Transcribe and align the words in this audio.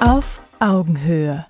Auf 0.00 0.40
Augenhöhe. 0.60 1.46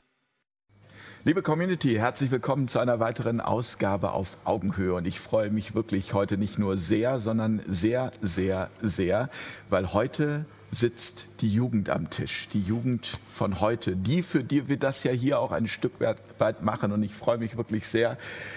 Liebe 1.24 1.42
Community, 1.42 1.96
herzlich 1.96 2.30
willkommen 2.30 2.66
zu 2.66 2.78
einer 2.78 2.98
weiteren 2.98 3.42
Ausgabe 3.42 4.12
auf 4.12 4.38
Augenhöhe. 4.44 4.94
Und 4.94 5.06
ich 5.06 5.20
freue 5.20 5.50
mich 5.50 5.74
wirklich 5.74 6.14
heute 6.14 6.38
nicht 6.38 6.58
nur 6.58 6.78
sehr, 6.78 7.20
sondern 7.20 7.60
sehr, 7.66 8.10
sehr, 8.22 8.70
sehr, 8.80 9.28
weil 9.68 9.92
heute 9.92 10.46
sitzt 10.70 11.26
die 11.42 11.50
Jugend 11.52 11.90
am 11.90 12.08
Tisch, 12.08 12.48
die 12.54 12.62
Jugend 12.62 13.20
von 13.26 13.60
heute, 13.60 13.96
die, 13.96 14.22
für 14.22 14.42
die 14.42 14.66
wir 14.66 14.78
das 14.78 15.04
ja 15.04 15.12
hier 15.12 15.40
auch 15.40 15.52
ein 15.52 15.68
Stück 15.68 16.00
weit 16.00 16.62
machen. 16.62 16.92
Und 16.92 17.02
ich 17.02 17.14
freue 17.14 17.36
mich 17.36 17.58
wirklich 17.58 17.86
sehr, 17.86 18.16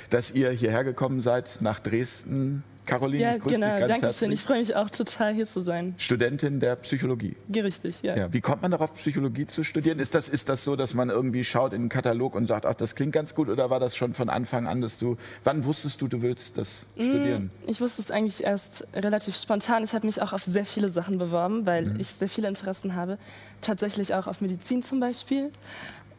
dass 0.10 0.32
ihr 0.32 0.52
hierher 0.52 0.86
gekommen 0.86 1.20
seid 1.20 1.58
nach 1.60 1.80
Dresden, 1.80 2.64
Caroline, 2.86 3.22
ja, 3.24 3.36
ich 3.36 3.42
grüße 3.42 3.56
genau. 3.56 3.68
dich 3.72 3.80
ganz 3.80 3.90
Dankeschön. 3.90 4.02
herzlich. 4.10 4.34
Ich 4.34 4.42
freue 4.42 4.60
mich 4.60 4.76
auch 4.76 4.90
total, 4.90 5.34
hier 5.34 5.46
zu 5.46 5.60
sein. 5.62 5.94
Studentin 5.98 6.60
der 6.60 6.76
Psychologie. 6.78 7.36
Richtig, 7.54 8.02
ja. 8.02 8.18
Ja, 8.18 8.34
wie 8.34 8.42
kommt 8.42 8.62
man 8.64 8.72
darauf, 8.72 8.94
Psychologie 8.96 9.46
zu 9.48 9.64
studieren? 9.64 10.00
Ist 10.00 10.16
das, 10.16 10.28
ist 10.30 10.50
das 10.50 10.64
so, 10.64 10.76
dass 10.76 10.94
man 10.94 11.10
irgendwie 11.10 11.44
schaut 11.44 11.74
in 11.74 11.84
den 11.84 11.90
Katalog 11.90 12.36
und 12.36 12.48
sagt, 12.48 12.66
ach, 12.66 12.74
das 12.74 12.96
klingt 12.96 13.14
ganz 13.14 13.36
gut? 13.36 13.50
Oder 13.50 13.70
war 13.70 13.80
das 13.80 13.96
schon 13.96 14.14
von 14.14 14.30
Anfang 14.30 14.68
an, 14.68 14.82
dass 14.82 14.98
du, 14.98 15.18
wann 15.44 15.64
wusstest 15.66 16.02
du, 16.02 16.08
du 16.08 16.22
willst 16.22 16.58
das 16.58 16.86
studieren? 16.96 17.52
Ich 17.68 17.80
wusste 17.82 18.02
es 18.02 18.12
eigentlich 18.12 18.44
erst 18.44 18.88
relativ 18.96 19.36
spontan. 19.38 19.84
Ich 19.84 19.94
habe 19.94 20.06
mich 20.08 20.22
auch 20.22 20.34
auf 20.34 20.44
sehr 20.44 20.66
viele 20.66 20.90
Sachen 20.90 21.18
beworben, 21.18 21.66
weil 21.66 21.86
Mhm. 21.86 22.00
ich 22.00 22.08
sehr 22.08 22.30
viele 22.30 22.48
Interessen 22.48 22.96
habe. 22.96 23.18
Tatsächlich 23.62 24.14
auch 24.16 24.28
auf 24.28 24.42
Medizin 24.42 24.82
zum 24.84 25.00
Beispiel. 25.00 25.52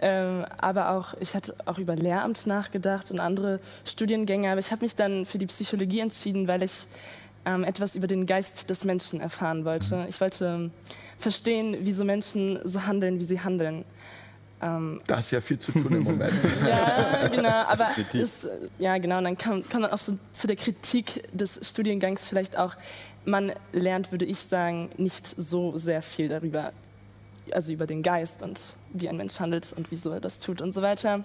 Ähm, 0.05 0.45
aber 0.59 0.91
auch, 0.91 1.15
ich 1.21 1.37
hatte 1.37 1.55
auch 1.65 1.79
über 1.79 1.95
Lehramt 1.95 2.49
nachgedacht 2.49 3.13
und 3.13 3.21
andere 3.21 3.61
Studiengänge. 3.85 4.51
Aber 4.51 4.59
ich 4.59 4.73
habe 4.73 4.85
mich 4.85 4.97
dann 4.97 5.25
für 5.27 5.39
die 5.39 5.47
Psychologie 5.47 6.01
entschieden, 6.01 6.49
weil 6.49 6.65
ich 6.65 6.89
ähm, 7.47 7.63
etwas 7.63 7.95
über 7.95 8.09
den 8.09 8.27
Geist 8.27 8.69
des 8.69 8.85
Menschen 8.85 9.21
erfahren 9.21 9.65
wollte. 9.65 10.05
Ich 10.09 10.21
wollte 10.21 10.45
ähm, 10.45 10.71
verstehen, 11.19 11.77
wieso 11.83 12.05
Menschen 12.05 12.59
so 12.65 12.85
handeln, 12.85 13.21
wie 13.21 13.25
sie 13.25 13.41
handeln. 13.41 13.85
Da 14.61 15.19
ist 15.19 15.33
ja 15.33 15.41
viel 15.41 15.59
zu 15.59 15.73
tun 15.73 15.93
im 15.93 16.05
Moment. 16.05 16.33
Ja, 16.69 17.27
genau, 17.27 17.49
aber 17.49 17.89
ist, 18.13 18.47
ja, 18.79 18.97
genau, 18.99 19.19
und 19.19 19.25
dann 19.25 19.37
kommt, 19.37 19.69
kommt 19.69 19.83
dann 19.83 19.91
auch 19.91 19.99
so 19.99 20.17
zu 20.33 20.47
der 20.47 20.55
Kritik 20.55 21.29
des 21.37 21.59
Studiengangs 21.69 22.29
vielleicht 22.29 22.57
auch, 22.57 22.77
man 23.25 23.53
lernt, 23.73 24.13
würde 24.13 24.25
ich 24.25 24.39
sagen, 24.39 24.91
nicht 24.99 25.27
so 25.27 25.77
sehr 25.79 26.01
viel 26.01 26.29
darüber, 26.29 26.73
also 27.51 27.73
über 27.73 27.89
den 27.89 28.05
Geist 28.05 28.45
und 28.45 28.61
wie 28.93 29.09
ein 29.09 29.17
Mensch 29.17 29.39
handelt 29.41 29.73
und 29.77 29.91
wieso 29.91 30.11
er 30.11 30.21
das 30.21 30.39
tut 30.39 30.61
und 30.61 30.73
so 30.75 30.83
weiter, 30.83 31.25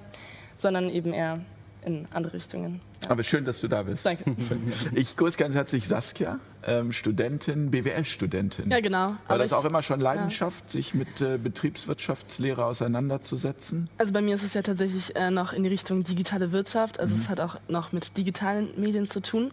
sondern 0.56 0.90
eben 0.90 1.14
eher 1.14 1.40
in 1.86 2.06
andere 2.12 2.34
Richtungen. 2.34 2.82
Ja. 3.04 3.12
Aber 3.12 3.24
schön, 3.24 3.46
dass 3.46 3.62
du 3.62 3.68
da 3.68 3.84
bist. 3.84 4.06
Danke. 4.06 4.36
Ich 4.94 5.16
grüße 5.16 5.38
ganz 5.38 5.56
herzlich 5.56 5.88
Saskia, 5.88 6.40
ähm, 6.66 6.92
Studentin, 6.92 7.72
BWL-Studentin. 7.72 8.70
Ja, 8.72 8.80
genau. 8.82 8.98
War 9.10 9.18
Aber 9.28 9.38
das 9.38 9.54
auch 9.54 9.64
ich- 9.64 9.70
immer 9.70 9.82
schon 9.84 10.02
Leidenschaft, 10.02 10.70
sich 10.72 10.94
mit 10.96 11.22
äh, 11.22 11.38
Betriebswirtschaftslehre 11.38 12.66
auseinanderzusetzen? 12.66 13.90
Also 13.98 14.12
bei 14.14 14.22
mir 14.22 14.36
ist 14.36 14.44
es 14.44 14.54
ja 14.54 14.62
tatsächlich 14.64 15.16
äh, 15.16 15.32
noch 15.32 15.54
in 15.54 15.64
die 15.64 15.70
Richtung 15.70 16.04
digitale 16.04 16.52
Wirtschaft. 16.52 17.00
Also 17.00 17.16
es 17.16 17.30
hat 17.30 17.40
auch 17.40 17.58
noch 17.70 17.92
mit 17.94 18.18
digitalen 18.18 18.70
Medien 18.76 19.08
zu 19.08 19.22
tun. 19.22 19.52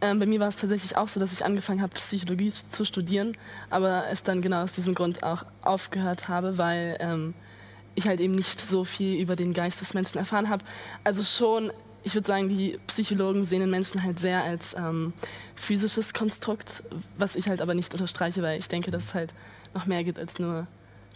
Ähm, 0.00 0.18
bei 0.18 0.26
mir 0.26 0.38
war 0.40 0.48
es 0.48 0.56
tatsächlich 0.56 0.96
auch 0.96 1.08
so, 1.08 1.18
dass 1.18 1.32
ich 1.32 1.44
angefangen 1.44 1.82
habe, 1.82 1.94
Psychologie 1.94 2.52
zu 2.52 2.84
studieren, 2.84 3.36
aber 3.68 4.04
es 4.10 4.22
dann 4.22 4.42
genau 4.42 4.62
aus 4.62 4.72
diesem 4.72 4.94
Grund 4.94 5.22
auch 5.22 5.44
aufgehört 5.62 6.28
habe, 6.28 6.56
weil 6.56 6.96
ähm, 7.00 7.34
ich 7.94 8.06
halt 8.06 8.20
eben 8.20 8.34
nicht 8.34 8.60
so 8.60 8.84
viel 8.84 9.20
über 9.20 9.34
den 9.34 9.52
Geist 9.52 9.80
des 9.80 9.94
Menschen 9.94 10.18
erfahren 10.18 10.48
habe. 10.48 10.64
Also 11.02 11.24
schon, 11.24 11.72
ich 12.04 12.14
würde 12.14 12.28
sagen, 12.28 12.48
die 12.48 12.78
Psychologen 12.86 13.44
sehen 13.44 13.60
den 13.60 13.70
Menschen 13.70 14.04
halt 14.04 14.20
sehr 14.20 14.44
als 14.44 14.74
ähm, 14.74 15.12
physisches 15.56 16.14
Konstrukt, 16.14 16.84
was 17.18 17.34
ich 17.34 17.48
halt 17.48 17.60
aber 17.60 17.74
nicht 17.74 17.92
unterstreiche, 17.92 18.40
weil 18.42 18.60
ich 18.60 18.68
denke, 18.68 18.92
dass 18.92 19.06
es 19.06 19.14
halt 19.14 19.34
noch 19.74 19.86
mehr 19.86 20.04
gibt 20.04 20.18
als 20.18 20.38
nur 20.38 20.68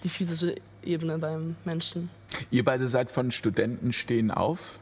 die 0.03 0.09
physische 0.09 0.57
Ebene 0.83 1.19
beim 1.19 1.55
Menschen. 1.65 2.11
Ihr 2.51 2.65
beide 2.65 2.89
seid 2.89 3.13
von 3.13 3.31
Studenten 3.31 3.93
stehen 3.93 4.33
auf. 4.33 4.81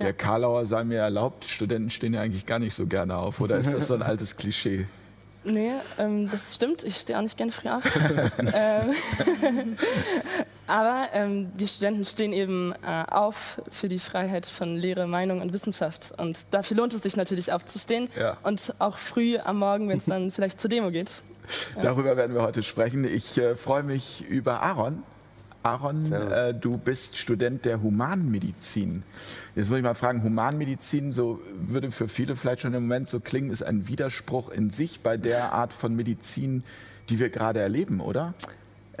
Der 0.00 0.08
Ja. 0.08 0.12
Karlauer 0.12 0.66
sei 0.66 0.84
mir 0.84 0.98
erlaubt, 0.98 1.44
Studenten 1.44 1.90
stehen 1.90 2.14
ja 2.14 2.20
eigentlich 2.20 2.46
gar 2.46 2.58
nicht 2.58 2.74
so 2.74 2.86
gerne 2.86 3.16
auf. 3.16 3.40
Oder 3.40 3.58
ist 3.58 3.72
das 3.72 3.88
so 3.88 3.94
ein 3.94 4.02
altes 4.02 4.36
Klischee? 4.36 4.86
Nee, 5.42 5.72
ähm, 5.98 6.30
das 6.30 6.54
stimmt. 6.54 6.84
Ich 6.84 6.96
stehe 6.96 7.18
auch 7.18 7.22
nicht 7.22 7.38
gerne 7.38 7.50
früh 7.50 7.70
auf. 7.70 7.82
ähm, 8.38 9.76
aber 10.66 11.08
ähm, 11.14 11.50
wir 11.56 11.66
Studenten 11.66 12.04
stehen 12.04 12.34
eben 12.34 12.74
äh, 12.86 13.04
auf 13.10 13.62
für 13.70 13.88
die 13.88 13.98
Freiheit 14.00 14.44
von 14.44 14.76
Lehre, 14.76 15.06
Meinung 15.06 15.40
und 15.40 15.54
Wissenschaft. 15.54 16.12
Und 16.18 16.44
dafür 16.50 16.76
lohnt 16.76 16.92
es 16.92 17.00
sich 17.00 17.16
natürlich 17.16 17.52
aufzustehen. 17.52 18.08
Ja. 18.18 18.36
Und 18.42 18.74
auch 18.80 18.98
früh 18.98 19.38
am 19.38 19.60
Morgen, 19.60 19.88
wenn 19.88 19.96
es 19.96 20.04
dann 20.04 20.30
vielleicht 20.30 20.60
zur 20.60 20.68
Demo 20.68 20.90
geht. 20.90 21.22
Darüber 21.80 22.18
werden 22.18 22.34
wir 22.34 22.42
heute 22.42 22.62
sprechen. 22.62 23.04
Ich 23.04 23.38
äh, 23.38 23.56
freue 23.56 23.82
mich 23.82 24.22
über 24.28 24.62
Aaron. 24.62 25.02
Aaron, 25.62 26.12
äh, 26.12 26.54
du 26.54 26.78
bist 26.78 27.18
Student 27.18 27.64
der 27.64 27.82
Humanmedizin. 27.82 29.02
Jetzt 29.54 29.68
muss 29.68 29.78
ich 29.78 29.84
mal 29.84 29.94
fragen, 29.94 30.22
Humanmedizin, 30.22 31.12
so 31.12 31.40
würde 31.54 31.90
für 31.92 32.08
viele 32.08 32.34
vielleicht 32.34 32.62
schon 32.62 32.72
im 32.72 32.84
Moment 32.84 33.08
so 33.08 33.20
klingen, 33.20 33.50
ist 33.50 33.62
ein 33.62 33.86
Widerspruch 33.86 34.50
in 34.50 34.70
sich 34.70 35.00
bei 35.00 35.16
der 35.16 35.52
Art 35.52 35.74
von 35.74 35.94
Medizin, 35.94 36.64
die 37.10 37.18
wir 37.18 37.28
gerade 37.28 37.60
erleben, 37.60 38.00
oder? 38.00 38.34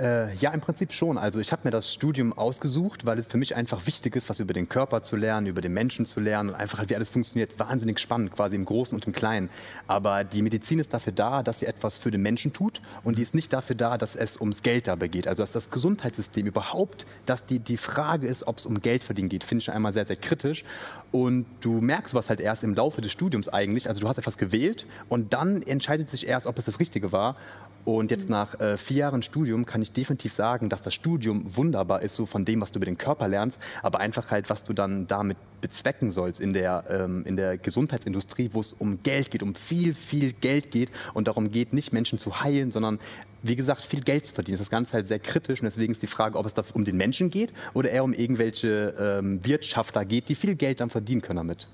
Äh, 0.00 0.34
ja, 0.36 0.50
im 0.52 0.62
Prinzip 0.62 0.92
schon. 0.92 1.18
Also 1.18 1.40
ich 1.40 1.52
habe 1.52 1.62
mir 1.64 1.70
das 1.70 1.92
Studium 1.92 2.32
ausgesucht, 2.32 3.04
weil 3.04 3.18
es 3.18 3.26
für 3.26 3.36
mich 3.36 3.54
einfach 3.54 3.86
wichtig 3.86 4.16
ist, 4.16 4.30
was 4.30 4.40
über 4.40 4.54
den 4.54 4.66
Körper 4.66 5.02
zu 5.02 5.14
lernen, 5.14 5.46
über 5.46 5.60
den 5.60 5.74
Menschen 5.74 6.06
zu 6.06 6.20
lernen 6.20 6.48
und 6.48 6.54
einfach 6.54 6.82
wie 6.88 6.96
alles 6.96 7.10
funktioniert. 7.10 7.58
Wahnsinnig 7.58 7.98
spannend, 7.98 8.32
quasi 8.32 8.56
im 8.56 8.64
Großen 8.64 8.96
und 8.96 9.06
im 9.06 9.12
Kleinen. 9.12 9.50
Aber 9.88 10.24
die 10.24 10.40
Medizin 10.40 10.78
ist 10.78 10.94
dafür 10.94 11.12
da, 11.12 11.42
dass 11.42 11.60
sie 11.60 11.66
etwas 11.66 11.96
für 11.98 12.10
den 12.10 12.22
Menschen 12.22 12.54
tut 12.54 12.80
und 13.02 13.18
die 13.18 13.22
ist 13.22 13.34
nicht 13.34 13.52
dafür 13.52 13.76
da, 13.76 13.98
dass 13.98 14.16
es 14.16 14.40
ums 14.40 14.62
Geld 14.62 14.88
dabei 14.88 15.08
geht. 15.08 15.28
Also 15.28 15.42
dass 15.42 15.52
das 15.52 15.70
Gesundheitssystem 15.70 16.46
überhaupt, 16.46 17.04
dass 17.26 17.44
die, 17.44 17.58
die 17.58 17.76
Frage 17.76 18.26
ist, 18.26 18.46
ob 18.46 18.56
es 18.56 18.64
um 18.64 18.80
Geld 18.80 19.04
verdienen 19.04 19.28
geht, 19.28 19.44
finde 19.44 19.62
ich 19.62 19.70
einmal 19.70 19.92
sehr, 19.92 20.06
sehr 20.06 20.16
kritisch. 20.16 20.64
Und 21.12 21.44
du 21.60 21.80
merkst 21.80 22.14
was 22.14 22.30
halt 22.30 22.40
erst 22.40 22.62
im 22.62 22.74
Laufe 22.74 23.02
des 23.02 23.12
Studiums 23.12 23.48
eigentlich. 23.48 23.88
Also 23.88 24.00
du 24.00 24.08
hast 24.08 24.16
etwas 24.16 24.38
gewählt 24.38 24.86
und 25.10 25.34
dann 25.34 25.60
entscheidet 25.62 26.08
sich 26.08 26.26
erst, 26.26 26.46
ob 26.46 26.56
es 26.56 26.64
das 26.64 26.80
Richtige 26.80 27.12
war. 27.12 27.36
Und 27.84 28.10
jetzt 28.10 28.28
nach 28.28 28.58
äh, 28.60 28.76
vier 28.76 28.98
Jahren 28.98 29.22
Studium 29.22 29.64
kann 29.64 29.80
ich 29.80 29.92
definitiv 29.92 30.34
sagen, 30.34 30.68
dass 30.68 30.82
das 30.82 30.94
Studium 30.94 31.56
wunderbar 31.56 32.02
ist, 32.02 32.14
so 32.14 32.26
von 32.26 32.44
dem, 32.44 32.60
was 32.60 32.72
du 32.72 32.78
über 32.78 32.86
den 32.86 32.98
Körper 32.98 33.26
lernst, 33.26 33.58
aber 33.82 34.00
einfach 34.00 34.30
halt, 34.30 34.50
was 34.50 34.64
du 34.64 34.72
dann 34.72 35.06
damit 35.06 35.38
bezwecken 35.60 36.12
sollst 36.12 36.40
in 36.40 36.52
der, 36.52 36.84
ähm, 36.88 37.24
in 37.24 37.36
der 37.36 37.58
Gesundheitsindustrie, 37.58 38.50
wo 38.52 38.60
es 38.60 38.72
um 38.72 39.02
Geld 39.02 39.30
geht, 39.30 39.42
um 39.42 39.54
viel, 39.54 39.94
viel 39.94 40.32
Geld 40.32 40.70
geht 40.70 40.90
und 41.14 41.28
darum 41.28 41.50
geht, 41.50 41.72
nicht 41.72 41.92
Menschen 41.92 42.18
zu 42.18 42.40
heilen, 42.42 42.70
sondern 42.70 42.98
wie 43.42 43.56
gesagt, 43.56 43.82
viel 43.82 44.00
Geld 44.00 44.26
zu 44.26 44.34
verdienen. 44.34 44.54
Das 44.54 44.62
ist 44.62 44.68
das 44.68 44.70
Ganze 44.70 44.94
halt 44.94 45.08
sehr 45.08 45.18
kritisch 45.18 45.60
und 45.60 45.66
deswegen 45.66 45.92
ist 45.92 46.02
die 46.02 46.06
Frage, 46.06 46.38
ob 46.38 46.46
es 46.46 46.54
da 46.54 46.62
um 46.74 46.84
den 46.84 46.96
Menschen 46.96 47.30
geht 47.30 47.52
oder 47.72 47.90
eher 47.90 48.04
um 48.04 48.12
irgendwelche 48.12 48.94
ähm, 48.98 49.44
Wirtschaftler 49.44 50.04
geht, 50.04 50.28
die 50.28 50.34
viel 50.34 50.54
Geld 50.54 50.80
dann 50.80 50.90
verdienen 50.90 51.22
können 51.22 51.38
damit. 51.38 51.68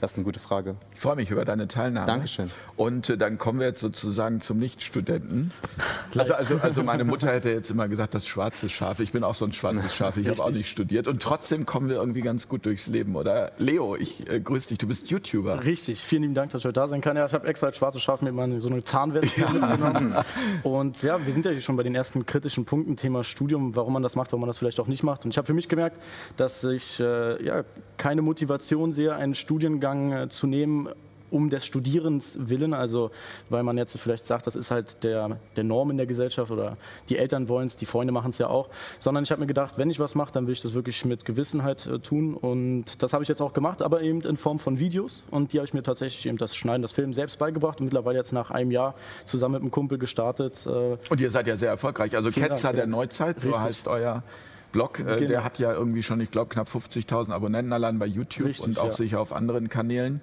Das 0.00 0.12
ist 0.12 0.18
eine 0.18 0.24
gute 0.24 0.38
Frage. 0.38 0.76
Ich 0.94 1.00
freue 1.00 1.16
mich 1.16 1.30
über 1.30 1.44
deine 1.44 1.66
Teilnahme. 1.66 2.06
Dankeschön. 2.06 2.50
Und 2.76 3.10
äh, 3.10 3.18
dann 3.18 3.36
kommen 3.36 3.58
wir 3.58 3.66
jetzt 3.66 3.80
sozusagen 3.80 4.40
zum 4.40 4.58
Nichtstudenten. 4.58 5.52
Also, 6.16 6.34
also, 6.34 6.56
also 6.56 6.82
meine 6.82 7.04
Mutter 7.04 7.30
hätte 7.30 7.50
jetzt 7.50 7.70
immer 7.70 7.86
gesagt, 7.86 8.14
das 8.14 8.26
schwarze 8.26 8.68
Schaf. 8.68 8.98
Ich 8.98 9.12
bin 9.12 9.22
auch 9.22 9.34
so 9.34 9.44
ein 9.44 9.52
schwarzes 9.52 9.94
Schaf. 9.94 10.16
Ich 10.16 10.28
habe 10.28 10.42
auch 10.42 10.50
nicht 10.50 10.68
studiert. 10.68 11.06
Und 11.06 11.22
trotzdem 11.22 11.64
kommen 11.66 11.88
wir 11.88 11.96
irgendwie 11.96 12.22
ganz 12.22 12.48
gut 12.48 12.66
durchs 12.66 12.86
Leben, 12.88 13.14
oder? 13.14 13.52
Leo, 13.58 13.94
ich 13.94 14.28
äh, 14.28 14.40
grüße 14.40 14.70
dich. 14.70 14.78
Du 14.78 14.88
bist 14.88 15.10
YouTuber. 15.10 15.64
Richtig, 15.64 16.00
vielen 16.00 16.22
lieben 16.22 16.34
Dank, 16.34 16.50
dass 16.50 16.62
ich 16.62 16.64
heute 16.64 16.72
da 16.72 16.88
sein 16.88 17.02
kann. 17.02 17.16
Ja, 17.16 17.26
ich 17.26 17.32
habe 17.34 17.46
extra 17.46 17.68
als 17.68 17.76
schwarzes 17.76 18.02
Schaf 18.02 18.22
mit 18.22 18.34
meine, 18.34 18.60
so 18.60 18.68
eine 18.68 18.82
Tarnweste 18.82 19.40
mitgenommen. 19.40 20.14
Und 20.62 21.02
ja, 21.02 21.24
wir 21.24 21.32
sind 21.32 21.44
ja 21.44 21.52
hier 21.52 21.60
schon 21.60 21.76
bei 21.76 21.82
den 21.82 21.94
ersten 21.94 22.26
kritischen 22.26 22.64
Punkten, 22.64 22.96
Thema 22.96 23.22
Studium, 23.22 23.76
warum 23.76 23.92
man 23.92 24.02
das 24.02 24.16
macht, 24.16 24.32
warum 24.32 24.40
man 24.40 24.48
das 24.48 24.58
vielleicht 24.58 24.80
auch 24.80 24.88
nicht 24.88 25.02
macht. 25.02 25.24
Und 25.24 25.30
ich 25.30 25.36
habe 25.36 25.46
für 25.46 25.54
mich 25.54 25.68
gemerkt, 25.68 25.98
dass 26.36 26.64
ich 26.64 26.98
äh, 26.98 27.44
ja, 27.44 27.64
keine 27.96 28.22
Motivation 28.22 28.92
sehe, 28.92 29.14
einen 29.14 29.34
Studiengang 29.34 29.87
äh, 29.94 30.28
zu 30.28 30.46
nehmen, 30.46 30.88
um 31.30 31.50
des 31.50 31.64
Studierens 31.64 32.36
willen, 32.40 32.74
also 32.74 33.10
weil 33.48 33.62
man 33.62 33.76
jetzt 33.76 33.98
vielleicht 33.98 34.26
sagt, 34.26 34.46
das 34.46 34.56
ist 34.56 34.70
halt 34.70 35.04
der, 35.04 35.38
der 35.56 35.64
Norm 35.64 35.90
in 35.90 35.96
der 35.96 36.06
Gesellschaft 36.06 36.50
oder 36.50 36.76
die 37.08 37.18
Eltern 37.18 37.48
wollen 37.48 37.66
es, 37.66 37.76
die 37.76 37.86
Freunde 37.86 38.12
machen 38.12 38.30
es 38.30 38.38
ja 38.38 38.48
auch, 38.48 38.68
sondern 38.98 39.24
ich 39.24 39.30
habe 39.30 39.40
mir 39.40 39.46
gedacht, 39.46 39.74
wenn 39.76 39.90
ich 39.90 40.00
was 40.00 40.14
mache, 40.14 40.32
dann 40.32 40.46
will 40.46 40.52
ich 40.52 40.60
das 40.60 40.74
wirklich 40.74 41.04
mit 41.04 41.24
Gewissenheit 41.24 41.86
äh, 41.86 41.98
tun 41.98 42.34
und 42.34 43.02
das 43.02 43.12
habe 43.12 43.22
ich 43.22 43.28
jetzt 43.28 43.42
auch 43.42 43.52
gemacht, 43.52 43.82
aber 43.82 44.02
eben 44.02 44.20
in 44.22 44.36
Form 44.36 44.58
von 44.58 44.78
Videos 44.78 45.24
und 45.30 45.52
die 45.52 45.58
habe 45.58 45.66
ich 45.66 45.74
mir 45.74 45.82
tatsächlich 45.82 46.26
eben 46.26 46.38
das 46.38 46.56
Schneiden, 46.56 46.82
das 46.82 46.92
Film 46.92 47.12
selbst 47.12 47.38
beigebracht 47.38 47.80
und 47.80 47.86
mittlerweile 47.86 48.18
jetzt 48.18 48.32
nach 48.32 48.50
einem 48.50 48.70
Jahr 48.70 48.94
zusammen 49.24 49.54
mit 49.54 49.62
einem 49.62 49.70
Kumpel 49.70 49.98
gestartet. 49.98 50.66
Äh, 50.66 50.96
Und 51.10 51.20
ihr 51.20 51.30
seid 51.30 51.46
ja 51.46 51.56
sehr 51.56 51.70
erfolgreich. 51.70 52.16
Also 52.16 52.30
Ketzer 52.30 52.68
Dank, 52.68 52.76
der 52.76 52.84
ja. 52.84 52.90
Neuzeit, 52.90 53.40
so 53.40 53.48
Richtig. 53.48 53.64
heißt 53.64 53.88
euer 53.88 54.22
Blog. 54.72 55.00
Äh, 55.00 55.04
Genau. 55.04 55.28
Der 55.28 55.44
hat 55.44 55.58
ja 55.58 55.72
irgendwie 55.72 56.02
schon, 56.02 56.20
ich 56.20 56.30
glaube, 56.30 56.48
knapp 56.52 56.68
50.000 56.68 57.32
Abonnenten 57.32 57.72
allein 57.72 57.98
bei 57.98 58.06
YouTube 58.06 58.46
Richtig, 58.46 58.66
und 58.66 58.78
auch 58.78 58.86
ja. 58.86 58.92
sicher 58.92 59.20
auf 59.20 59.32
anderen 59.32 59.68
Kanälen. 59.68 60.20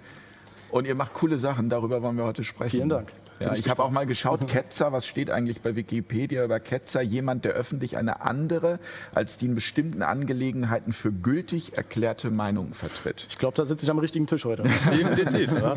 Und 0.72 0.88
ihr 0.88 0.96
macht 0.96 1.14
coole 1.14 1.40
Sachen, 1.40 1.70
darüber 1.70 2.02
wollen 2.02 2.18
wir 2.18 2.26
heute 2.26 2.44
sprechen. 2.44 2.72
Vielen 2.72 2.90
Dank. 2.90 3.12
Ja, 3.40 3.54
ich 3.54 3.70
habe 3.70 3.84
auch 3.84 3.92
mal 3.92 4.06
geschaut, 4.06 4.48
Ketzer, 4.48 4.92
was 4.92 5.06
steht 5.06 5.30
eigentlich 5.30 5.62
bei 5.62 5.76
Wikipedia 5.76 6.44
über 6.44 6.60
Ketzer? 6.60 7.02
Jemand, 7.02 7.44
der 7.46 7.52
öffentlich 7.54 7.98
eine 7.98 8.22
andere 8.22 8.80
als 9.14 9.38
die 9.38 9.46
in 9.48 9.56
bestimmten 9.56 10.02
Angelegenheiten 10.04 10.94
für 10.94 11.12
gültig 11.12 11.78
erklärte 11.78 12.32
Meinung 12.32 12.74
vertritt. 12.74 13.26
ich 13.30 13.38
glaube, 13.38 13.58
da 13.58 13.66
sitze 13.66 13.84
ich 13.84 13.92
am 13.92 14.00
richtigen 14.00 14.28
Tisch 14.28 14.46
heute. 14.46 14.64
Definitiv, 14.92 15.52
ja. 15.52 15.76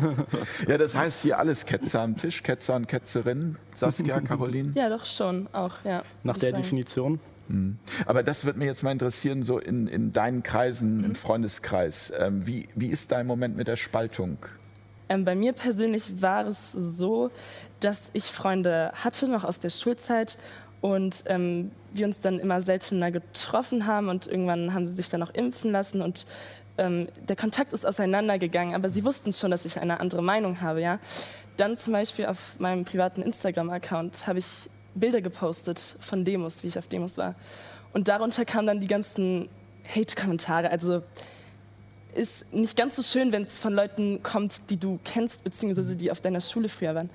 Ja, 0.67 0.77
das 0.77 0.95
heißt 0.95 1.21
hier 1.21 1.37
alles 1.37 1.65
Ketzer 1.65 2.01
am 2.01 2.17
Tisch, 2.17 2.43
Ketzer 2.43 2.75
und 2.75 2.87
Ketzerinnen. 2.87 3.57
Saskia, 3.75 4.21
Caroline. 4.21 4.71
Ja, 4.75 4.89
doch 4.89 5.05
schon, 5.05 5.47
auch, 5.51 5.73
ja. 5.83 6.03
Nach 6.23 6.37
der 6.37 6.51
sagen. 6.51 6.63
Definition. 6.63 7.19
Mhm. 7.49 7.77
Aber 8.05 8.23
das 8.23 8.45
würde 8.45 8.59
mich 8.59 8.67
jetzt 8.67 8.83
mal 8.83 8.91
interessieren, 8.91 9.43
so 9.43 9.59
in, 9.59 9.87
in 9.87 10.13
deinen 10.13 10.43
Kreisen, 10.43 11.03
im 11.03 11.15
Freundeskreis. 11.15 12.13
Ähm, 12.17 12.45
wie, 12.47 12.69
wie 12.75 12.87
ist 12.87 13.11
dein 13.11 13.27
Moment 13.27 13.57
mit 13.57 13.67
der 13.67 13.75
Spaltung? 13.75 14.37
Ähm, 15.09 15.25
bei 15.25 15.35
mir 15.35 15.53
persönlich 15.53 16.21
war 16.21 16.47
es 16.47 16.71
so, 16.71 17.31
dass 17.79 18.11
ich 18.13 18.25
Freunde 18.25 18.91
hatte, 18.93 19.27
noch 19.27 19.43
aus 19.43 19.59
der 19.59 19.71
Schulzeit. 19.71 20.37
Und 20.81 21.23
ähm, 21.25 21.71
wir 21.91 22.05
uns 22.05 22.21
dann 22.21 22.39
immer 22.39 22.61
seltener 22.61 23.11
getroffen 23.11 23.85
haben 23.85 24.07
und 24.07 24.27
irgendwann 24.27 24.73
haben 24.73 24.85
sie 24.85 24.93
sich 24.93 25.09
dann 25.09 25.21
auch 25.23 25.33
impfen 25.33 25.71
lassen 25.71 26.01
und 26.01 26.25
ähm, 26.77 27.09
der 27.27 27.35
Kontakt 27.35 27.73
ist 27.73 27.85
auseinandergegangen, 27.85 28.73
aber 28.73 28.87
sie 28.87 29.03
wussten 29.03 29.33
schon, 29.33 29.51
dass 29.51 29.65
ich 29.65 29.79
eine 29.81 29.99
andere 29.99 30.23
Meinung 30.23 30.61
habe. 30.61 30.81
Ja? 30.81 30.99
Dann 31.57 31.75
zum 31.75 31.91
Beispiel 31.91 32.27
auf 32.27 32.57
meinem 32.59 32.85
privaten 32.85 33.21
Instagram-Account 33.21 34.25
habe 34.27 34.39
ich 34.39 34.69
Bilder 34.95 35.21
gepostet 35.21 35.79
von 35.99 36.25
Demos, 36.25 36.63
wie 36.63 36.67
ich 36.67 36.77
auf 36.77 36.87
Demos 36.87 37.17
war. 37.17 37.35
Und 37.93 38.07
darunter 38.07 38.45
kamen 38.45 38.67
dann 38.67 38.79
die 38.79 38.87
ganzen 38.87 39.49
Hate-Kommentare. 39.95 40.69
Also 40.69 41.01
ist 42.13 42.51
nicht 42.53 42.75
ganz 42.75 42.95
so 42.95 43.03
schön, 43.03 43.31
wenn 43.31 43.43
es 43.43 43.59
von 43.59 43.73
Leuten 43.73 44.23
kommt, 44.23 44.69
die 44.69 44.77
du 44.77 44.99
kennst, 45.03 45.43
beziehungsweise 45.43 45.95
die 45.95 46.11
auf 46.11 46.21
deiner 46.21 46.41
Schule 46.41 46.69
früher 46.69 46.95
waren. 46.95 47.09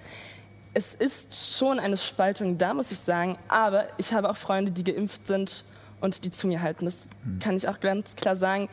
Es 0.72 0.94
ist 0.94 1.56
schon 1.56 1.78
eine 1.78 1.96
Spaltung 1.96 2.58
da, 2.58 2.74
muss 2.74 2.90
ich 2.90 2.98
sagen, 2.98 3.38
aber 3.48 3.86
ich 3.96 4.12
habe 4.12 4.28
auch 4.28 4.36
Freunde, 4.36 4.72
die 4.72 4.82
geimpft 4.82 5.26
sind 5.26 5.64
und 6.00 6.24
die 6.24 6.30
zu 6.30 6.46
mir 6.48 6.62
halten. 6.62 6.84
Das 6.84 7.08
hm. 7.22 7.38
kann 7.38 7.56
ich 7.56 7.68
auch 7.68 7.80
ganz 7.80 8.16
klar 8.16 8.36
sagen. 8.36 8.68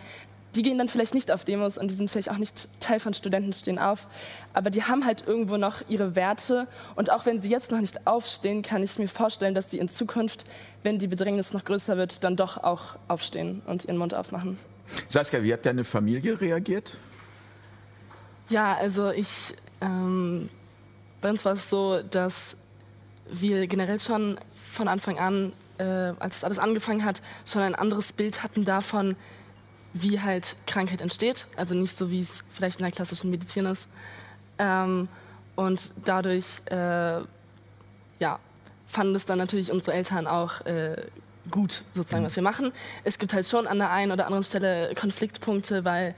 Die 0.55 0.63
gehen 0.63 0.77
dann 0.77 0.89
vielleicht 0.89 1.13
nicht 1.13 1.31
auf 1.31 1.45
Demos 1.45 1.77
und 1.77 1.89
die 1.89 1.95
sind 1.95 2.09
vielleicht 2.09 2.29
auch 2.29 2.37
nicht 2.37 2.67
Teil 2.81 2.99
von 2.99 3.13
Studenten 3.13 3.53
stehen 3.53 3.79
auf, 3.79 4.07
aber 4.53 4.69
die 4.69 4.83
haben 4.83 5.05
halt 5.05 5.25
irgendwo 5.25 5.55
noch 5.55 5.77
ihre 5.87 6.15
Werte 6.15 6.67
und 6.95 7.09
auch 7.09 7.25
wenn 7.25 7.39
sie 7.39 7.49
jetzt 7.49 7.71
noch 7.71 7.79
nicht 7.79 8.05
aufstehen, 8.05 8.61
kann 8.61 8.83
ich 8.83 8.99
mir 8.99 9.07
vorstellen, 9.07 9.55
dass 9.55 9.71
sie 9.71 9.79
in 9.79 9.87
Zukunft, 9.87 10.43
wenn 10.83 10.99
die 10.99 11.07
Bedrängnis 11.07 11.53
noch 11.53 11.63
größer 11.63 11.95
wird, 11.95 12.23
dann 12.23 12.35
doch 12.35 12.57
auch 12.57 12.95
aufstehen 13.07 13.61
und 13.65 13.85
ihren 13.85 13.97
Mund 13.97 14.13
aufmachen. 14.13 14.57
Saskia, 15.07 15.41
wie 15.41 15.53
hat 15.53 15.65
deine 15.65 15.85
Familie 15.85 16.39
reagiert? 16.39 16.97
Ja, 18.49 18.75
also 18.75 19.11
ich, 19.11 19.55
ähm, 19.79 20.49
bei 21.21 21.29
uns 21.29 21.45
war 21.45 21.53
es 21.53 21.69
so, 21.69 22.01
dass 22.01 22.57
wir 23.31 23.67
generell 23.67 23.99
schon 24.01 24.37
von 24.53 24.89
Anfang 24.89 25.17
an, 25.17 25.53
äh, 25.77 25.83
als 26.19 26.37
es 26.37 26.43
alles 26.43 26.59
angefangen 26.59 27.05
hat, 27.05 27.21
schon 27.45 27.61
ein 27.61 27.75
anderes 27.75 28.11
Bild 28.11 28.43
hatten 28.43 28.65
davon, 28.65 29.15
wie 29.93 30.19
halt 30.19 30.55
Krankheit 30.67 31.01
entsteht. 31.01 31.45
Also 31.55 31.75
nicht 31.75 31.97
so, 31.97 32.11
wie 32.11 32.21
es 32.21 32.43
vielleicht 32.49 32.79
in 32.79 32.83
der 32.83 32.91
klassischen 32.91 33.29
Medizin 33.29 33.65
ist. 33.65 33.87
Ähm, 34.57 35.07
und 35.55 35.91
dadurch, 36.05 36.61
äh, 36.65 37.21
ja, 38.19 38.39
fanden 38.87 39.15
es 39.15 39.25
dann 39.25 39.37
natürlich 39.37 39.71
unsere 39.71 39.95
Eltern 39.95 40.27
auch 40.27 40.61
äh, 40.65 40.95
gut, 41.49 41.83
sozusagen, 41.93 42.25
was 42.25 42.35
wir 42.35 42.43
machen. 42.43 42.71
Es 43.03 43.17
gibt 43.17 43.33
halt 43.33 43.47
schon 43.47 43.67
an 43.67 43.77
der 43.77 43.91
einen 43.91 44.11
oder 44.11 44.25
anderen 44.25 44.43
Stelle 44.43 44.93
Konfliktpunkte, 44.95 45.85
weil 45.85 46.15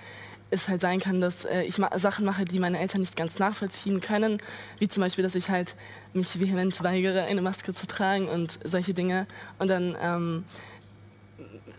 es 0.50 0.68
halt 0.68 0.82
sein 0.82 1.00
kann, 1.00 1.20
dass 1.20 1.46
äh, 1.46 1.64
ich 1.64 1.78
ma 1.80 1.98
Sachen 1.98 2.26
mache, 2.26 2.46
die 2.46 2.60
meine 2.60 2.80
Eltern 2.80 3.02
nicht 3.02 3.16
ganz 3.16 3.40
nachvollziehen 3.40 4.02
können, 4.02 4.38
wie 4.78 4.88
zum 4.88 5.02
Beispiel, 5.02 5.24
dass 5.24 5.36
ich 5.36 5.50
halt 5.50 5.76
mich 6.14 6.40
vehement 6.40 6.84
weigere, 6.84 7.24
eine 7.24 7.42
Maske 7.42 7.74
zu 7.74 7.88
tragen 7.88 8.28
und 8.28 8.60
solche 8.64 8.94
Dinge. 8.94 9.26
Und 9.58 9.68
dann 9.70 9.98
ähm, 10.00 10.46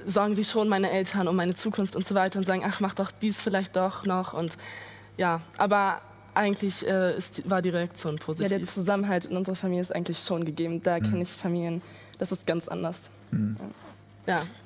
sorgen 0.06 0.34
sie 0.34 0.44
schon 0.44 0.68
meine 0.68 0.90
Eltern 0.90 1.28
um 1.28 1.36
meine 1.36 1.54
Zukunft 1.54 1.96
und 1.96 2.06
so 2.06 2.14
weiter 2.14 2.38
und 2.38 2.46
sagen, 2.46 2.62
ach, 2.64 2.80
mach 2.80 2.94
doch 2.94 3.10
dies 3.10 3.40
vielleicht 3.40 3.76
doch 3.76 4.04
noch 4.04 4.32
und 4.32 4.56
ja, 5.16 5.42
aber 5.58 6.00
eigentlich 6.34 6.86
äh, 6.86 7.16
ist, 7.16 7.48
war 7.48 7.62
die 7.62 7.68
Reaktion 7.68 8.16
positiv. 8.16 8.50
Ja, 8.50 8.58
der 8.58 8.66
Zusammenhalt 8.66 9.26
in 9.26 9.36
unserer 9.36 9.56
Familie 9.56 9.82
ist 9.82 9.94
eigentlich 9.94 10.18
schon 10.18 10.44
gegeben. 10.44 10.82
Da 10.82 10.98
mhm. 10.98 11.10
kenne 11.10 11.22
ich 11.22 11.30
Familien, 11.30 11.82
das 12.18 12.32
ist 12.32 12.46
ganz 12.46 12.68
anders. 12.68 13.10
Mhm. 13.30 13.56
Ja. 13.58 13.66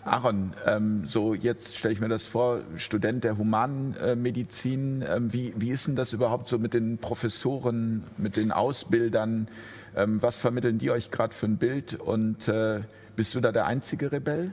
Aaron, 0.04 0.52
ähm, 0.66 1.04
so 1.04 1.34
jetzt 1.34 1.76
stelle 1.76 1.94
ich 1.94 2.00
mir 2.00 2.08
das 2.08 2.26
vor, 2.26 2.60
Student 2.76 3.24
der 3.24 3.36
Humanmedizin, 3.36 5.04
ähm, 5.08 5.32
wie, 5.32 5.52
wie 5.56 5.70
ist 5.70 5.88
denn 5.88 5.96
das 5.96 6.12
überhaupt 6.12 6.48
so 6.48 6.58
mit 6.58 6.74
den 6.74 6.98
Professoren, 6.98 8.04
mit 8.16 8.36
den 8.36 8.52
Ausbildern? 8.52 9.48
Ähm, 9.96 10.22
was 10.22 10.38
vermitteln 10.38 10.78
die 10.78 10.90
euch 10.90 11.10
gerade 11.10 11.34
für 11.34 11.46
ein 11.46 11.56
Bild 11.56 11.94
und 11.94 12.46
äh, 12.48 12.82
bist 13.16 13.34
du 13.34 13.40
da 13.40 13.50
der 13.50 13.66
einzige 13.66 14.12
Rebell? 14.12 14.52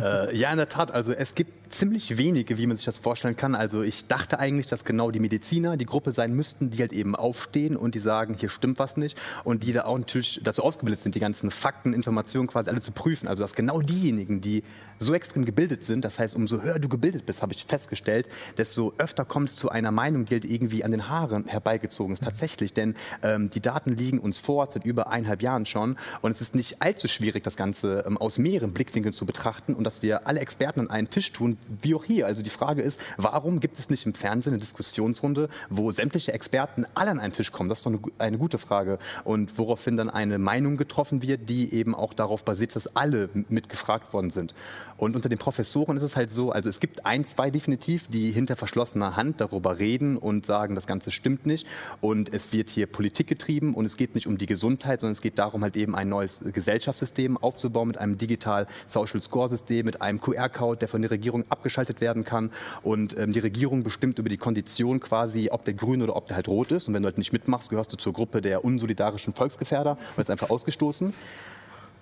Äh, 0.00 0.36
ja, 0.36 0.50
in 0.50 0.56
der 0.56 0.68
Tat. 0.68 0.90
Also 0.90 1.12
es 1.12 1.36
gibt 1.36 1.59
ziemlich 1.70 2.18
wenige, 2.18 2.58
wie 2.58 2.66
man 2.66 2.76
sich 2.76 2.86
das 2.86 2.98
vorstellen 2.98 3.36
kann. 3.36 3.54
Also 3.54 3.82
ich 3.82 4.08
dachte 4.08 4.38
eigentlich, 4.38 4.66
dass 4.66 4.84
genau 4.84 5.10
die 5.10 5.20
Mediziner 5.20 5.76
die 5.76 5.86
Gruppe 5.86 6.12
sein 6.12 6.34
müssten, 6.34 6.70
die 6.70 6.78
halt 6.78 6.92
eben 6.92 7.16
aufstehen 7.16 7.76
und 7.76 7.94
die 7.94 8.00
sagen, 8.00 8.34
hier 8.34 8.50
stimmt 8.50 8.78
was 8.78 8.96
nicht 8.96 9.18
und 9.44 9.62
die 9.62 9.72
da 9.72 9.84
auch 9.84 9.98
natürlich 9.98 10.40
dazu 10.42 10.62
ausgebildet 10.62 11.00
sind, 11.00 11.14
die 11.14 11.20
ganzen 11.20 11.50
Fakten, 11.50 11.92
Informationen 11.92 12.48
quasi 12.48 12.70
alle 12.70 12.80
zu 12.80 12.92
prüfen. 12.92 13.28
Also 13.28 13.44
dass 13.44 13.54
genau 13.54 13.80
diejenigen, 13.80 14.40
die 14.40 14.64
so 14.98 15.14
extrem 15.14 15.46
gebildet 15.46 15.82
sind, 15.82 16.04
das 16.04 16.18
heißt, 16.18 16.36
umso 16.36 16.60
höher 16.60 16.78
du 16.78 16.88
gebildet 16.88 17.24
bist, 17.24 17.40
habe 17.40 17.54
ich 17.54 17.64
festgestellt, 17.64 18.28
desto 18.58 18.92
öfter 18.98 19.24
kommst 19.24 19.56
du 19.56 19.60
zu 19.60 19.68
einer 19.70 19.92
Meinung, 19.92 20.26
die 20.26 20.34
halt 20.34 20.44
irgendwie 20.44 20.84
an 20.84 20.90
den 20.90 21.08
Haaren 21.08 21.46
herbeigezogen 21.46 22.12
ist. 22.12 22.22
Tatsächlich, 22.22 22.74
denn 22.74 22.94
ähm, 23.22 23.48
die 23.48 23.60
Daten 23.60 23.96
liegen 23.96 24.18
uns 24.18 24.38
vor 24.38 24.68
seit 24.70 24.84
über 24.84 25.10
eineinhalb 25.10 25.40
Jahren 25.40 25.64
schon 25.64 25.96
und 26.20 26.32
es 26.32 26.40
ist 26.40 26.54
nicht 26.54 26.82
allzu 26.82 27.08
schwierig, 27.08 27.44
das 27.44 27.56
Ganze 27.56 28.04
ähm, 28.06 28.18
aus 28.18 28.36
mehreren 28.38 28.72
Blickwinkeln 28.72 29.14
zu 29.14 29.24
betrachten 29.24 29.74
und 29.74 29.84
dass 29.84 30.02
wir 30.02 30.26
alle 30.26 30.40
Experten 30.40 30.80
an 30.80 30.90
einen 30.90 31.08
Tisch 31.08 31.32
tun, 31.32 31.56
wie 31.82 31.94
auch 31.94 32.04
hier. 32.04 32.26
Also 32.26 32.42
die 32.42 32.50
Frage 32.50 32.82
ist, 32.82 33.00
warum 33.16 33.60
gibt 33.60 33.78
es 33.78 33.90
nicht 33.90 34.06
im 34.06 34.14
Fernsehen 34.14 34.52
eine 34.52 34.60
Diskussionsrunde, 34.60 35.48
wo 35.68 35.90
sämtliche 35.90 36.32
Experten 36.32 36.86
alle 36.94 37.10
an 37.10 37.20
einen 37.20 37.32
Tisch 37.32 37.52
kommen? 37.52 37.68
Das 37.68 37.78
ist 37.78 37.86
doch 37.86 37.92
eine, 37.92 38.00
eine 38.18 38.38
gute 38.38 38.58
Frage. 38.58 38.98
Und 39.24 39.58
woraufhin 39.58 39.96
dann 39.96 40.10
eine 40.10 40.38
Meinung 40.38 40.76
getroffen 40.76 41.22
wird, 41.22 41.48
die 41.48 41.72
eben 41.72 41.94
auch 41.94 42.14
darauf 42.14 42.44
basiert, 42.44 42.74
dass 42.74 42.96
alle 42.96 43.28
mitgefragt 43.48 44.12
worden 44.12 44.30
sind. 44.30 44.54
Und 45.00 45.16
unter 45.16 45.30
den 45.30 45.38
Professoren 45.38 45.96
ist 45.96 46.02
es 46.02 46.14
halt 46.14 46.30
so, 46.30 46.52
also 46.52 46.68
es 46.68 46.78
gibt 46.78 47.06
ein, 47.06 47.24
zwei 47.24 47.50
definitiv, 47.50 48.08
die 48.08 48.32
hinter 48.32 48.54
verschlossener 48.54 49.16
Hand 49.16 49.40
darüber 49.40 49.78
reden 49.78 50.18
und 50.18 50.44
sagen, 50.44 50.74
das 50.74 50.86
Ganze 50.86 51.10
stimmt 51.10 51.46
nicht. 51.46 51.66
Und 52.02 52.34
es 52.34 52.52
wird 52.52 52.68
hier 52.68 52.86
Politik 52.86 53.26
getrieben 53.26 53.72
und 53.72 53.86
es 53.86 53.96
geht 53.96 54.14
nicht 54.14 54.26
um 54.26 54.36
die 54.36 54.44
Gesundheit, 54.44 55.00
sondern 55.00 55.12
es 55.12 55.22
geht 55.22 55.38
darum, 55.38 55.62
halt 55.62 55.74
eben 55.78 55.94
ein 55.94 56.10
neues 56.10 56.40
Gesellschaftssystem 56.44 57.38
aufzubauen 57.38 57.88
mit 57.88 57.96
einem 57.96 58.18
digital 58.18 58.66
Social 58.86 59.22
Score 59.22 59.48
System, 59.48 59.86
mit 59.86 60.02
einem 60.02 60.20
QR-Code, 60.20 60.80
der 60.80 60.88
von 60.88 61.00
der 61.00 61.10
Regierung 61.10 61.46
abgeschaltet 61.48 62.02
werden 62.02 62.26
kann. 62.26 62.50
Und 62.82 63.16
ähm, 63.18 63.32
die 63.32 63.38
Regierung 63.38 63.82
bestimmt 63.82 64.18
über 64.18 64.28
die 64.28 64.36
Kondition 64.36 65.00
quasi, 65.00 65.48
ob 65.50 65.64
der 65.64 65.72
grün 65.72 66.02
oder 66.02 66.14
ob 66.14 66.26
der 66.26 66.36
halt 66.36 66.48
rot 66.48 66.72
ist. 66.72 66.88
Und 66.88 66.94
wenn 66.94 67.02
du 67.02 67.06
halt 67.06 67.16
nicht 67.16 67.32
mitmachst, 67.32 67.70
gehörst 67.70 67.90
du 67.94 67.96
zur 67.96 68.12
Gruppe 68.12 68.42
der 68.42 68.66
unsolidarischen 68.66 69.32
Volksgefährder, 69.32 69.96
weil 70.14 70.24
es 70.24 70.28
einfach 70.28 70.50
ausgestoßen. 70.50 71.14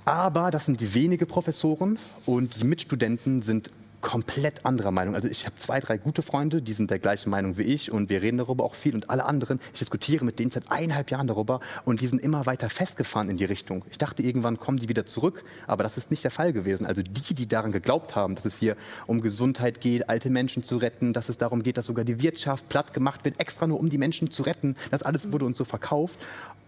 Aber 0.09 0.51
das 0.51 0.65
sind 0.65 0.95
wenige 0.95 1.27
Professoren 1.27 1.99
und 2.25 2.63
die 2.63 2.65
Mitstudenten 2.65 3.43
sind 3.43 3.71
komplett 4.01 4.65
anderer 4.65 4.91
Meinung. 4.91 5.15
Also 5.15 5.29
ich 5.29 5.45
habe 5.45 5.57
zwei, 5.59 5.81
drei 5.81 5.99
gute 5.99 6.23
Freunde, 6.23 6.63
die 6.63 6.73
sind 6.73 6.91
der 6.91 6.99
gleichen 6.99 7.31
Meinung 7.31 7.59
wie 7.59 7.63
ich 7.63 7.91
und 7.91 8.09
wir 8.09 8.23
reden 8.23 8.39
darüber 8.39 8.65
auch 8.65 8.75
viel 8.75 8.95
und 8.95 9.11
alle 9.11 9.25
anderen, 9.25 9.61
ich 9.73 9.81
diskutiere 9.81 10.25
mit 10.25 10.39
denen 10.39 10.51
seit 10.51 10.71
eineinhalb 10.71 11.11
Jahren 11.11 11.27
darüber 11.27 11.61
und 11.85 12.01
die 12.01 12.07
sind 12.07 12.21
immer 12.21 12.47
weiter 12.47 12.71
festgefahren 12.71 13.29
in 13.29 13.37
die 13.37 13.45
Richtung. 13.45 13.85
Ich 13.91 13.99
dachte, 13.99 14.23
irgendwann 14.23 14.59
kommen 14.59 14.79
die 14.79 14.89
wieder 14.89 15.05
zurück, 15.05 15.45
aber 15.67 15.83
das 15.83 15.97
ist 15.97 16.11
nicht 16.11 16.23
der 16.25 16.31
Fall 16.31 16.53
gewesen. 16.53 16.87
Also 16.87 17.03
die, 17.03 17.35
die 17.35 17.49
daran 17.49 17.73
geglaubt 17.73 18.15
haben, 18.15 18.35
dass 18.35 18.45
es 18.45 18.57
hier 18.57 18.77
um 19.07 19.21
Gesundheit 19.21 19.81
geht, 19.81 20.09
alte 20.09 20.31
Menschen 20.31 20.63
zu 20.63 20.77
retten, 20.77 21.13
dass 21.13 21.29
es 21.29 21.39
darum 21.39 21.63
geht, 21.63 21.77
dass 21.77 21.87
sogar 21.87 22.05
die 22.05 22.23
Wirtschaft 22.23 22.69
platt 22.69 22.95
gemacht 22.95 23.25
wird, 23.25 23.41
extra 23.41 23.67
nur 23.67 23.81
um 23.81 23.91
die 23.91 23.99
Menschen 23.99 24.31
zu 24.31 24.43
retten, 24.43 24.77
das 24.91 25.03
alles 25.03 25.33
wurde 25.33 25.45
uns 25.45 25.59
so 25.59 25.65
verkauft 25.65 26.19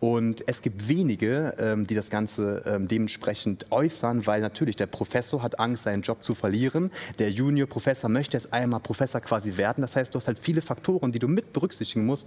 und 0.00 0.49
es 0.49 0.62
gibt 0.62 0.88
wenige, 0.88 1.54
ähm, 1.59 1.87
die 1.87 1.95
das 1.95 2.09
Ganze 2.09 2.62
ähm, 2.64 2.88
dementsprechend 2.88 3.71
äußern, 3.71 4.26
weil 4.26 4.40
natürlich 4.40 4.76
der 4.76 4.87
Professor 4.87 5.42
hat 5.42 5.61
Angst, 5.61 5.85
seinen 5.85 6.00
Job 6.00 6.25
zu 6.25 6.35
verlieren. 6.35 6.90
Der 7.19 7.30
Junior-Professor 7.30 8.09
möchte 8.09 8.38
jetzt 8.38 8.50
einmal 8.52 8.80
Professor 8.80 9.21
quasi 9.21 9.59
werden. 9.59 9.83
Das 9.83 9.97
heißt, 9.97 10.14
du 10.14 10.16
hast 10.16 10.26
halt 10.26 10.38
viele 10.38 10.62
Faktoren, 10.62 11.12
die 11.12 11.19
du 11.19 11.28
mit 11.28 11.52
berücksichtigen 11.52 12.07
musst. 12.07 12.26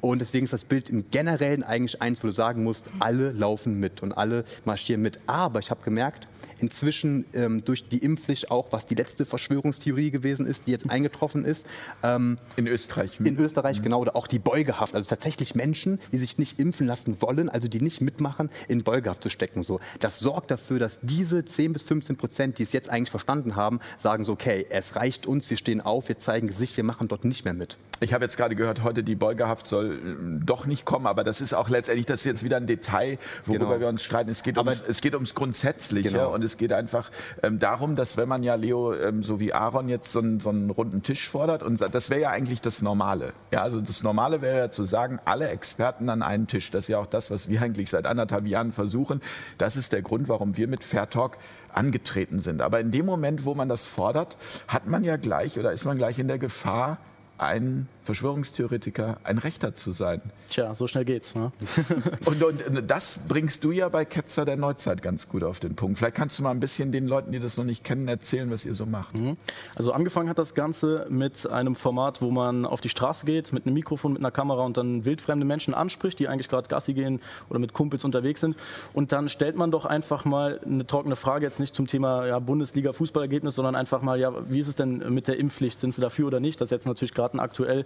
Und 0.00 0.20
deswegen 0.20 0.44
ist 0.44 0.54
das 0.54 0.64
Bild 0.64 0.88
im 0.88 1.10
Generellen 1.10 1.62
eigentlich 1.62 2.00
eins, 2.00 2.22
wo 2.22 2.26
du 2.26 2.32
sagen 2.32 2.64
musst, 2.64 2.86
alle 3.00 3.32
laufen 3.32 3.78
mit 3.78 4.02
und 4.02 4.12
alle 4.12 4.44
marschieren 4.64 5.02
mit. 5.02 5.20
Aber 5.26 5.58
ich 5.58 5.70
habe 5.70 5.82
gemerkt, 5.84 6.26
inzwischen 6.62 7.24
ähm, 7.34 7.64
durch 7.64 7.88
die 7.88 7.98
Impfpflicht 7.98 8.50
auch, 8.50 8.72
was 8.72 8.86
die 8.86 8.94
letzte 8.94 9.24
Verschwörungstheorie 9.24 10.10
gewesen 10.10 10.46
ist, 10.46 10.66
die 10.66 10.72
jetzt 10.72 10.88
eingetroffen 10.88 11.44
ist. 11.44 11.66
Ähm, 12.02 12.38
in 12.56 12.66
Österreich. 12.66 13.20
In 13.20 13.38
Österreich, 13.38 13.78
mhm. 13.78 13.84
genau. 13.84 14.00
Oder 14.00 14.16
auch 14.16 14.26
die 14.26 14.38
Beugehaft. 14.38 14.94
Also 14.94 15.08
tatsächlich 15.08 15.54
Menschen, 15.54 15.98
die 16.12 16.18
sich 16.18 16.38
nicht 16.38 16.58
impfen 16.58 16.86
lassen 16.86 17.16
wollen, 17.20 17.48
also 17.48 17.68
die 17.68 17.80
nicht 17.80 18.00
mitmachen, 18.00 18.50
in 18.68 18.82
Beugehaft 18.82 19.22
zu 19.22 19.30
stecken. 19.30 19.62
So. 19.62 19.80
Das 20.00 20.18
sorgt 20.18 20.50
dafür, 20.50 20.78
dass 20.78 21.00
diese 21.02 21.44
10 21.44 21.72
bis 21.72 21.82
15 21.82 22.16
Prozent, 22.16 22.58
die 22.58 22.62
es 22.62 22.72
jetzt 22.72 22.88
eigentlich 22.88 23.10
verstanden 23.10 23.56
haben, 23.56 23.80
sagen 23.98 24.24
so, 24.24 24.32
okay, 24.32 24.66
es 24.70 24.96
reicht 24.96 25.26
uns, 25.26 25.50
wir 25.50 25.56
stehen 25.56 25.80
auf, 25.80 26.08
wir 26.08 26.18
zeigen 26.18 26.48
Gesicht, 26.48 26.76
wir 26.76 26.84
machen 26.84 27.08
dort 27.08 27.24
nicht 27.24 27.44
mehr 27.44 27.54
mit. 27.54 27.78
Ich 28.02 28.14
habe 28.14 28.24
jetzt 28.24 28.38
gerade 28.38 28.56
gehört, 28.56 28.82
heute 28.82 29.04
die 29.04 29.14
Beugehaft 29.14 29.66
soll 29.66 29.92
äh, 29.92 30.44
doch 30.44 30.64
nicht 30.64 30.86
kommen, 30.86 31.06
aber 31.06 31.22
das 31.22 31.42
ist 31.42 31.52
auch 31.52 31.68
letztendlich, 31.68 32.06
das 32.06 32.20
ist 32.20 32.24
jetzt 32.24 32.44
wieder 32.44 32.56
ein 32.56 32.66
Detail, 32.66 33.18
worüber 33.44 33.66
genau. 33.66 33.80
wir 33.80 33.88
uns 33.88 34.02
streiten. 34.02 34.30
Es 34.30 34.42
geht, 34.42 34.56
ums, 34.56 34.82
es 34.88 35.02
geht 35.02 35.14
ums 35.14 35.34
Grundsätzliche 35.34 36.10
genau. 36.10 36.34
und 36.34 36.42
es 36.50 36.56
geht 36.56 36.72
einfach 36.72 37.10
ähm, 37.42 37.58
darum, 37.58 37.96
dass 37.96 38.16
wenn 38.16 38.28
man 38.28 38.42
ja 38.42 38.54
Leo, 38.54 38.94
ähm, 38.94 39.22
so 39.22 39.40
wie 39.40 39.52
Aaron 39.52 39.88
jetzt 39.88 40.12
so 40.12 40.20
einen, 40.20 40.40
so 40.40 40.50
einen 40.50 40.70
runden 40.70 41.02
Tisch 41.02 41.28
fordert 41.28 41.62
und 41.62 41.80
das 41.80 42.10
wäre 42.10 42.20
ja 42.20 42.30
eigentlich 42.30 42.60
das 42.60 42.82
Normale. 42.82 43.32
Ja, 43.50 43.62
also 43.62 43.80
das 43.80 44.02
Normale 44.02 44.40
wäre 44.42 44.58
ja 44.58 44.70
zu 44.70 44.84
sagen, 44.84 45.20
alle 45.24 45.48
Experten 45.48 46.08
an 46.08 46.22
einen 46.22 46.46
Tisch. 46.46 46.70
Das 46.70 46.84
ist 46.84 46.88
ja 46.88 46.98
auch 46.98 47.06
das, 47.06 47.30
was 47.30 47.48
wir 47.48 47.62
eigentlich 47.62 47.90
seit 47.90 48.06
anderthalb 48.06 48.46
Jahren 48.46 48.72
versuchen. 48.72 49.20
Das 49.58 49.76
ist 49.76 49.92
der 49.92 50.02
Grund, 50.02 50.28
warum 50.28 50.56
wir 50.56 50.68
mit 50.68 50.84
Fair 50.84 51.08
Talk 51.08 51.38
angetreten 51.72 52.40
sind. 52.40 52.62
Aber 52.62 52.80
in 52.80 52.90
dem 52.90 53.06
Moment, 53.06 53.44
wo 53.44 53.54
man 53.54 53.68
das 53.68 53.86
fordert, 53.86 54.36
hat 54.68 54.86
man 54.86 55.04
ja 55.04 55.16
gleich 55.16 55.58
oder 55.58 55.72
ist 55.72 55.84
man 55.84 55.96
gleich 55.96 56.18
in 56.18 56.28
der 56.28 56.38
Gefahr, 56.38 56.98
ein 57.38 57.88
Verschwörungstheoretiker, 58.10 59.18
ein 59.22 59.38
Rechter 59.38 59.76
zu 59.76 59.92
sein. 59.92 60.20
Tja, 60.48 60.74
so 60.74 60.88
schnell 60.88 61.04
geht's. 61.04 61.36
Ne? 61.36 61.52
und, 62.24 62.42
und, 62.42 62.90
das 62.90 63.20
bringst 63.28 63.62
du 63.62 63.70
ja 63.70 63.88
bei 63.88 64.04
Ketzer 64.04 64.44
der 64.44 64.56
Neuzeit 64.56 65.00
ganz 65.00 65.28
gut 65.28 65.44
auf 65.44 65.60
den 65.60 65.76
Punkt. 65.76 65.98
Vielleicht 65.98 66.16
kannst 66.16 66.36
du 66.36 66.42
mal 66.42 66.50
ein 66.50 66.58
bisschen 66.58 66.90
den 66.90 67.06
Leuten, 67.06 67.30
die 67.30 67.38
das 67.38 67.56
noch 67.56 67.64
nicht 67.64 67.84
kennen, 67.84 68.08
erzählen, 68.08 68.50
was 68.50 68.64
ihr 68.64 68.74
so 68.74 68.84
macht. 68.84 69.14
Mhm. 69.14 69.36
Also 69.76 69.92
angefangen 69.92 70.28
hat 70.28 70.38
das 70.38 70.56
Ganze 70.56 71.06
mit 71.08 71.48
einem 71.48 71.76
Format, 71.76 72.20
wo 72.20 72.32
man 72.32 72.66
auf 72.66 72.80
die 72.80 72.88
Straße 72.88 73.26
geht, 73.26 73.52
mit 73.52 73.64
einem 73.64 73.74
Mikrofon, 73.74 74.14
mit 74.14 74.22
einer 74.22 74.32
Kamera 74.32 74.64
und 74.64 74.76
dann 74.76 75.04
wildfremde 75.04 75.46
Menschen 75.46 75.72
anspricht, 75.72 76.18
die 76.18 76.26
eigentlich 76.26 76.48
gerade 76.48 76.68
Gassi 76.68 76.94
gehen 76.94 77.20
oder 77.48 77.60
mit 77.60 77.74
Kumpels 77.74 78.04
unterwegs 78.04 78.40
sind. 78.40 78.56
Und 78.92 79.12
dann 79.12 79.28
stellt 79.28 79.54
man 79.54 79.70
doch 79.70 79.84
einfach 79.84 80.24
mal 80.24 80.58
eine 80.64 80.84
trockene 80.84 81.14
Frage, 81.14 81.46
jetzt 81.46 81.60
nicht 81.60 81.76
zum 81.76 81.86
Thema 81.86 82.26
ja, 82.26 82.40
Bundesliga-Fußballergebnis, 82.40 83.54
sondern 83.54 83.76
einfach 83.76 84.02
mal, 84.02 84.18
ja, 84.18 84.32
wie 84.50 84.58
ist 84.58 84.66
es 84.66 84.74
denn 84.74 84.98
mit 85.14 85.28
der 85.28 85.38
Impfpflicht? 85.38 85.78
Sind 85.78 85.94
sie 85.94 86.00
dafür 86.00 86.26
oder 86.26 86.40
nicht? 86.40 86.60
Das 86.60 86.66
ist 86.66 86.72
jetzt 86.72 86.86
natürlich 86.86 87.14
gerade 87.14 87.36
ein 87.36 87.40
aktuell 87.40 87.84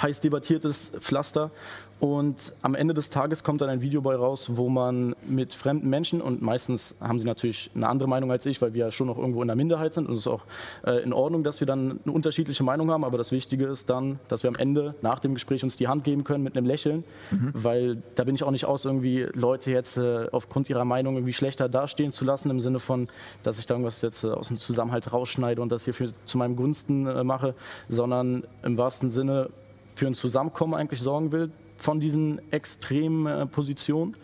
heiß 0.00 0.20
debattiertes 0.20 0.92
Pflaster. 1.00 1.50
Und 1.98 2.52
am 2.60 2.74
Ende 2.74 2.92
des 2.92 3.08
Tages 3.08 3.42
kommt 3.42 3.62
dann 3.62 3.70
ein 3.70 3.80
Video 3.80 4.02
bei 4.02 4.14
raus, 4.14 4.50
wo 4.54 4.68
man 4.68 5.16
mit 5.26 5.54
fremden 5.54 5.88
Menschen, 5.88 6.20
und 6.20 6.42
meistens 6.42 6.94
haben 7.00 7.18
sie 7.18 7.26
natürlich 7.26 7.70
eine 7.74 7.88
andere 7.88 8.06
Meinung 8.06 8.30
als 8.30 8.44
ich, 8.44 8.60
weil 8.60 8.74
wir 8.74 8.86
ja 8.86 8.90
schon 8.90 9.06
noch 9.06 9.16
irgendwo 9.16 9.40
in 9.40 9.48
der 9.48 9.56
Minderheit 9.56 9.94
sind 9.94 10.06
und 10.06 10.16
es 10.16 10.22
ist 10.22 10.26
auch 10.26 10.42
äh, 10.84 11.02
in 11.02 11.14
Ordnung, 11.14 11.42
dass 11.42 11.60
wir 11.60 11.66
dann 11.66 12.00
eine 12.04 12.12
unterschiedliche 12.12 12.62
Meinung 12.64 12.90
haben, 12.90 13.02
aber 13.02 13.16
das 13.16 13.32
Wichtige 13.32 13.66
ist 13.66 13.88
dann, 13.88 14.18
dass 14.28 14.42
wir 14.42 14.48
am 14.48 14.56
Ende 14.56 14.94
nach 15.00 15.20
dem 15.20 15.32
Gespräch 15.32 15.64
uns 15.64 15.78
die 15.78 15.88
Hand 15.88 16.04
geben 16.04 16.22
können 16.24 16.44
mit 16.44 16.54
einem 16.54 16.66
Lächeln, 16.66 17.02
mhm. 17.30 17.52
weil 17.54 18.02
da 18.14 18.24
bin 18.24 18.34
ich 18.34 18.44
auch 18.44 18.50
nicht 18.50 18.66
aus, 18.66 18.84
irgendwie 18.84 19.26
Leute 19.32 19.70
jetzt 19.70 19.96
äh, 19.96 20.26
aufgrund 20.32 20.68
ihrer 20.68 20.84
Meinung 20.84 21.14
irgendwie 21.14 21.32
schlechter 21.32 21.66
dastehen 21.70 22.12
zu 22.12 22.26
lassen, 22.26 22.50
im 22.50 22.60
Sinne 22.60 22.78
von, 22.78 23.08
dass 23.42 23.58
ich 23.58 23.64
da 23.64 23.72
irgendwas 23.72 24.02
jetzt 24.02 24.22
äh, 24.22 24.28
aus 24.28 24.48
dem 24.48 24.58
Zusammenhalt 24.58 25.14
rausschneide 25.14 25.62
und 25.62 25.72
das 25.72 25.84
hier 25.84 25.94
für, 25.94 26.10
zu 26.26 26.36
meinem 26.36 26.56
Gunsten 26.56 27.04
mache, 27.26 27.54
sondern 27.88 28.44
im 28.62 28.76
wahrsten 28.76 29.10
Sinne 29.10 29.48
für 29.94 30.06
ein 30.06 30.14
Zusammenkommen 30.14 30.74
eigentlich 30.74 31.00
sorgen 31.00 31.32
will 31.32 31.50
von 31.76 32.00
diesen 32.00 32.40
extremen 32.52 33.26
äh, 33.26 33.46
Positionen. 33.46 34.16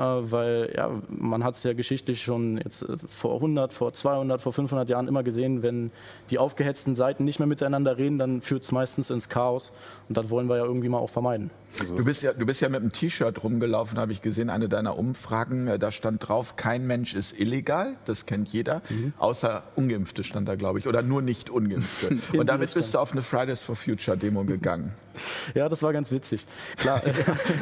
Äh, 0.00 0.02
weil 0.02 0.72
ja, 0.76 0.90
man 1.08 1.42
hat 1.42 1.56
es 1.56 1.62
ja 1.62 1.74
geschichtlich 1.74 2.22
schon 2.22 2.58
jetzt 2.58 2.82
äh, 2.82 2.96
vor 3.08 3.34
100, 3.34 3.72
vor 3.72 3.92
200, 3.92 4.40
vor 4.40 4.52
500 4.52 4.88
Jahren 4.88 5.08
immer 5.08 5.22
gesehen, 5.22 5.62
wenn 5.62 5.90
die 6.30 6.38
aufgehetzten 6.38 6.94
Seiten 6.94 7.24
nicht 7.24 7.38
mehr 7.38 7.46
miteinander 7.46 7.98
reden, 7.98 8.16
dann 8.16 8.40
führt 8.40 8.62
es 8.62 8.72
meistens 8.72 9.10
ins 9.10 9.28
Chaos 9.28 9.72
und 10.08 10.16
das 10.16 10.30
wollen 10.30 10.48
wir 10.48 10.56
ja 10.56 10.64
irgendwie 10.64 10.88
mal 10.88 10.98
auch 10.98 11.10
vermeiden. 11.10 11.50
Also 11.78 11.96
du, 11.96 12.04
bist 12.04 12.22
ja, 12.22 12.32
du 12.32 12.46
bist 12.46 12.62
ja 12.62 12.68
mit 12.68 12.80
einem 12.80 12.92
T-Shirt 12.92 13.42
rumgelaufen, 13.42 13.98
habe 13.98 14.12
ich 14.12 14.22
gesehen, 14.22 14.48
eine 14.48 14.68
deiner 14.68 14.96
Umfragen, 14.96 15.78
da 15.78 15.90
stand 15.92 16.26
drauf, 16.26 16.56
kein 16.56 16.86
Mensch 16.86 17.14
ist 17.14 17.38
illegal, 17.38 17.96
das 18.06 18.26
kennt 18.26 18.48
jeder, 18.48 18.82
mhm. 18.88 19.12
außer 19.18 19.64
Ungeimpfte 19.74 20.24
stand 20.24 20.48
da, 20.48 20.54
glaube 20.54 20.78
ich, 20.78 20.86
oder 20.86 21.02
nur 21.02 21.20
nicht 21.20 21.50
Ungeimpfte. 21.50 22.16
und 22.38 22.48
damit 22.48 22.72
bist 22.72 22.94
du 22.94 22.98
auf 22.98 23.12
eine 23.12 23.22
Fridays 23.22 23.60
for 23.60 23.76
Future 23.76 24.16
Demo 24.16 24.44
gegangen. 24.44 24.94
Ja, 25.54 25.68
das 25.68 25.82
war 25.82 25.92
ganz 25.92 26.10
witzig. 26.12 26.46
Klar. 26.76 27.02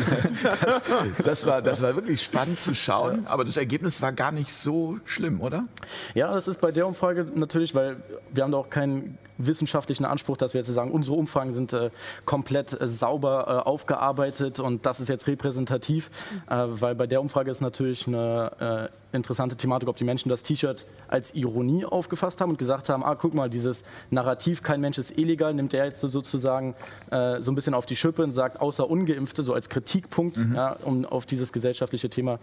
das, 0.63 0.83
das, 1.25 1.47
war, 1.47 1.63
das 1.63 1.83
war 1.83 1.95
wirklich 1.95 2.21
spannend 2.21 2.61
zu 2.61 2.75
schauen, 2.75 3.27
aber 3.27 3.45
das 3.45 3.57
Ergebnis 3.57 4.03
war 4.03 4.13
gar 4.13 4.33
nicht 4.33 4.53
so 4.53 4.99
schlimm, 5.05 5.41
oder? 5.41 5.65
Ja, 6.15 6.35
das 6.35 6.49
ist 6.49 6.61
bei 6.61 6.71
der 6.71 6.87
Umfrage 6.87 7.27
natürlich, 7.35 7.75
weil 7.75 7.97
wir 8.33 8.45
haben 8.45 8.53
da 8.53 8.59
auch 8.59 8.71
keinen 8.71 9.19
wissenschaftlichen 9.39 10.05
Anspruch, 10.05 10.37
dass 10.37 10.53
wir 10.53 10.61
jetzt 10.61 10.73
sagen, 10.73 10.91
unsere 10.91 11.17
Umfragen 11.17 11.53
sind 11.53 11.73
äh, 11.73 11.91
komplett 12.25 12.79
äh, 12.79 12.87
sauber 12.87 13.63
äh, 13.65 13.69
aufgearbeitet 13.69 14.61
und 14.61 14.85
das 14.85 15.01
ist 15.01 15.09
jetzt 15.09 15.27
repräsentativ, 15.27 16.11
äh, 16.49 16.65
weil 16.67 16.95
bei 16.95 17.07
der 17.07 17.21
Umfrage 17.21 17.51
ist 17.51 17.61
natürlich 17.61 18.07
eine 18.07 18.91
äh, 19.13 19.17
interessante 19.17 19.57
Thematik, 19.57 19.89
ob 19.89 19.97
die 19.97 20.05
Menschen 20.05 20.29
das 20.29 20.43
T-Shirt 20.43 20.85
als 21.07 21.35
Ironie 21.35 21.85
aufgefasst 21.85 22.41
haben 22.41 22.51
und 22.51 22.59
gesagt 22.59 22.89
haben, 22.89 23.05
ah, 23.05 23.15
guck 23.15 23.33
mal, 23.33 23.49
dieses 23.49 23.85
Narrativ, 24.11 24.63
kein 24.63 24.81
Mensch 24.81 24.99
ist 24.99 25.17
illegal, 25.17 25.55
nimmt 25.55 25.73
er 25.73 25.87
jetzt 25.87 26.01
so 26.01 26.09
sozusagen 26.09 26.75
äh, 27.11 27.41
so 27.41 27.53
ein 27.53 27.55
bisschen 27.55 27.75
auf 27.75 27.87
die 27.87 27.97
Schippe 27.97 28.23
und 28.23 28.33
sagt, 28.33 28.61
außer 28.61 28.89
Ungeimpfte, 28.89 29.43
so 29.43 29.55
als 29.55 29.69
Kritikpunkt, 29.69 30.37
mhm. 30.37 30.55
ja, 30.55 30.77
um 30.85 31.05
auf 31.07 31.27
dieses 31.27 31.53
gesellschaftliche 31.53 32.11
Thema 32.11 32.39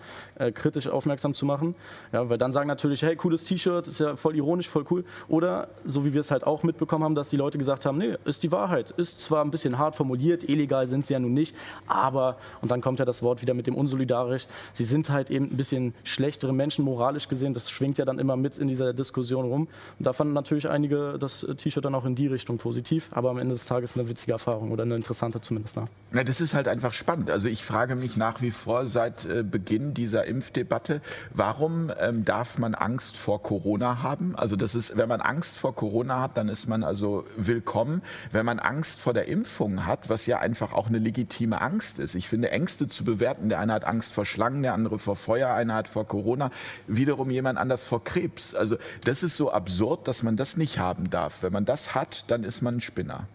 kritisch 0.53 0.87
aufmerksam 0.87 1.33
zu 1.33 1.45
machen. 1.45 1.75
Ja, 2.11 2.29
weil 2.29 2.37
dann 2.37 2.51
sagen 2.51 2.67
natürlich, 2.67 3.01
hey, 3.01 3.15
cooles 3.15 3.43
T-Shirt, 3.43 3.87
ist 3.87 3.99
ja 3.99 4.15
voll 4.15 4.35
ironisch, 4.35 4.69
voll 4.69 4.85
cool. 4.89 5.05
Oder, 5.27 5.67
so 5.85 6.05
wie 6.05 6.13
wir 6.13 6.21
es 6.21 6.31
halt 6.31 6.45
auch 6.45 6.63
mitbekommen, 6.63 6.84
mitbekommen 6.85 7.03
haben, 7.03 7.15
dass 7.15 7.29
die 7.29 7.37
Leute 7.37 7.57
gesagt 7.57 7.85
haben, 7.85 7.97
nee, 7.97 8.15
ist 8.25 8.43
die 8.43 8.51
Wahrheit. 8.51 8.91
Ist 8.91 9.19
zwar 9.19 9.43
ein 9.43 9.49
bisschen 9.49 9.77
hart 9.77 9.95
formuliert, 9.95 10.47
illegal 10.47 10.87
sind 10.87 11.05
sie 11.05 11.13
ja 11.13 11.19
nun 11.19 11.33
nicht, 11.33 11.55
aber, 11.87 12.37
und 12.61 12.69
dann 12.69 12.81
kommt 12.81 12.99
ja 12.99 13.05
das 13.05 13.23
Wort 13.23 13.41
wieder 13.41 13.53
mit 13.53 13.65
dem 13.65 13.75
unsolidarisch, 13.75 14.45
sie 14.73 14.85
sind 14.85 15.09
halt 15.09 15.31
eben 15.31 15.45
ein 15.45 15.57
bisschen 15.57 15.93
schlechtere 16.03 16.53
Menschen 16.53 16.85
moralisch 16.85 17.27
gesehen, 17.27 17.53
das 17.53 17.71
schwingt 17.71 17.97
ja 17.97 18.05
dann 18.05 18.19
immer 18.19 18.35
mit 18.35 18.57
in 18.57 18.67
dieser 18.67 18.93
Diskussion 18.93 19.45
rum. 19.45 19.67
Und 19.97 20.07
da 20.07 20.13
fanden 20.13 20.33
natürlich 20.33 20.69
einige 20.69 21.17
das 21.19 21.45
T-Shirt 21.57 21.83
dann 21.83 21.95
auch 21.95 22.05
in 22.05 22.15
die 22.15 22.27
Richtung 22.27 22.57
positiv, 22.57 23.09
aber 23.11 23.31
am 23.31 23.39
Ende 23.39 23.55
des 23.55 23.65
Tages 23.65 23.97
eine 23.97 24.07
witzige 24.07 24.33
Erfahrung 24.33 24.71
oder 24.71 24.83
eine 24.83 24.95
interessante 24.95 25.41
zumindest. 25.41 25.77
Ne? 25.77 25.87
Ja, 26.13 26.23
das 26.23 26.39
ist 26.39 26.53
halt 26.53 26.67
einfach 26.67 26.93
spannend. 26.93 27.31
Also 27.31 27.47
ich 27.47 27.65
frage 27.65 27.95
mich 27.95 28.15
nach 28.15 28.41
wie 28.41 28.51
vor 28.51 28.87
seit 28.87 29.25
äh, 29.25 29.43
Beginn 29.43 29.93
dieser 29.93 30.25
Impfdebatte, 30.25 31.01
warum 31.33 31.91
ähm, 31.99 32.25
darf 32.25 32.59
man 32.59 32.75
Angst 32.75 33.17
vor 33.17 33.41
Corona 33.41 34.03
haben? 34.03 34.35
Also 34.35 34.55
das 34.55 34.75
ist, 34.75 34.97
wenn 34.97 35.09
man 35.09 35.21
Angst 35.21 35.57
vor 35.57 35.75
Corona 35.75 36.21
hat, 36.21 36.37
dann 36.37 36.49
ist 36.49 36.67
man 36.67 36.74
man 36.75 36.83
also 36.83 37.25
willkommen. 37.37 38.01
Wenn 38.31 38.45
man 38.45 38.59
Angst 38.59 38.99
vor 38.99 39.13
der 39.13 39.27
Impfung 39.27 39.85
hat, 39.85 40.09
was 40.09 40.25
ja 40.25 40.39
einfach 40.39 40.73
auch 40.73 40.87
eine 40.87 40.99
legitime 40.99 41.61
Angst 41.61 41.99
ist. 41.99 42.15
Ich 42.15 42.27
finde, 42.27 42.51
Ängste 42.51 42.87
zu 42.87 43.05
bewerten, 43.05 43.49
der 43.49 43.59
eine 43.59 43.73
hat 43.73 43.85
Angst 43.85 44.13
vor 44.13 44.25
Schlangen, 44.25 44.61
der 44.61 44.73
andere 44.73 44.99
vor 44.99 45.15
Feuer, 45.15 45.53
einer 45.53 45.75
hat 45.75 45.87
vor 45.87 46.05
Corona, 46.05 46.51
wiederum 46.87 47.29
jemand 47.31 47.57
anders 47.57 47.85
vor 47.85 48.03
Krebs. 48.03 48.53
Also 48.53 48.77
das 49.05 49.23
ist 49.23 49.37
so 49.37 49.51
absurd, 49.51 50.07
dass 50.07 50.21
man 50.21 50.35
das 50.35 50.57
nicht 50.57 50.77
haben 50.77 51.09
darf. 51.09 51.43
Wenn 51.43 51.53
man 51.53 51.65
das 51.65 51.95
hat, 51.95 52.25
dann 52.27 52.43
ist 52.43 52.61
man 52.61 52.77
ein 52.77 52.81
Spinner. 52.81 53.27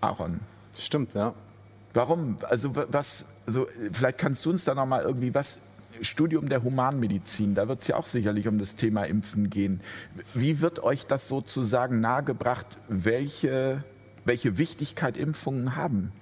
Aaron. 0.00 0.40
Stimmt, 0.76 1.14
ja. 1.14 1.34
Warum? 1.94 2.36
Also 2.48 2.72
was, 2.74 3.24
also 3.46 3.66
vielleicht 3.92 4.18
kannst 4.18 4.44
du 4.44 4.50
uns 4.50 4.64
da 4.64 4.74
noch 4.74 4.86
mal 4.86 5.02
irgendwie 5.02 5.34
was 5.34 5.60
Studium 6.02 6.48
der 6.48 6.62
Humanmedizin, 6.62 7.54
da 7.54 7.68
wird 7.68 7.80
es 7.80 7.88
ja 7.88 7.96
auch 7.96 8.06
sicherlich 8.06 8.48
um 8.48 8.58
das 8.58 8.76
Thema 8.76 9.04
Impfen 9.04 9.50
gehen. 9.50 9.80
Wie 10.34 10.60
wird 10.60 10.82
euch 10.82 11.06
das 11.06 11.28
sozusagen 11.28 12.00
nahegebracht, 12.00 12.66
welche, 12.88 13.84
welche 14.24 14.58
Wichtigkeit 14.58 15.16
Impfungen 15.16 15.76
haben? 15.76 16.12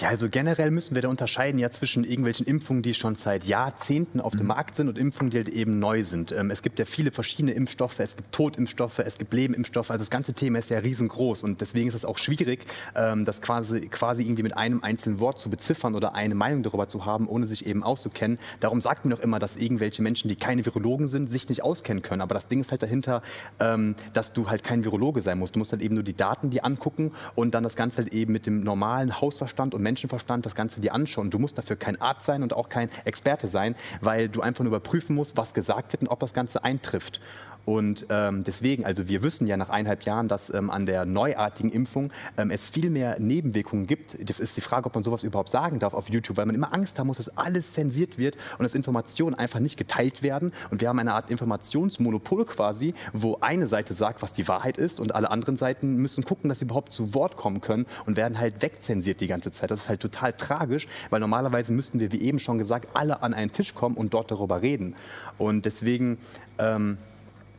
Ja, 0.00 0.10
also 0.10 0.28
generell 0.28 0.70
müssen 0.70 0.94
wir 0.94 1.02
da 1.02 1.08
unterscheiden 1.08 1.58
ja 1.58 1.72
zwischen 1.72 2.04
irgendwelchen 2.04 2.46
Impfungen, 2.46 2.84
die 2.84 2.94
schon 2.94 3.16
seit 3.16 3.42
Jahrzehnten 3.42 4.20
auf 4.20 4.30
dem 4.30 4.42
mhm. 4.42 4.46
Markt 4.46 4.76
sind 4.76 4.88
und 4.88 4.96
Impfungen, 4.96 5.30
die 5.32 5.38
halt 5.38 5.48
eben 5.48 5.80
neu 5.80 6.04
sind. 6.04 6.30
Ähm, 6.30 6.52
es 6.52 6.62
gibt 6.62 6.78
ja 6.78 6.84
viele 6.84 7.10
verschiedene 7.10 7.50
Impfstoffe, 7.50 7.98
es 7.98 8.14
gibt 8.14 8.30
Totimpfstoffe, 8.30 9.00
es 9.00 9.18
gibt 9.18 9.34
Lebenimpfstoffe. 9.34 9.90
Also 9.90 10.02
das 10.02 10.10
ganze 10.10 10.34
Thema 10.34 10.60
ist 10.60 10.70
ja 10.70 10.78
riesengroß 10.78 11.42
und 11.42 11.60
deswegen 11.60 11.88
ist 11.88 11.94
es 11.94 12.04
auch 12.04 12.16
schwierig, 12.16 12.64
ähm, 12.94 13.24
das 13.24 13.42
quasi, 13.42 13.88
quasi 13.88 14.22
irgendwie 14.22 14.44
mit 14.44 14.56
einem 14.56 14.84
einzelnen 14.84 15.18
Wort 15.18 15.40
zu 15.40 15.50
beziffern 15.50 15.96
oder 15.96 16.14
eine 16.14 16.36
Meinung 16.36 16.62
darüber 16.62 16.88
zu 16.88 17.04
haben, 17.04 17.26
ohne 17.26 17.48
sich 17.48 17.66
eben 17.66 17.82
auszukennen. 17.82 18.38
Darum 18.60 18.80
sagt 18.80 19.04
man 19.04 19.18
auch 19.18 19.20
immer, 19.20 19.40
dass 19.40 19.56
irgendwelche 19.56 20.00
Menschen, 20.02 20.28
die 20.28 20.36
keine 20.36 20.64
Virologen 20.64 21.08
sind, 21.08 21.28
sich 21.28 21.48
nicht 21.48 21.64
auskennen 21.64 22.04
können. 22.04 22.22
Aber 22.22 22.36
das 22.36 22.46
Ding 22.46 22.60
ist 22.60 22.70
halt 22.70 22.84
dahinter, 22.84 23.20
ähm, 23.58 23.96
dass 24.12 24.32
du 24.32 24.48
halt 24.48 24.62
kein 24.62 24.84
Virologe 24.84 25.22
sein 25.22 25.40
musst. 25.40 25.56
Du 25.56 25.58
musst 25.58 25.72
halt 25.72 25.82
eben 25.82 25.96
nur 25.96 26.04
die 26.04 26.16
Daten 26.16 26.50
die 26.50 26.62
angucken 26.62 27.10
und 27.34 27.52
dann 27.56 27.64
das 27.64 27.74
Ganze 27.74 28.02
halt 28.02 28.14
eben 28.14 28.32
mit 28.32 28.46
dem 28.46 28.62
normalen 28.62 29.20
Hausverstand 29.20 29.74
und 29.74 29.87
Menschenverstand 29.88 30.44
das 30.44 30.54
Ganze 30.54 30.82
dir 30.82 30.92
anschauen. 30.92 31.30
Du 31.30 31.38
musst 31.38 31.56
dafür 31.56 31.76
kein 31.76 31.98
Arzt 31.98 32.24
sein 32.26 32.42
und 32.42 32.52
auch 32.52 32.68
kein 32.68 32.90
Experte 33.06 33.48
sein, 33.48 33.74
weil 34.02 34.28
du 34.28 34.42
einfach 34.42 34.62
nur 34.62 34.70
überprüfen 34.70 35.16
musst, 35.16 35.38
was 35.38 35.54
gesagt 35.54 35.92
wird 35.92 36.02
und 36.02 36.08
ob 36.08 36.20
das 36.20 36.34
Ganze 36.34 36.62
eintrifft. 36.62 37.20
Und 37.68 38.06
ähm, 38.08 38.44
deswegen, 38.44 38.86
also 38.86 39.08
wir 39.08 39.22
wissen 39.22 39.46
ja 39.46 39.58
nach 39.58 39.68
eineinhalb 39.68 40.04
Jahren, 40.04 40.26
dass 40.26 40.48
ähm, 40.48 40.70
an 40.70 40.86
der 40.86 41.04
neuartigen 41.04 41.70
Impfung 41.70 42.10
ähm, 42.38 42.50
es 42.50 42.66
viel 42.66 42.88
mehr 42.88 43.20
Nebenwirkungen 43.20 43.86
gibt. 43.86 44.16
Das 44.26 44.40
ist 44.40 44.56
die 44.56 44.62
Frage, 44.62 44.86
ob 44.86 44.94
man 44.94 45.04
sowas 45.04 45.22
überhaupt 45.22 45.50
sagen 45.50 45.78
darf 45.78 45.92
auf 45.92 46.08
YouTube, 46.08 46.38
weil 46.38 46.46
man 46.46 46.54
immer 46.54 46.72
Angst 46.72 46.98
haben 46.98 47.08
muss, 47.08 47.18
dass 47.18 47.36
alles 47.36 47.74
zensiert 47.74 48.16
wird 48.16 48.36
und 48.56 48.62
dass 48.62 48.74
Informationen 48.74 49.34
einfach 49.34 49.60
nicht 49.60 49.76
geteilt 49.76 50.22
werden. 50.22 50.54
Und 50.70 50.80
wir 50.80 50.88
haben 50.88 50.98
eine 50.98 51.12
Art 51.12 51.30
Informationsmonopol 51.30 52.46
quasi, 52.46 52.94
wo 53.12 53.36
eine 53.42 53.68
Seite 53.68 53.92
sagt, 53.92 54.22
was 54.22 54.32
die 54.32 54.48
Wahrheit 54.48 54.78
ist 54.78 54.98
und 54.98 55.14
alle 55.14 55.30
anderen 55.30 55.58
Seiten 55.58 55.96
müssen 55.96 56.24
gucken, 56.24 56.48
dass 56.48 56.60
sie 56.60 56.64
überhaupt 56.64 56.94
zu 56.94 57.12
Wort 57.12 57.36
kommen 57.36 57.60
können 57.60 57.84
und 58.06 58.16
werden 58.16 58.38
halt 58.38 58.62
wegzensiert 58.62 59.20
die 59.20 59.26
ganze 59.26 59.52
Zeit. 59.52 59.70
Das 59.70 59.80
ist 59.80 59.88
halt 59.90 60.00
total 60.00 60.32
tragisch, 60.32 60.88
weil 61.10 61.20
normalerweise 61.20 61.74
müssten 61.74 62.00
wir, 62.00 62.12
wie 62.12 62.22
eben 62.22 62.38
schon 62.38 62.56
gesagt, 62.56 62.88
alle 62.94 63.22
an 63.22 63.34
einen 63.34 63.52
Tisch 63.52 63.74
kommen 63.74 63.98
und 63.98 64.14
dort 64.14 64.30
darüber 64.30 64.62
reden. 64.62 64.96
Und 65.36 65.66
deswegen 65.66 66.16
ähm, 66.58 66.96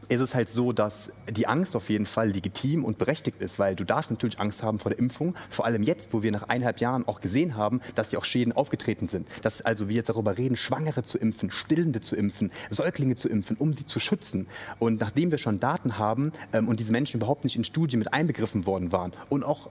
ist 0.10 0.20
es 0.20 0.36
halt 0.36 0.50
so, 0.50 0.74
dass 0.74 1.14
die 1.30 1.48
Angst 1.48 1.76
auf 1.76 1.90
jeden 1.90 2.06
Fall 2.06 2.30
legitim 2.30 2.84
und 2.84 2.98
berechtigt 2.98 3.42
ist, 3.42 3.60
weil 3.60 3.76
du 3.76 3.84
darfst 3.84 4.12
natürlich 4.12 4.40
Angst 4.40 4.64
haben 4.64 4.80
vor 4.80 4.90
der 4.90 5.00
Impfung, 5.00 5.36
vor 5.50 5.66
allem 5.66 5.84
jetzt, 5.84 6.14
wo 6.14 6.24
wir 6.24 6.32
nach 6.32 6.44
eineinhalb 6.44 6.80
Jahren 6.80 7.08
auch 7.08 7.22
gesehen 7.22 7.56
haben, 7.56 7.80
dass 7.96 8.12
ja 8.12 8.20
auch 8.20 8.26
Schäden 8.26 8.52
aufgetreten 8.52 9.08
sind. 9.08 9.28
Dass 9.44 9.62
also 9.62 9.88
wir 9.88 9.96
jetzt 9.96 10.10
darüber 10.10 10.38
reden, 10.38 10.58
Schwangere 10.58 11.04
zu 11.04 11.18
impfen, 11.18 11.52
Stillende 11.52 12.02
zu 12.02 12.16
impfen, 12.16 12.52
Säuglinge 12.70 13.16
zu 13.16 13.30
impfen, 13.30 13.56
um 13.58 13.74
sie 13.74 13.86
zu 13.86 14.00
schützen. 14.00 14.48
Und 14.80 15.00
nachdem 15.00 15.32
wir 15.32 15.38
schon 15.38 15.60
Daten 15.60 15.98
haben 15.98 16.34
ähm, 16.54 16.68
und 16.68 16.80
diese 16.80 16.92
Menschen 16.92 17.18
überhaupt 17.18 17.44
nicht 17.44 17.56
in 17.56 17.64
Studien 17.64 18.00
mit 18.00 18.14
einbegriffen 18.14 18.66
worden 18.66 18.92
waren 18.92 19.14
und 19.30 19.44
auch 19.44 19.70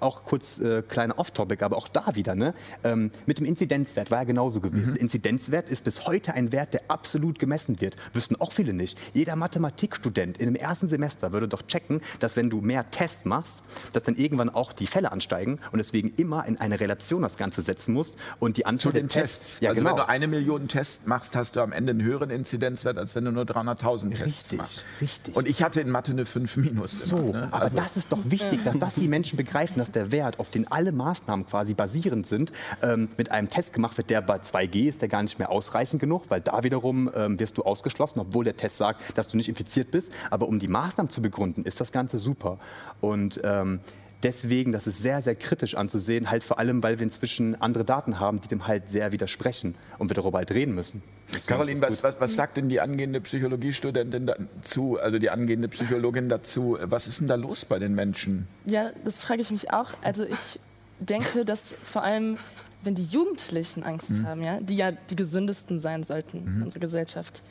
auch 0.00 0.24
kurz 0.24 0.58
äh, 0.58 0.82
kleiner 0.82 1.18
Off-Topic, 1.18 1.64
aber 1.64 1.76
auch 1.76 1.88
da 1.88 2.14
wieder, 2.14 2.34
ne? 2.34 2.54
Ähm, 2.84 3.10
mit 3.26 3.38
dem 3.38 3.46
Inzidenzwert 3.46 4.10
war 4.10 4.18
ja 4.18 4.24
genauso 4.24 4.60
gewesen. 4.60 4.92
Mhm. 4.92 4.96
Inzidenzwert 4.96 5.68
ist 5.68 5.84
bis 5.84 6.06
heute 6.06 6.34
ein 6.34 6.52
Wert, 6.52 6.74
der 6.74 6.82
absolut 6.88 7.38
gemessen 7.38 7.80
wird. 7.80 7.96
Wüssten 8.12 8.36
auch 8.36 8.52
viele 8.52 8.72
nicht. 8.72 8.98
Jeder 9.14 9.36
Mathematikstudent 9.36 10.38
in 10.38 10.46
dem 10.46 10.56
ersten 10.56 10.88
Semester 10.88 11.32
würde 11.32 11.48
doch 11.48 11.62
checken, 11.62 12.00
dass 12.18 12.36
wenn 12.36 12.50
du 12.50 12.60
mehr 12.60 12.90
Tests 12.90 13.24
machst, 13.24 13.62
dass 13.92 14.02
dann 14.02 14.16
irgendwann 14.16 14.50
auch 14.50 14.72
die 14.72 14.86
Fälle 14.86 15.12
ansteigen 15.12 15.58
und 15.72 15.78
deswegen 15.78 16.12
immer 16.16 16.46
in 16.46 16.58
eine 16.58 16.80
Relation 16.80 17.22
das 17.22 17.36
Ganze 17.36 17.62
setzen 17.62 17.94
musst 17.94 18.16
und 18.38 18.56
die 18.56 18.66
Anzahl 18.66 18.92
Zu 18.92 18.98
den 18.98 19.08
Tests. 19.08 19.20
Tests. 19.40 19.60
Ja, 19.60 19.70
also 19.70 19.80
genau. 19.80 19.90
wenn 19.90 19.96
du 19.98 20.08
eine 20.08 20.26
Million 20.26 20.68
Tests 20.68 21.06
machst, 21.06 21.36
hast 21.36 21.56
du 21.56 21.60
am 21.60 21.72
Ende 21.72 21.90
einen 21.90 22.02
höheren 22.02 22.30
Inzidenzwert, 22.30 22.98
als 22.98 23.14
wenn 23.14 23.24
du 23.24 23.32
nur 23.32 23.44
300.000 23.44 24.14
Tests 24.14 24.52
machst. 24.52 24.84
Richtig. 25.00 25.36
Und 25.36 25.48
ich 25.48 25.62
hatte 25.62 25.80
in 25.80 25.90
Mathe 25.90 26.12
eine 26.12 26.26
5 26.26 26.56
minus. 26.56 27.08
So, 27.08 27.18
immer, 27.18 27.32
ne? 27.32 27.48
aber 27.50 27.62
also 27.62 27.76
das 27.76 27.96
ist 27.96 28.12
doch 28.12 28.18
wichtig, 28.24 28.64
dass 28.64 28.78
das 28.78 28.94
die 28.94 29.08
Menschen 29.08 29.36
begreifen, 29.36 29.78
dass 29.78 29.89
der 29.94 30.12
Wert, 30.12 30.38
auf 30.38 30.50
den 30.50 30.70
alle 30.70 30.92
Maßnahmen 30.92 31.46
quasi 31.46 31.74
basierend 31.74 32.26
sind, 32.26 32.52
ähm, 32.82 33.08
mit 33.16 33.30
einem 33.30 33.50
Test 33.50 33.72
gemacht 33.72 33.96
wird, 33.96 34.10
der 34.10 34.20
bei 34.22 34.36
2G 34.36 34.88
ist, 34.88 35.02
der 35.02 35.08
gar 35.08 35.22
nicht 35.22 35.38
mehr 35.38 35.50
ausreichend 35.50 36.00
genug, 36.00 36.24
weil 36.28 36.40
da 36.40 36.62
wiederum 36.62 37.10
ähm, 37.14 37.38
wirst 37.38 37.58
du 37.58 37.62
ausgeschlossen, 37.62 38.20
obwohl 38.20 38.44
der 38.44 38.56
Test 38.56 38.76
sagt, 38.76 39.16
dass 39.16 39.28
du 39.28 39.36
nicht 39.36 39.48
infiziert 39.48 39.90
bist. 39.90 40.12
Aber 40.30 40.48
um 40.48 40.58
die 40.58 40.68
Maßnahmen 40.68 41.10
zu 41.10 41.22
begründen, 41.22 41.64
ist 41.64 41.80
das 41.80 41.92
Ganze 41.92 42.18
super. 42.18 42.58
Und 43.00 43.40
ähm, 43.44 43.80
deswegen, 44.22 44.72
das 44.72 44.86
ist 44.86 45.00
sehr, 45.00 45.22
sehr 45.22 45.34
kritisch 45.34 45.74
anzusehen, 45.74 46.30
halt 46.30 46.44
vor 46.44 46.58
allem, 46.58 46.82
weil 46.82 46.98
wir 46.98 47.04
inzwischen 47.04 47.60
andere 47.60 47.84
Daten 47.84 48.20
haben, 48.20 48.40
die 48.40 48.48
dem 48.48 48.66
halt 48.66 48.90
sehr 48.90 49.12
widersprechen 49.12 49.74
und 49.98 50.10
wir 50.10 50.14
darüber 50.14 50.38
halt 50.38 50.50
reden 50.50 50.74
müssen. 50.74 51.02
Caroline, 51.46 51.80
was, 51.80 52.02
was, 52.02 52.20
was, 52.20 52.34
sagt 52.34 52.56
denn 52.56 52.68
die 52.68 52.80
angehende 52.80 53.20
Psychologiestudentin 53.20 54.26
dazu, 54.26 54.98
also 54.98 55.18
die 55.18 55.30
angehende 55.30 55.68
Psychologin 55.68 56.28
dazu? 56.28 56.76
Was 56.82 57.06
ist 57.06 57.20
denn 57.20 57.28
da 57.28 57.36
los 57.36 57.64
bei 57.64 57.78
den 57.78 57.94
Menschen? 57.94 58.48
Ja, 58.64 58.90
das 59.04 59.24
frage 59.24 59.40
ich 59.40 59.50
mich 59.50 59.72
auch. 59.72 59.90
Also 60.02 60.24
ich 60.24 60.58
denke, 60.98 61.44
dass 61.44 61.74
vor 61.84 62.02
allem, 62.02 62.36
wenn 62.82 62.94
die 62.94 63.04
Jugendlichen 63.04 63.84
Angst 63.84 64.10
mhm. 64.10 64.26
haben, 64.26 64.42
ja, 64.42 64.60
die 64.60 64.76
ja 64.76 64.90
die 64.92 65.16
gesündesten 65.16 65.80
sein 65.80 66.02
sollten 66.02 66.42
mhm. 66.42 66.56
in 66.56 66.62
unserer 66.64 66.80
Gesellschaft, 66.80 67.42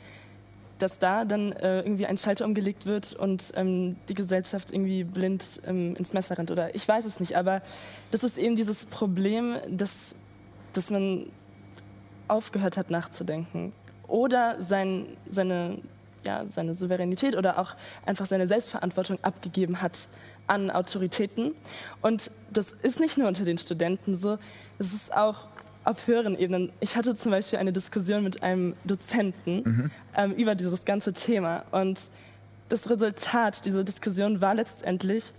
dass 0.82 0.98
da 0.98 1.24
dann 1.24 1.52
äh, 1.52 1.80
irgendwie 1.80 2.06
ein 2.06 2.18
Schalter 2.18 2.44
umgelegt 2.44 2.86
wird 2.86 3.12
und 3.14 3.52
ähm, 3.54 3.96
die 4.08 4.14
Gesellschaft 4.14 4.72
irgendwie 4.72 5.04
blind 5.04 5.60
ähm, 5.66 5.94
ins 5.96 6.12
Messer 6.12 6.38
rennt 6.38 6.50
oder 6.50 6.74
ich 6.74 6.86
weiß 6.86 7.04
es 7.04 7.20
nicht, 7.20 7.36
aber 7.36 7.62
das 8.10 8.24
ist 8.24 8.38
eben 8.38 8.56
dieses 8.56 8.86
Problem, 8.86 9.56
dass, 9.68 10.14
dass 10.72 10.90
man 10.90 11.26
aufgehört 12.28 12.76
hat 12.76 12.90
nachzudenken 12.90 13.72
oder 14.06 14.56
sein, 14.60 15.06
seine, 15.28 15.78
ja, 16.24 16.44
seine 16.48 16.74
Souveränität 16.74 17.36
oder 17.36 17.58
auch 17.58 17.74
einfach 18.06 18.26
seine 18.26 18.46
Selbstverantwortung 18.48 19.18
abgegeben 19.22 19.82
hat 19.82 20.08
an 20.46 20.70
Autoritäten. 20.70 21.54
Und 22.02 22.30
das 22.52 22.72
ist 22.82 22.98
nicht 22.98 23.18
nur 23.18 23.28
unter 23.28 23.44
den 23.44 23.58
Studenten 23.58 24.16
so, 24.16 24.38
es 24.78 24.92
ist 24.92 25.14
auch 25.16 25.46
auf 25.84 26.06
höheren 26.06 26.38
Ebenen. 26.38 26.72
Ich 26.80 26.96
hatte 26.96 27.14
zum 27.14 27.30
Beispiel 27.30 27.58
eine 27.58 27.72
Diskussion 27.72 28.22
mit 28.22 28.42
einem 28.42 28.74
Dozenten 28.84 29.62
mhm. 29.64 29.90
ähm, 30.16 30.32
über 30.32 30.54
dieses 30.54 30.84
ganze 30.84 31.12
Thema. 31.12 31.64
Und 31.70 32.00
das 32.68 32.88
Resultat 32.88 33.64
dieser 33.64 33.84
Diskussion 33.84 34.40
war 34.40 34.54
letztendlich, 34.54 35.32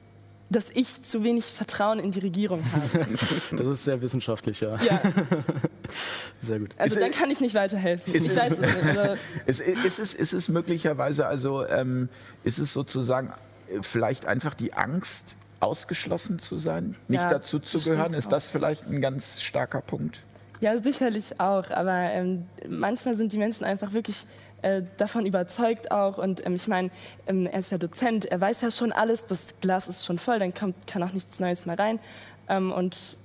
dass 0.50 0.70
ich 0.74 1.02
zu 1.04 1.24
wenig 1.24 1.46
Vertrauen 1.46 2.00
in 2.00 2.12
die 2.12 2.20
Regierung 2.20 2.62
habe. 2.74 3.08
Das 3.52 3.68
ist 3.68 3.84
sehr 3.86 4.02
wissenschaftlich, 4.02 4.60
ja. 4.60 4.76
ja. 4.78 5.02
Sehr 6.42 6.60
gut. 6.60 6.72
Also 6.78 6.96
ist 6.96 7.02
dann 7.02 7.12
kann 7.12 7.30
ich 7.30 7.40
nicht 7.40 7.54
weiterhelfen. 7.54 8.14
Ist 8.14 8.28
ich 8.28 8.36
weiß 8.36 8.54
es 8.54 8.60
nicht. 8.60 8.98
Also 8.98 9.18
ist, 9.46 9.62
ist, 9.62 10.00
es, 10.00 10.14
ist 10.14 10.34
es 10.34 10.50
möglicherweise, 10.50 11.28
also 11.28 11.66
ähm, 11.68 12.10
ist 12.44 12.58
es 12.58 12.74
sozusagen 12.74 13.32
äh, 13.70 13.82
vielleicht 13.82 14.26
einfach 14.26 14.56
die 14.56 14.74
Angst, 14.74 15.36
ausgeschlossen 15.62 16.40
zu 16.40 16.58
sein, 16.58 16.96
nicht 17.08 17.22
ja, 17.22 17.30
dazu 17.30 17.60
zu 17.60 17.80
gehören? 17.80 18.14
Ist 18.14 18.32
das 18.32 18.48
vielleicht 18.48 18.88
ein 18.88 19.00
ganz 19.00 19.42
starker 19.42 19.82
Punkt? 19.82 20.24
Ja, 20.62 20.78
sicherlich 20.78 21.40
auch. 21.40 21.70
Aber 21.72 21.92
ähm, 21.92 22.46
manchmal 22.70 23.16
sind 23.16 23.34
die 23.34 23.38
Menschen 23.38 23.66
einfach 23.66 23.94
wirklich 23.94 24.26
äh, 24.62 24.84
davon 24.98 25.26
überzeugt 25.26 25.92
auch. 25.92 26.18
Und 26.18 26.46
ähm, 26.46 26.56
ich 26.56 26.68
meine, 26.68 26.92
ähm, 27.28 27.48
er 27.48 27.60
ist 27.60 27.72
ja 27.72 27.78
Dozent, 27.78 28.26
er 28.26 28.40
weiß 28.40 28.62
ja 28.62 28.72
schon 28.72 28.92
alles, 28.92 29.26
das 29.26 29.60
Glas 29.60 29.88
ist 29.88 30.06
schon 30.06 30.20
voll, 30.20 30.40
dann 30.40 30.54
kommt, 30.54 30.88
kann 30.88 31.02
auch 31.04 31.14
nichts 31.14 31.40
Neues 31.40 31.66
mehr 31.66 31.78
rein. 31.78 32.00
Ähm, 32.48 32.72
und 32.72 33.18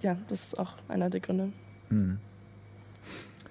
ja, 0.00 0.16
das 0.28 0.44
ist 0.44 0.58
auch 0.58 0.74
einer 0.88 1.10
der 1.10 1.20
Gründe. 1.20 1.52
Mhm. 1.90 2.20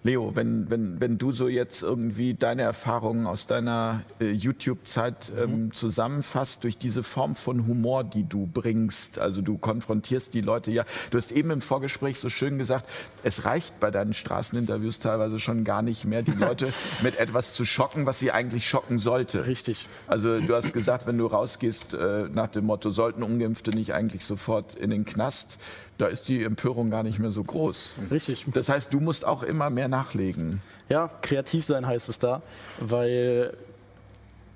Leo, 0.04 0.36
wenn, 0.36 0.70
wenn, 0.70 1.00
wenn 1.00 1.18
du 1.18 1.32
so 1.32 1.48
jetzt 1.48 1.82
irgendwie 1.82 2.34
deine 2.34 2.64
Erfahrungen 2.64 3.26
aus 3.26 3.48
deiner 3.48 4.04
äh, 4.20 4.32
YouTube-Zeit 4.32 5.32
ähm, 5.38 5.66
mhm. 5.66 5.74
zusammenfasst 5.74 6.64
durch 6.66 6.78
diese 6.78 7.04
Form 7.04 7.36
von 7.36 7.68
Humor, 7.68 8.04
die 8.04 8.28
du 8.28 8.46
bringst, 8.46 9.18
also 9.18 9.42
du 9.42 9.58
konfrontierst 9.58 10.34
die 10.34 10.42
Leute 10.42 10.72
ja. 10.72 10.84
Du 11.10 11.18
hast 11.18 11.32
eben 11.32 11.52
im 11.52 11.62
Vorgespräch 11.62 12.20
so 12.20 12.28
schön 12.28 12.58
gesagt, 12.58 12.90
es 13.24 13.46
reicht 13.46 13.80
bei 13.80 13.92
deinen 13.92 14.14
Straßeninterviews 14.14 15.00
teilweise 15.00 15.40
schon 15.40 15.64
gar 15.64 15.82
nicht 15.82 16.04
mehr, 16.04 16.22
die 16.22 16.32
Leute 16.32 16.74
mit 17.02 17.18
etwas 17.18 17.54
zu 17.54 17.64
schocken, 17.64 18.06
was 18.06 18.20
sie 18.20 18.32
eigentlich 18.32 18.68
schocken 18.68 19.00
sollte. 19.00 19.48
Richtig. 19.48 19.88
Also 20.08 20.42
du 20.42 20.54
hast 20.54 20.74
gesagt, 20.74 21.08
wenn 21.08 21.18
du 21.18 21.28
rausgehst 21.28 21.94
äh, 21.94 22.28
nach 22.30 22.48
dem 22.48 22.66
Motto, 22.66 22.92
sollten 22.92 23.24
Ungeimpfte 23.24 23.72
nicht 23.72 23.94
eigentlich 23.94 24.26
sofort 24.26 24.76
in 24.76 24.90
den 24.90 25.06
Knast, 25.06 25.60
da 26.04 26.10
ist 26.10 26.28
die 26.28 26.44
Empörung 26.44 26.90
gar 26.90 27.02
nicht 27.02 27.20
mehr 27.20 27.32
so 27.32 27.44
groß. 27.44 27.94
Richtig. 28.12 28.46
Das 28.54 28.68
heißt, 28.68 28.94
du 28.94 29.00
musst 29.00 29.26
auch 29.26 29.42
immer 29.42 29.70
mehr 29.70 29.88
nachlegen. 29.88 30.62
Ja, 30.90 31.10
kreativ 31.22 31.64
sein 31.66 31.88
heißt 31.88 32.10
es 32.10 32.20
da, 32.20 32.42
weil 32.80 33.56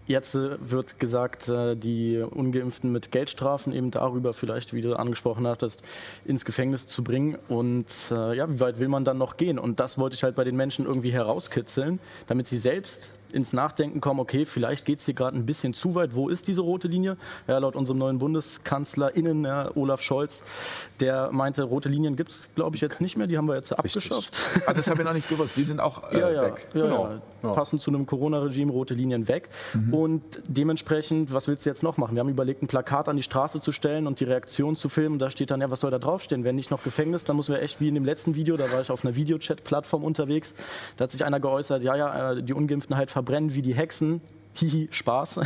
Jetzt 0.08 0.36
äh, 0.36 0.58
wird 0.62 1.00
gesagt, 1.00 1.50
äh, 1.50 1.76
die 1.76 2.18
Ungeimpften 2.18 2.94
mit 2.94 3.12
Geldstrafen 3.12 3.74
eben 3.74 3.92
darüber 3.92 4.34
vielleicht, 4.34 4.74
wie 4.74 4.82
du 4.82 4.98
angesprochen 4.98 5.46
hattest, 5.46 5.84
ins 6.24 6.46
Gefängnis 6.46 6.88
zu 6.88 7.04
bringen. 7.04 7.38
Und 7.50 7.88
äh, 8.10 8.34
ja, 8.38 8.50
wie 8.50 8.62
weit 8.62 8.80
will 8.80 8.88
man 8.88 9.04
dann 9.04 9.18
noch 9.18 9.36
gehen? 9.36 9.60
Und 9.60 9.82
das 9.82 9.98
wollte 9.98 10.16
ich 10.16 10.24
halt 10.24 10.36
bei 10.36 10.46
den 10.46 10.56
Menschen 10.56 10.86
irgendwie 10.86 11.12
herauskitzeln, 11.12 12.00
damit 12.28 12.48
sie 12.48 12.58
selbst 12.58 13.12
ins 13.32 13.54
Nachdenken 13.54 14.02
kommen, 14.02 14.20
okay, 14.20 14.46
vielleicht 14.46 14.86
geht 14.86 15.00
es 15.00 15.06
hier 15.06 15.13
gerade 15.13 15.38
ein 15.38 15.46
bisschen 15.46 15.74
zu 15.74 15.96
weit. 15.96 16.16
Wo 16.16 16.30
ist 16.30 16.48
diese 16.48 16.62
rote 16.62 16.88
Linie? 16.88 17.18
Ja, 17.48 17.58
laut 17.58 17.76
unserem 17.76 17.98
neuen 17.98 18.18
BundeskanzlerInnen, 18.20 19.46
ja, 19.46 19.72
Olaf 19.76 20.02
Scholz, 20.02 20.44
der 21.00 21.32
meinte, 21.32 21.63
rote 21.63 21.90
Linien 21.90 22.16
gibt 22.16 22.32
es, 22.32 22.50
glaube 22.56 22.76
ich, 22.76 22.82
jetzt 22.82 23.02
nicht 23.02 23.18
mehr. 23.18 23.28
Die 23.28 23.38
haben 23.38 23.48
wir 23.48 23.56
jetzt 23.56 23.72
abgeschafft. 23.72 24.38
Ah, 24.66 24.74
das 24.74 24.90
habe 24.90 25.02
ich 25.02 25.06
noch 25.06 25.13
nicht 25.13 25.30
gewusst. 25.30 25.56
Die 25.58 25.63
sind 25.63 25.80
auch 25.80 26.12
äh, 26.12 26.20
ja, 26.20 26.30
ja, 26.30 26.42
weg. 26.44 26.68
Ja, 26.74 26.82
genau. 26.84 27.10
ja. 27.44 27.52
Passend 27.52 27.82
zu 27.82 27.92
einem 27.92 28.06
Corona-Regime, 28.06 28.72
rote 28.72 28.94
Linien 28.94 29.28
weg. 29.28 29.50
Mhm. 29.74 29.94
Und 29.94 30.24
dementsprechend, 30.48 31.32
was 31.34 31.48
willst 31.48 31.66
du 31.66 31.70
jetzt 31.70 31.84
noch 31.84 31.98
machen? 31.98 32.16
Wir 32.16 32.22
haben 32.22 32.30
überlegt, 32.30 32.63
ein 32.63 32.68
Plakat 32.68 33.08
an 33.10 33.16
die 33.16 33.24
Straße 33.24 33.60
zu 33.62 33.72
stellen 33.72 34.08
und 34.08 34.20
die 34.20 34.26
Reaktion 34.26 34.76
zu 34.76 34.90
filmen. 34.90 35.20
Da 35.20 35.30
steht 35.30 35.52
dann, 35.52 35.62
ja, 35.62 35.70
was 35.70 35.82
soll 35.82 35.92
da 35.92 36.00
draufstehen? 36.00 36.44
Wenn 36.44 36.56
nicht 36.56 36.72
noch 36.72 36.84
Gefängnis, 36.84 37.24
dann 37.26 37.36
müssen 37.36 37.54
wir 37.54 37.62
echt 37.62 37.80
wie 37.80 37.88
in 37.88 37.96
dem 37.96 38.06
letzten 38.06 38.36
Video, 38.36 38.58
da 38.58 38.72
war 38.72 38.82
ich 38.82 38.92
auf 38.92 39.06
einer 39.06 39.16
Videochat-Plattform 39.16 40.04
unterwegs, 40.04 40.54
da 40.98 41.04
hat 41.04 41.12
sich 41.12 41.24
einer 41.24 41.40
geäußert, 41.40 41.84
ja, 41.84 41.96
ja, 41.96 42.32
äh, 42.32 42.44
die 42.44 42.54
Ungeimpften 42.54 42.96
halt 42.96 43.12
verbrennen 43.17 43.56
wie 43.56 43.63
die 43.63 43.73
Hexen. 43.73 44.21
Hihi, 44.53 44.89
Spaß. 44.91 45.39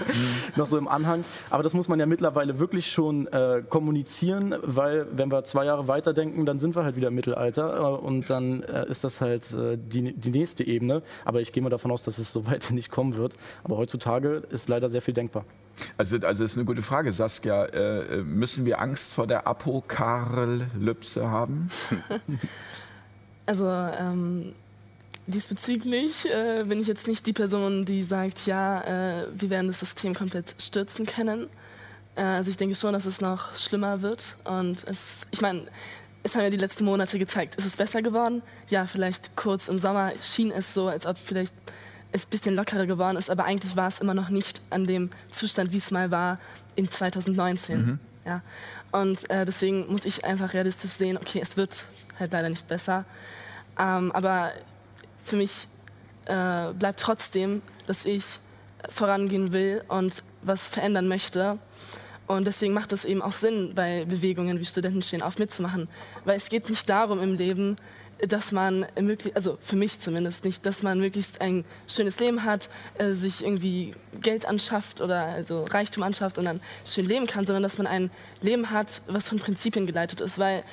noch 0.56 0.66
so 0.66 0.78
im 0.78 0.88
Anhang. 0.88 1.22
Aber 1.50 1.62
das 1.62 1.74
muss 1.74 1.86
man 1.86 2.00
ja 2.00 2.06
mittlerweile 2.06 2.58
wirklich 2.58 2.90
schon 2.90 3.26
äh, 3.26 3.62
kommunizieren, 3.68 4.54
weil 4.62 5.06
wenn 5.12 5.30
wir 5.30 5.44
zwei 5.44 5.66
Jahre 5.66 5.86
weiterdenken, 5.86 6.46
dann 6.46 6.58
sind 6.58 6.74
wir 6.76 6.82
halt 6.82 6.96
wieder 6.96 7.08
im 7.08 7.14
Mittelalter 7.14 7.76
äh, 7.76 8.06
und 8.06 8.30
dann 8.30 8.62
äh, 8.62 8.86
ist 8.88 9.04
das 9.04 9.20
halt 9.20 9.52
äh, 9.52 9.76
die, 9.76 10.14
die 10.14 10.30
nächste 10.30 10.64
Ebene. 10.64 11.02
Aber 11.26 11.42
ich 11.42 11.52
gehe 11.52 11.62
mal 11.62 11.68
davon 11.68 11.90
aus, 11.90 12.02
dass 12.04 12.16
es 12.16 12.32
so 12.32 12.46
weit 12.50 12.70
nicht 12.70 12.90
kommen 12.90 13.16
wird. 13.16 13.34
Aber 13.62 13.76
heutzutage 13.76 14.42
ist 14.48 14.70
leider 14.70 14.88
sehr 14.88 15.02
viel 15.02 15.14
denkbar. 15.14 15.44
Also, 15.98 16.16
also 16.16 16.42
das 16.42 16.52
ist 16.52 16.56
eine 16.56 16.64
gute 16.64 16.82
Frage, 16.82 17.12
Saskia. 17.12 17.66
Äh, 17.66 18.20
äh, 18.20 18.22
müssen 18.22 18.64
wir 18.64 18.80
Angst 18.80 19.12
vor 19.12 19.26
der 19.26 19.46
Apokalypse 19.46 21.30
haben? 21.30 21.68
Also 23.50 23.66
ähm, 23.66 24.54
Diesbezüglich 25.30 26.26
äh, 26.26 26.64
bin 26.64 26.80
ich 26.80 26.88
jetzt 26.88 27.06
nicht 27.06 27.24
die 27.26 27.32
Person, 27.32 27.84
die 27.84 28.02
sagt, 28.02 28.46
ja, 28.46 28.80
äh, 29.20 29.26
wir 29.32 29.50
werden 29.50 29.68
das 29.68 29.80
System 29.80 30.14
komplett 30.14 30.54
stürzen 30.58 31.06
können. 31.06 31.48
Äh, 32.16 32.22
also 32.22 32.50
ich 32.50 32.56
denke 32.56 32.74
schon, 32.74 32.92
dass 32.92 33.06
es 33.06 33.20
noch 33.20 33.54
schlimmer 33.56 34.02
wird. 34.02 34.34
Und 34.44 34.84
es, 34.86 35.26
ich 35.30 35.40
meine, 35.40 35.66
es 36.22 36.34
haben 36.34 36.42
ja 36.42 36.50
die 36.50 36.56
letzten 36.56 36.84
Monate 36.84 37.18
gezeigt, 37.18 37.54
ist 37.54 37.64
es 37.64 37.76
besser 37.76 38.02
geworden? 38.02 38.42
Ja, 38.68 38.86
vielleicht 38.86 39.36
kurz 39.36 39.68
im 39.68 39.78
Sommer 39.78 40.12
schien 40.20 40.50
es 40.50 40.74
so, 40.74 40.88
als 40.88 41.06
ob 41.06 41.16
vielleicht 41.16 41.54
es 42.12 42.26
ein 42.26 42.30
bisschen 42.30 42.56
lockerer 42.56 42.86
geworden 42.86 43.16
ist, 43.16 43.30
aber 43.30 43.44
eigentlich 43.44 43.76
war 43.76 43.88
es 43.88 44.00
immer 44.00 44.14
noch 44.14 44.30
nicht 44.30 44.60
an 44.70 44.84
dem 44.84 45.10
Zustand, 45.30 45.72
wie 45.72 45.78
es 45.78 45.90
mal 45.90 46.10
war 46.10 46.38
in 46.74 46.90
2019. 46.90 47.78
Mhm. 47.78 47.98
Ja. 48.24 48.42
Und 48.90 49.30
äh, 49.30 49.44
deswegen 49.44 49.90
muss 49.90 50.04
ich 50.04 50.24
einfach 50.24 50.52
realistisch 50.52 50.90
sehen, 50.90 51.16
okay, 51.16 51.40
es 51.40 51.56
wird 51.56 51.84
halt 52.18 52.32
leider 52.32 52.48
nicht 52.48 52.66
besser. 52.66 53.04
Ähm, 53.78 54.12
aber 54.12 54.52
für 55.22 55.36
mich 55.36 55.68
äh, 56.26 56.72
bleibt 56.72 57.00
trotzdem, 57.00 57.62
dass 57.86 58.04
ich 58.04 58.40
vorangehen 58.88 59.52
will 59.52 59.82
und 59.88 60.22
was 60.42 60.66
verändern 60.66 61.08
möchte. 61.08 61.58
Und 62.26 62.46
deswegen 62.46 62.72
macht 62.72 62.92
es 62.92 63.04
eben 63.04 63.22
auch 63.22 63.32
Sinn, 63.32 63.72
bei 63.74 64.04
Bewegungen 64.04 64.60
wie 64.60 64.64
Studenten 64.64 65.02
stehen 65.02 65.22
auf 65.22 65.38
mitzumachen. 65.38 65.88
Weil 66.24 66.36
es 66.36 66.48
geht 66.48 66.70
nicht 66.70 66.88
darum 66.88 67.20
im 67.20 67.34
Leben, 67.34 67.76
dass 68.28 68.52
man 68.52 68.86
also 69.34 69.58
für 69.60 69.76
mich 69.76 69.98
zumindest 69.98 70.44
nicht, 70.44 70.64
dass 70.66 70.82
man 70.82 71.00
möglichst 71.00 71.40
ein 71.40 71.64
schönes 71.88 72.20
Leben 72.20 72.44
hat, 72.44 72.68
äh, 72.98 73.14
sich 73.14 73.42
irgendwie 73.42 73.94
Geld 74.20 74.46
anschafft 74.46 75.00
oder 75.00 75.26
also 75.26 75.64
Reichtum 75.64 76.02
anschafft 76.02 76.38
und 76.38 76.44
dann 76.44 76.60
schön 76.84 77.06
leben 77.06 77.26
kann, 77.26 77.46
sondern 77.46 77.62
dass 77.62 77.78
man 77.78 77.86
ein 77.86 78.10
Leben 78.42 78.70
hat, 78.70 79.00
was 79.06 79.28
von 79.28 79.38
Prinzipien 79.38 79.86
geleitet 79.86 80.20
ist. 80.20 80.38
Weil, 80.38 80.64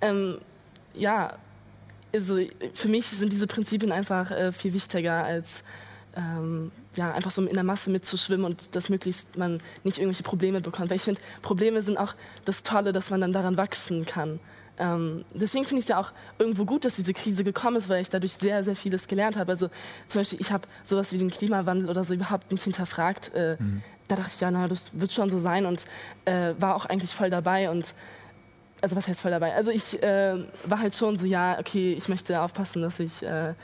ähm, 0.00 0.38
ja, 0.94 1.38
also 2.14 2.38
für 2.74 2.88
mich 2.88 3.06
sind 3.06 3.32
diese 3.32 3.46
Prinzipien 3.46 3.92
einfach 3.92 4.30
äh, 4.30 4.52
viel 4.52 4.72
wichtiger 4.72 5.24
als 5.24 5.64
ähm, 6.16 6.72
ja, 6.96 7.12
einfach 7.12 7.30
so 7.30 7.42
in 7.42 7.54
der 7.54 7.64
Masse 7.64 7.90
mitzuschwimmen 7.90 8.46
und 8.46 8.74
dass 8.74 8.88
möglichst 8.88 9.36
man 9.36 9.60
nicht 9.84 9.98
irgendwelche 9.98 10.22
Probleme 10.22 10.60
bekommt. 10.60 10.90
Weil 10.90 10.96
ich 10.96 11.02
finde, 11.02 11.20
Probleme 11.42 11.82
sind 11.82 11.98
auch 11.98 12.14
das 12.44 12.62
Tolle, 12.62 12.92
dass 12.92 13.10
man 13.10 13.20
dann 13.20 13.32
daran 13.32 13.56
wachsen 13.56 14.06
kann. 14.06 14.40
Ähm, 14.78 15.24
deswegen 15.32 15.64
finde 15.64 15.80
ich 15.80 15.84
es 15.84 15.88
ja 15.88 15.98
auch 15.98 16.12
irgendwo 16.38 16.64
gut, 16.64 16.84
dass 16.84 16.96
diese 16.96 17.12
Krise 17.14 17.44
gekommen 17.44 17.76
ist, 17.76 17.88
weil 17.88 18.02
ich 18.02 18.10
dadurch 18.10 18.34
sehr, 18.34 18.62
sehr 18.64 18.76
vieles 18.76 19.08
gelernt 19.08 19.36
habe. 19.36 19.52
Also 19.52 19.68
zum 20.08 20.20
Beispiel, 20.20 20.40
ich 20.40 20.50
habe 20.52 20.68
sowas 20.84 21.12
wie 21.12 21.18
den 21.18 21.30
Klimawandel 21.30 21.88
oder 21.88 22.04
so 22.04 22.14
überhaupt 22.14 22.50
nicht 22.50 22.64
hinterfragt. 22.64 23.32
Äh, 23.34 23.56
mhm. 23.58 23.82
Da 24.08 24.16
dachte 24.16 24.30
ich, 24.34 24.40
ja, 24.40 24.50
na, 24.50 24.68
das 24.68 24.90
wird 24.98 25.12
schon 25.12 25.30
so 25.30 25.38
sein 25.38 25.66
und 25.66 25.80
äh, 26.24 26.54
war 26.58 26.76
auch 26.76 26.86
eigentlich 26.86 27.12
voll 27.12 27.30
dabei 27.30 27.70
und 27.70 27.94
also 28.80 28.96
was 28.96 29.08
heißt 29.08 29.20
voll 29.20 29.30
dabei? 29.30 29.54
Also 29.54 29.70
ich 29.70 30.02
äh, 30.02 30.36
war 30.66 30.80
halt 30.80 30.94
schon 30.94 31.18
so, 31.18 31.26
ja, 31.26 31.58
okay, 31.58 31.94
ich 31.94 32.08
möchte 32.08 32.40
aufpassen, 32.40 32.82
dass 32.82 32.98
ich 33.00 33.22
äh, 33.22 33.54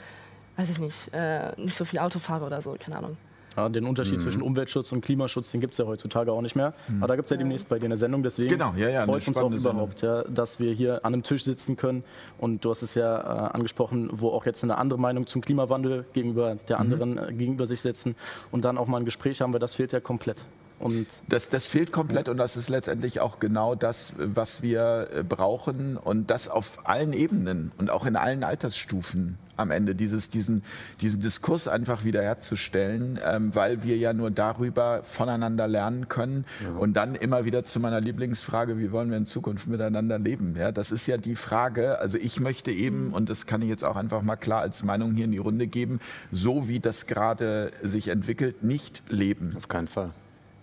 weiß 0.56 0.70
ich 0.70 0.78
nicht, 0.78 0.96
äh, 1.12 1.52
nicht 1.60 1.76
so 1.76 1.84
viel 1.84 1.98
Auto 1.98 2.18
fahre 2.18 2.44
oder 2.44 2.62
so, 2.62 2.76
keine 2.78 2.98
Ahnung. 2.98 3.16
Ja, 3.56 3.68
den 3.68 3.84
Unterschied 3.84 4.16
mhm. 4.18 4.22
zwischen 4.22 4.42
Umweltschutz 4.42 4.92
und 4.92 5.02
Klimaschutz, 5.02 5.50
den 5.50 5.60
gibt 5.60 5.74
es 5.74 5.78
ja 5.78 5.84
heutzutage 5.84 6.32
auch 6.32 6.40
nicht 6.40 6.56
mehr. 6.56 6.72
Mhm. 6.88 7.02
Aber 7.02 7.08
da 7.08 7.16
gibt 7.16 7.26
es 7.26 7.30
ja 7.32 7.36
demnächst 7.36 7.68
bei 7.68 7.78
dir 7.78 7.84
eine 7.84 7.98
Sendung, 7.98 8.22
deswegen 8.22 8.48
genau, 8.48 8.72
ja, 8.76 8.88
ja, 8.88 9.04
freut 9.04 9.28
uns 9.28 9.36
auch 9.36 9.50
überhaupt, 9.50 10.00
ja, 10.00 10.22
dass 10.22 10.58
wir 10.58 10.72
hier 10.72 11.04
an 11.04 11.12
einem 11.12 11.22
Tisch 11.22 11.44
sitzen 11.44 11.76
können. 11.76 12.02
Und 12.38 12.64
du 12.64 12.70
hast 12.70 12.80
es 12.80 12.94
ja 12.94 13.18
äh, 13.18 13.52
angesprochen, 13.52 14.08
wo 14.10 14.30
auch 14.30 14.46
jetzt 14.46 14.64
eine 14.64 14.78
andere 14.78 14.98
Meinung 14.98 15.26
zum 15.26 15.42
Klimawandel 15.42 16.06
gegenüber 16.14 16.56
der 16.68 16.76
mhm. 16.76 16.82
anderen 16.82 17.10
mhm. 17.10 17.18
äh, 17.18 17.32
gegenüber 17.34 17.66
sich 17.66 17.82
setzen 17.82 18.16
und 18.52 18.64
dann 18.64 18.78
auch 18.78 18.86
mal 18.86 18.98
ein 18.98 19.04
Gespräch 19.04 19.42
haben, 19.42 19.52
weil 19.52 19.60
das 19.60 19.74
fehlt 19.74 19.92
ja 19.92 20.00
komplett. 20.00 20.38
Und 20.82 21.06
das, 21.28 21.48
das 21.48 21.66
fehlt 21.66 21.92
komplett 21.92 22.26
ja. 22.26 22.32
und 22.32 22.38
das 22.38 22.56
ist 22.56 22.68
letztendlich 22.68 23.20
auch 23.20 23.38
genau 23.38 23.74
das, 23.74 24.12
was 24.16 24.62
wir 24.62 25.08
äh, 25.14 25.22
brauchen 25.22 25.96
und 25.96 26.30
das 26.30 26.48
auf 26.48 26.88
allen 26.88 27.12
Ebenen 27.12 27.72
und 27.78 27.90
auch 27.90 28.04
in 28.04 28.16
allen 28.16 28.42
Altersstufen 28.42 29.38
am 29.56 29.70
Ende, 29.70 29.94
dieses, 29.94 30.30
diesen, 30.30 30.62
diesen 31.00 31.20
Diskurs 31.20 31.68
einfach 31.68 32.04
wiederherzustellen, 32.04 33.18
ähm, 33.24 33.54
weil 33.54 33.82
wir 33.82 33.96
ja 33.96 34.12
nur 34.12 34.30
darüber 34.30 35.02
voneinander 35.04 35.68
lernen 35.68 36.08
können 36.08 36.44
ja. 36.62 36.72
und 36.76 36.94
dann 36.94 37.14
immer 37.14 37.44
wieder 37.44 37.64
zu 37.64 37.78
meiner 37.78 38.00
Lieblingsfrage, 38.00 38.78
wie 38.78 38.92
wollen 38.92 39.10
wir 39.10 39.18
in 39.18 39.26
Zukunft 39.26 39.68
miteinander 39.68 40.18
leben? 40.18 40.56
Ja, 40.58 40.72
das 40.72 40.90
ist 40.90 41.06
ja 41.06 41.16
die 41.16 41.36
Frage, 41.36 41.98
also 41.98 42.18
ich 42.18 42.40
möchte 42.40 42.72
eben, 42.72 43.08
mhm. 43.08 43.14
und 43.14 43.30
das 43.30 43.46
kann 43.46 43.62
ich 43.62 43.68
jetzt 43.68 43.84
auch 43.84 43.96
einfach 43.96 44.22
mal 44.22 44.36
klar 44.36 44.60
als 44.60 44.82
Meinung 44.82 45.14
hier 45.14 45.26
in 45.26 45.32
die 45.32 45.38
Runde 45.38 45.66
geben, 45.66 46.00
so 46.32 46.68
wie 46.68 46.80
das 46.80 47.06
gerade 47.06 47.70
sich 47.82 48.08
entwickelt, 48.08 48.62
nicht 48.62 49.02
leben. 49.08 49.54
Auf 49.56 49.68
keinen 49.68 49.88
Fall. 49.88 50.12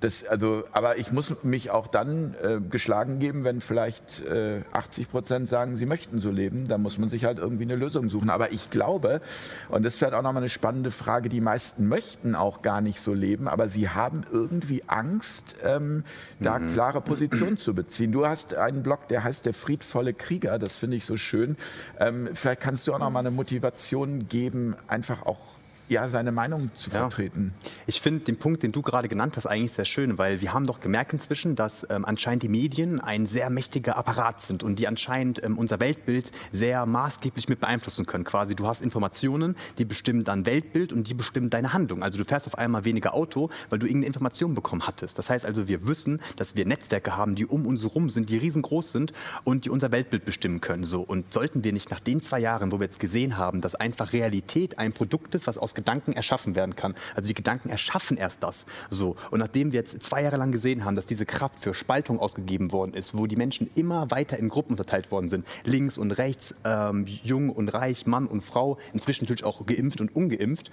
Das, 0.01 0.25
also, 0.25 0.63
aber 0.71 0.97
ich 0.97 1.11
muss 1.11 1.43
mich 1.43 1.71
auch 1.71 1.87
dann 1.87 2.33
äh, 2.41 2.59
geschlagen 2.61 3.19
geben, 3.19 3.43
wenn 3.43 3.59
vielleicht 3.59 4.25
äh, 4.25 4.61
80 4.71 5.11
Prozent 5.11 5.49
sagen, 5.49 5.75
sie 5.75 5.85
möchten 5.85 6.19
so 6.19 6.31
leben. 6.31 6.69
Da 6.69 6.77
muss 6.77 6.97
man 6.97 7.09
sich 7.09 7.25
halt 7.25 7.37
irgendwie 7.37 7.63
eine 7.63 7.75
Lösung 7.75 8.09
suchen. 8.09 8.29
Aber 8.29 8.53
ich 8.53 8.69
glaube, 8.69 9.19
und 9.67 9.83
das 9.83 9.99
wäre 9.99 10.17
auch 10.17 10.21
nochmal 10.21 10.41
eine 10.41 10.49
spannende 10.49 10.91
Frage, 10.91 11.27
die 11.27 11.41
meisten 11.41 11.87
möchten 11.87 12.35
auch 12.35 12.61
gar 12.61 12.79
nicht 12.79 13.01
so 13.01 13.13
leben, 13.13 13.49
aber 13.49 13.67
sie 13.67 13.89
haben 13.89 14.25
irgendwie 14.31 14.83
Angst, 14.87 15.55
ähm, 15.65 16.05
da 16.39 16.59
mhm. 16.59 16.73
klare 16.73 17.01
Positionen 17.01 17.57
zu 17.57 17.73
beziehen. 17.73 18.13
Du 18.13 18.25
hast 18.25 18.55
einen 18.55 18.83
Blog, 18.83 19.07
der 19.09 19.25
heißt 19.25 19.45
Der 19.45 19.53
friedvolle 19.53 20.13
Krieger. 20.13 20.59
Das 20.59 20.77
finde 20.77 20.95
ich 20.95 21.03
so 21.03 21.17
schön. 21.17 21.57
Ähm, 21.99 22.29
vielleicht 22.33 22.61
kannst 22.61 22.87
du 22.87 22.93
auch 22.93 22.99
nochmal 22.99 23.21
eine 23.25 23.31
Motivation 23.31 24.27
geben, 24.29 24.75
einfach 24.87 25.25
auch 25.25 25.58
ja, 25.89 26.07
seine 26.07 26.31
Meinung 26.31 26.69
zu 26.75 26.89
ja. 26.91 26.99
vertreten. 26.99 27.53
Ich 27.87 27.99
finde 27.99 28.23
den 28.23 28.37
Punkt, 28.37 28.63
den 28.63 28.71
du 28.71 28.81
gerade 28.81 29.07
genannt 29.07 29.35
hast, 29.35 29.47
eigentlich 29.47 29.73
sehr 29.73 29.85
schön, 29.85 30.17
weil 30.17 30.39
wir 30.41 30.53
haben 30.53 30.65
doch 30.65 30.79
gemerkt 30.79 31.13
inzwischen, 31.13 31.55
dass 31.55 31.85
ähm, 31.89 32.05
anscheinend 32.05 32.43
die 32.43 32.49
Medien 32.49 32.99
ein 32.99 33.27
sehr 33.27 33.49
mächtiger 33.49 33.97
Apparat 33.97 34.41
sind 34.41 34.63
und 34.63 34.77
die 34.77 34.87
anscheinend 34.87 35.43
ähm, 35.43 35.57
unser 35.57 35.79
Weltbild 35.79 36.31
sehr 36.51 36.85
maßgeblich 36.85 37.49
mit 37.49 37.59
beeinflussen 37.59 38.05
können. 38.05 38.23
Quasi, 38.23 38.55
du 38.55 38.67
hast 38.67 38.81
Informationen, 38.81 39.55
die 39.79 39.85
bestimmen 39.85 40.23
dein 40.23 40.45
Weltbild 40.45 40.93
und 40.93 41.09
die 41.09 41.15
bestimmen 41.15 41.49
deine 41.49 41.73
Handlung. 41.73 42.03
Also 42.03 42.17
du 42.19 42.25
fährst 42.25 42.45
auf 42.45 42.57
einmal 42.57 42.85
weniger 42.85 43.13
Auto, 43.15 43.49
weil 43.69 43.79
du 43.79 43.87
irgendeine 43.87 44.07
Information 44.07 44.53
bekommen 44.53 44.85
hattest. 44.85 45.17
Das 45.17 45.29
heißt 45.29 45.45
also, 45.45 45.67
wir 45.67 45.87
wissen, 45.87 46.21
dass 46.35 46.55
wir 46.55 46.65
Netzwerke 46.65 47.17
haben, 47.17 47.33
die 47.33 47.47
um 47.47 47.65
uns 47.65 47.83
herum 47.83 48.09
sind, 48.11 48.29
die 48.29 48.37
riesengroß 48.37 48.91
sind 48.91 49.13
und 49.43 49.65
die 49.65 49.71
unser 49.71 49.91
Weltbild 49.91 50.23
bestimmen 50.23 50.61
können. 50.61 50.83
So. 50.83 51.01
Und 51.01 51.33
sollten 51.33 51.63
wir 51.63 51.73
nicht 51.73 51.89
nach 51.89 51.99
den 51.99 52.21
zwei 52.21 52.39
Jahren, 52.39 52.71
wo 52.71 52.79
wir 52.79 52.85
jetzt 52.85 52.99
gesehen 52.99 53.37
haben, 53.37 53.61
dass 53.61 53.73
einfach 53.73 54.13
Realität 54.13 54.77
ein 54.77 54.93
Produkt 54.93 55.33
ist, 55.33 55.47
was 55.47 55.57
aus 55.57 55.73
Gedanken 55.79 56.13
erschaffen 56.13 56.55
werden 56.55 56.75
kann. 56.75 56.95
Also 57.15 57.27
die 57.27 57.33
Gedanken 57.33 57.69
erschaffen 57.69 58.17
erst 58.17 58.43
das. 58.43 58.65
So. 58.89 59.15
Und 59.31 59.39
nachdem 59.39 59.71
wir 59.71 59.79
jetzt 59.79 60.01
zwei 60.03 60.23
Jahre 60.23 60.37
lang 60.37 60.51
gesehen 60.51 60.83
haben, 60.83 60.95
dass 60.95 61.05
diese 61.05 61.25
Kraft 61.25 61.59
für 61.59 61.73
Spaltung 61.73 62.19
ausgegeben 62.19 62.71
worden 62.71 62.93
ist, 62.93 63.17
wo 63.17 63.27
die 63.27 63.35
Menschen 63.35 63.69
immer 63.75 64.11
weiter 64.11 64.37
in 64.37 64.49
Gruppen 64.49 64.73
unterteilt 64.73 65.11
worden 65.11 65.29
sind, 65.29 65.47
links 65.63 65.97
und 65.97 66.11
rechts, 66.11 66.53
ähm, 66.65 67.05
jung 67.23 67.49
und 67.49 67.69
reich, 67.69 68.05
Mann 68.05 68.27
und 68.27 68.41
Frau, 68.41 68.77
inzwischen 68.93 69.23
natürlich 69.23 69.43
auch 69.43 69.65
geimpft 69.65 70.01
und 70.01 70.15
ungeimpft, 70.15 70.69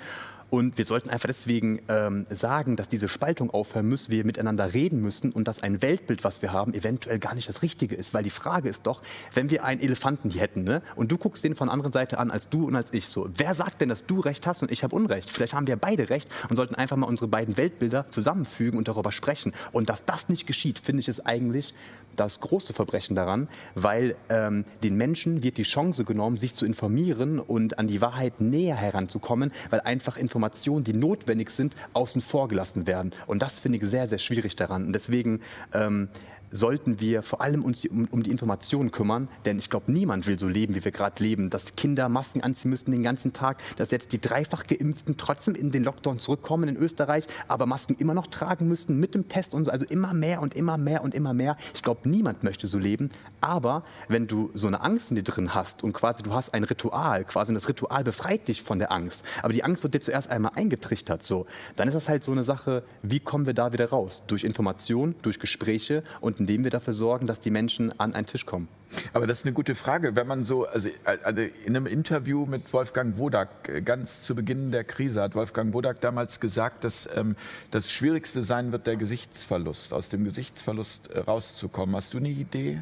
und 0.49 0.79
wir 0.79 0.85
sollten 0.85 1.11
einfach 1.11 1.27
deswegen 1.27 1.81
ähm, 1.89 2.27
sagen, 2.31 2.77
dass 2.77 2.89
diese 2.89 3.09
Spaltung 3.09 3.51
aufhören 3.51 3.89
muss, 3.89 4.11
wir 4.11 4.25
miteinander 4.25 4.73
reden 4.75 5.01
müssen 5.01 5.33
und 5.33 5.49
dass 5.49 5.63
ein 5.63 5.83
Weltbild, 5.83 6.23
was 6.23 6.41
wir 6.41 6.53
haben, 6.53 6.73
eventuell 6.73 7.19
gar 7.19 7.35
nicht 7.35 7.49
das 7.49 7.63
Richtige 7.63 7.97
ist. 7.97 8.15
Weil 8.15 8.23
die 8.23 8.31
Frage 8.31 8.69
ist 8.69 8.87
doch, 8.87 9.03
wenn 9.35 9.51
wir 9.51 9.65
einen 9.65 9.81
Elefanten 9.81 10.31
hier 10.31 10.43
hätten 10.43 10.63
ne, 10.63 10.83
und 10.95 11.11
du 11.11 11.19
guckst 11.19 11.43
den 11.43 11.57
von 11.57 11.67
der 11.67 11.73
anderen 11.73 11.93
Seite 11.93 12.19
an 12.19 12.31
als 12.31 12.49
du 12.49 12.67
und 12.67 12.77
als 12.77 12.93
ich 12.93 13.09
so, 13.09 13.29
wer 13.35 13.55
sagt 13.55 13.81
denn, 13.81 13.89
dass 13.89 14.07
du 14.07 14.21
Recht 14.21 14.47
hast 14.47 14.63
und 14.63 14.71
ich 14.71 14.85
habe 14.85 14.95
Unrecht? 14.95 15.31
Vielleicht 15.31 15.55
haben 15.55 15.67
wir 15.67 15.77
beide 15.77 16.11
Recht 16.11 16.29
und 16.49 16.57
sollten 16.57 16.77
einfach 16.77 16.97
mal 16.97 17.07
unsere 17.07 17.29
beiden 17.29 17.57
Weltbilder 17.57 18.07
zusammenfügen 18.11 18.79
und 18.79 18.87
darüber 18.87 19.11
sprechen. 19.11 19.53
Und 19.73 19.91
dass 19.91 20.05
das 20.05 20.29
nicht 20.29 20.47
geschieht, 20.47 20.79
finde 20.79 21.01
ich 21.01 21.09
es 21.09 21.27
eigentlich 21.27 21.75
das 22.17 22.41
große 22.41 22.73
Verbrechen 22.73 23.15
daran, 23.15 23.49
weil 23.75 24.17
ähm, 24.29 24.65
den 24.83 24.97
Menschen 24.97 25.43
wird 25.43 25.59
die 25.59 25.63
Chance 25.63 26.05
genommen, 26.05 26.37
sich 26.37 26.55
zu 26.55 26.67
informieren 26.67 27.39
und 27.39 27.79
an 27.79 27.87
die 27.87 28.01
Wahrheit 28.01 28.41
näher 28.41 28.77
heranzukommen, 28.77 29.53
weil 29.71 29.81
einfach 29.81 30.17
Informationen, 30.17 30.85
die 30.85 30.95
notwendig 30.95 31.51
sind, 31.51 31.75
außen 31.93 32.21
vor 32.21 32.49
gelassen 32.49 32.87
werden. 32.87 33.13
Und 33.27 33.43
das 33.43 33.59
finde 33.59 33.79
ich 33.79 33.85
sehr, 33.85 34.09
sehr 34.09 34.19
schwierig 34.19 34.57
daran. 34.57 34.87
Und 34.87 34.93
deswegen 34.93 35.41
ähm, 35.73 36.09
sollten 36.57 37.01
wir 37.01 37.23
vor 37.23 37.41
allem 37.41 37.65
uns 37.65 37.85
um, 37.85 38.09
um 38.11 38.23
die 38.23 38.31
Informationen 38.31 38.91
kümmern, 38.91 39.29
denn 39.45 39.59
ich 39.59 39.71
glaube, 39.71 39.93
niemand 39.93 40.27
will 40.27 40.39
so 40.39 40.49
leben, 40.49 40.75
wie 40.75 40.85
wir 40.85 40.93
gerade 40.93 41.23
leben, 41.23 41.51
dass 41.51 41.77
Kinder 41.77 42.09
Masken 42.09 42.43
anziehen 42.43 42.71
müssen 42.71 42.91
den 42.91 43.03
ganzen 43.03 43.33
Tag, 43.33 43.59
dass 43.77 43.91
jetzt 43.91 44.13
die 44.13 44.21
dreifach 44.21 44.67
geimpften 44.67 45.17
trotzdem 45.17 45.55
in 45.55 45.71
den 45.71 45.85
Lockdown 45.85 46.19
zurückkommen 46.19 46.69
in 46.69 46.77
Österreich, 46.77 47.27
aber 47.49 47.67
Masken 47.67 47.97
immer 47.97 48.15
noch 48.15 48.27
tragen 48.27 48.69
müssen 48.69 48.99
mit 48.99 49.15
dem 49.15 49.29
Test 49.29 49.55
und 49.55 49.67
so, 49.67 49.71
also 49.71 49.87
immer 49.87 50.15
mehr 50.15 50.41
und 50.41 50.55
immer 50.55 50.79
mehr 50.79 51.03
und 51.05 51.15
immer 51.15 51.35
mehr. 51.35 51.57
Ich 51.75 51.83
glaube, 51.83 52.09
niemand 52.09 52.43
möchte 52.43 52.67
so 52.67 52.79
leben, 52.79 53.11
aber 53.41 53.85
wenn 54.09 54.27
du 54.27 54.51
so 54.55 54.67
eine 54.67 54.81
Angst 54.81 55.11
in 55.11 55.17
dir 55.17 55.23
drin 55.23 55.55
hast 55.55 55.85
und 55.85 55.93
quasi 55.93 56.23
du 56.23 56.33
hast 56.33 56.55
ein 56.55 56.65
Ritual, 56.65 57.25
quasi 57.25 57.51
und 57.51 57.55
das 57.55 57.69
Ritual 57.69 58.05
befreit 58.05 58.49
dich 58.49 58.63
von 58.63 58.79
der 58.79 58.93
Angst, 58.93 59.23
aber 59.43 59.53
die 59.53 59.65
Angst 59.65 59.83
wird 59.83 59.95
dir 59.95 60.01
zuerst 60.01 60.31
einmal 60.31 60.53
eingetrichtert, 60.55 61.23
so, 61.23 61.47
dann 61.77 61.89
ist 61.89 61.95
das 61.95 62.09
halt 62.09 62.25
so 62.25 62.33
eine 62.33 62.45
Sache, 62.45 62.83
wie 63.03 63.21
kommen 63.21 63.47
wir 63.47 63.55
da 63.55 63.73
wieder 63.73 63.91
raus? 63.91 64.25
Durch 64.27 64.45
Information, 64.45 65.15
durch 65.23 65.39
Gespräche 65.39 66.03
und 66.21 66.46
indem 66.47 66.63
wir 66.63 66.71
dafür 66.71 66.93
sorgen, 66.93 67.27
dass 67.27 67.41
die 67.41 67.51
Menschen 67.51 67.99
an 67.99 68.15
einen 68.15 68.27
Tisch 68.27 68.47
kommen. 68.47 68.69
Aber 69.13 69.27
das 69.27 69.41
ist 69.41 69.47
eine 69.47 69.53
gute 69.53 69.75
Frage. 69.75 70.15
Wenn 70.15 70.29
man 70.29 70.45
so, 70.45 70.65
also, 70.65 70.89
also 71.03 71.43
in 71.43 71.77
einem 71.77 71.87
Interview 71.87 72.47
mit 72.47 72.73
Wolfgang 72.73 73.19
Wodak, 73.19 73.85
ganz 73.85 74.23
zu 74.23 74.37
Beginn 74.37 74.71
der 74.71 74.85
Krise, 74.85 75.23
hat 75.23 75.35
Wolfgang 75.35 75.75
Wodak 75.75 76.01
damals 76.01 76.39
gesagt, 76.39 76.85
dass 76.85 77.09
ähm, 77.17 77.35
das 77.73 77.91
Schwierigste 77.91 78.45
sein 78.45 78.71
wird, 78.71 78.87
der 78.87 78.95
Gesichtsverlust, 78.95 79.93
aus 79.93 80.09
dem 80.09 80.23
Gesichtsverlust 80.23 81.11
äh, 81.11 81.19
rauszukommen. 81.19 81.97
Hast 81.97 82.15
du 82.15 82.19
eine 82.19 82.29
Idee? 82.29 82.81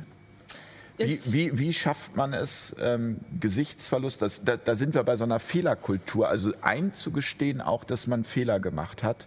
Wie, 0.99 1.19
wie, 1.25 1.59
wie, 1.59 1.73
schafft 1.73 2.17
man 2.17 2.35
es, 2.35 2.77
ähm, 2.79 3.17
Gesichtsverlust, 3.41 4.21
das, 4.21 4.45
da, 4.45 4.59
da, 4.59 4.75
sind 4.75 4.95
wir 4.95 5.03
bei 5.05 5.17
so 5.17 5.25
einer 5.25 5.41
Fehlerkultur, 5.41 6.29
also 6.29 6.53
einzugestehen 6.61 7.63
auch, 7.63 7.83
dass 7.83 8.07
man 8.07 8.25
Fehler 8.25 8.61
gemacht 8.61 9.03
hat 9.03 9.27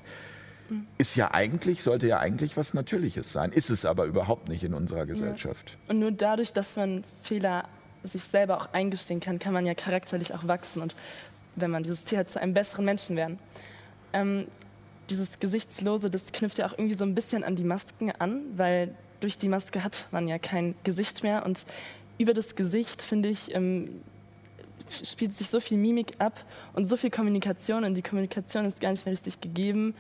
ist 0.98 1.16
ja 1.16 1.34
eigentlich, 1.34 1.84
sollte 1.84 2.08
ja 2.08 2.20
eigentlich 2.20 2.58
was 2.58 2.74
Natürliches 2.74 3.32
sein. 3.32 3.52
Ist 3.52 3.70
es 3.70 3.86
aber 3.86 4.06
überhaupt 4.06 4.50
nicht 4.50 4.64
in 4.64 4.74
unserer 4.74 5.06
Gesellschaft. 5.06 5.72
Ja. 5.72 5.92
Und 5.92 6.00
nur 6.00 6.12
dadurch, 6.12 6.54
dass 6.54 6.76
man 6.76 7.04
Fehler 7.22 7.66
sich 8.04 8.24
selber 8.24 8.62
auch 8.62 8.74
eingestehen 8.74 9.20
kann, 9.20 9.40
kann 9.40 9.54
man 9.54 9.66
ja 9.66 9.74
charakterlich 9.74 10.34
auch 10.34 10.48
wachsen 10.48 10.82
und 10.82 10.96
wenn 11.56 11.72
man 11.72 11.84
dieses 11.84 12.06
Ziel 12.06 12.20
hat, 12.20 12.30
zu 12.30 12.40
einem 12.40 12.54
besseren 12.54 12.86
Menschen 12.86 13.16
werden. 13.16 13.40
Ähm, 14.14 14.48
dieses 15.10 15.40
Gesichtslose, 15.40 16.10
das 16.10 16.32
knüpft 16.32 16.58
ja 16.58 16.68
auch 16.68 16.74
irgendwie 16.74 16.96
so 16.96 17.04
ein 17.04 17.16
bisschen 17.16 17.44
an 17.44 17.56
die 17.56 17.64
Masken 17.64 18.12
an, 18.12 18.42
weil 18.56 18.94
durch 19.20 19.38
die 19.38 19.50
Maske 19.50 19.84
hat 19.84 20.08
man 20.12 20.28
ja 20.28 20.38
kein 20.38 20.76
Gesicht 20.84 21.24
mehr 21.24 21.46
und 21.46 21.66
über 22.18 22.34
das 22.34 22.56
Gesicht, 22.56 23.02
finde 23.02 23.30
ich, 23.30 23.54
ähm, 23.56 24.02
spielt 25.04 25.34
sich 25.34 25.50
so 25.50 25.60
viel 25.60 25.78
Mimik 25.78 26.14
ab 26.20 26.46
und 26.74 26.88
so 26.88 26.98
viel 26.98 27.10
Kommunikation 27.10 27.84
und 27.84 27.96
die 27.96 28.02
Kommunikation 28.02 28.66
ist 28.66 28.80
gar 28.80 28.92
nicht 28.92 29.06
mehr 29.06 29.14
richtig 29.14 29.42
gegeben 29.42 29.96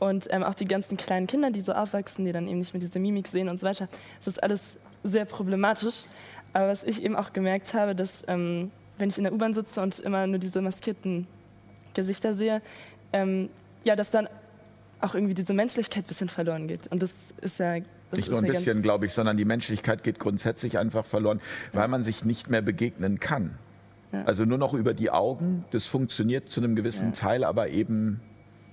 Und 0.00 0.26
ähm, 0.30 0.42
auch 0.42 0.54
die 0.54 0.64
ganzen 0.64 0.96
kleinen 0.96 1.26
Kinder, 1.26 1.50
die 1.50 1.60
so 1.60 1.72
aufwachsen, 1.72 2.24
die 2.24 2.32
dann 2.32 2.48
eben 2.48 2.58
nicht 2.58 2.74
mehr 2.74 2.80
diese 2.80 2.98
Mimik 2.98 3.28
sehen 3.28 3.48
und 3.48 3.60
so 3.60 3.66
weiter, 3.66 3.88
das 4.18 4.26
ist 4.26 4.42
alles 4.42 4.78
sehr 5.04 5.26
problematisch. 5.26 6.04
Aber 6.52 6.68
was 6.68 6.82
ich 6.82 7.04
eben 7.04 7.14
auch 7.14 7.32
gemerkt 7.32 7.74
habe, 7.74 7.94
dass 7.94 8.22
ähm, 8.26 8.72
wenn 8.98 9.10
ich 9.10 9.18
in 9.18 9.24
der 9.24 9.32
U-Bahn 9.32 9.54
sitze 9.54 9.80
und 9.80 9.98
immer 10.00 10.26
nur 10.26 10.38
diese 10.38 10.60
maskierten 10.62 11.26
Gesichter 11.94 12.34
sehe, 12.34 12.62
ähm, 13.12 13.50
ja, 13.84 13.94
dass 13.94 14.10
dann 14.10 14.28
auch 15.00 15.14
irgendwie 15.14 15.34
diese 15.34 15.54
Menschlichkeit 15.54 16.04
ein 16.04 16.08
bisschen 16.08 16.28
verloren 16.28 16.66
geht. 16.66 16.86
Und 16.88 17.02
das 17.02 17.12
ist 17.40 17.58
ja 17.58 17.78
das 18.10 18.18
nicht 18.18 18.30
nur 18.30 18.40
ein 18.40 18.46
bisschen, 18.46 18.82
glaube 18.82 19.06
ich, 19.06 19.12
sondern 19.12 19.36
die 19.36 19.44
Menschlichkeit 19.44 20.02
geht 20.02 20.18
grundsätzlich 20.18 20.78
einfach 20.78 21.04
verloren, 21.04 21.40
weil 21.72 21.88
man 21.88 22.02
sich 22.02 22.24
nicht 22.24 22.50
mehr 22.50 22.62
begegnen 22.62 23.20
kann. 23.20 23.58
Ja. 24.12 24.24
Also 24.24 24.44
nur 24.44 24.58
noch 24.58 24.74
über 24.74 24.92
die 24.92 25.10
Augen, 25.10 25.64
das 25.70 25.86
funktioniert 25.86 26.50
zu 26.50 26.60
einem 26.60 26.74
gewissen 26.74 27.08
ja. 27.08 27.12
Teil, 27.12 27.44
aber 27.44 27.68
eben 27.68 28.20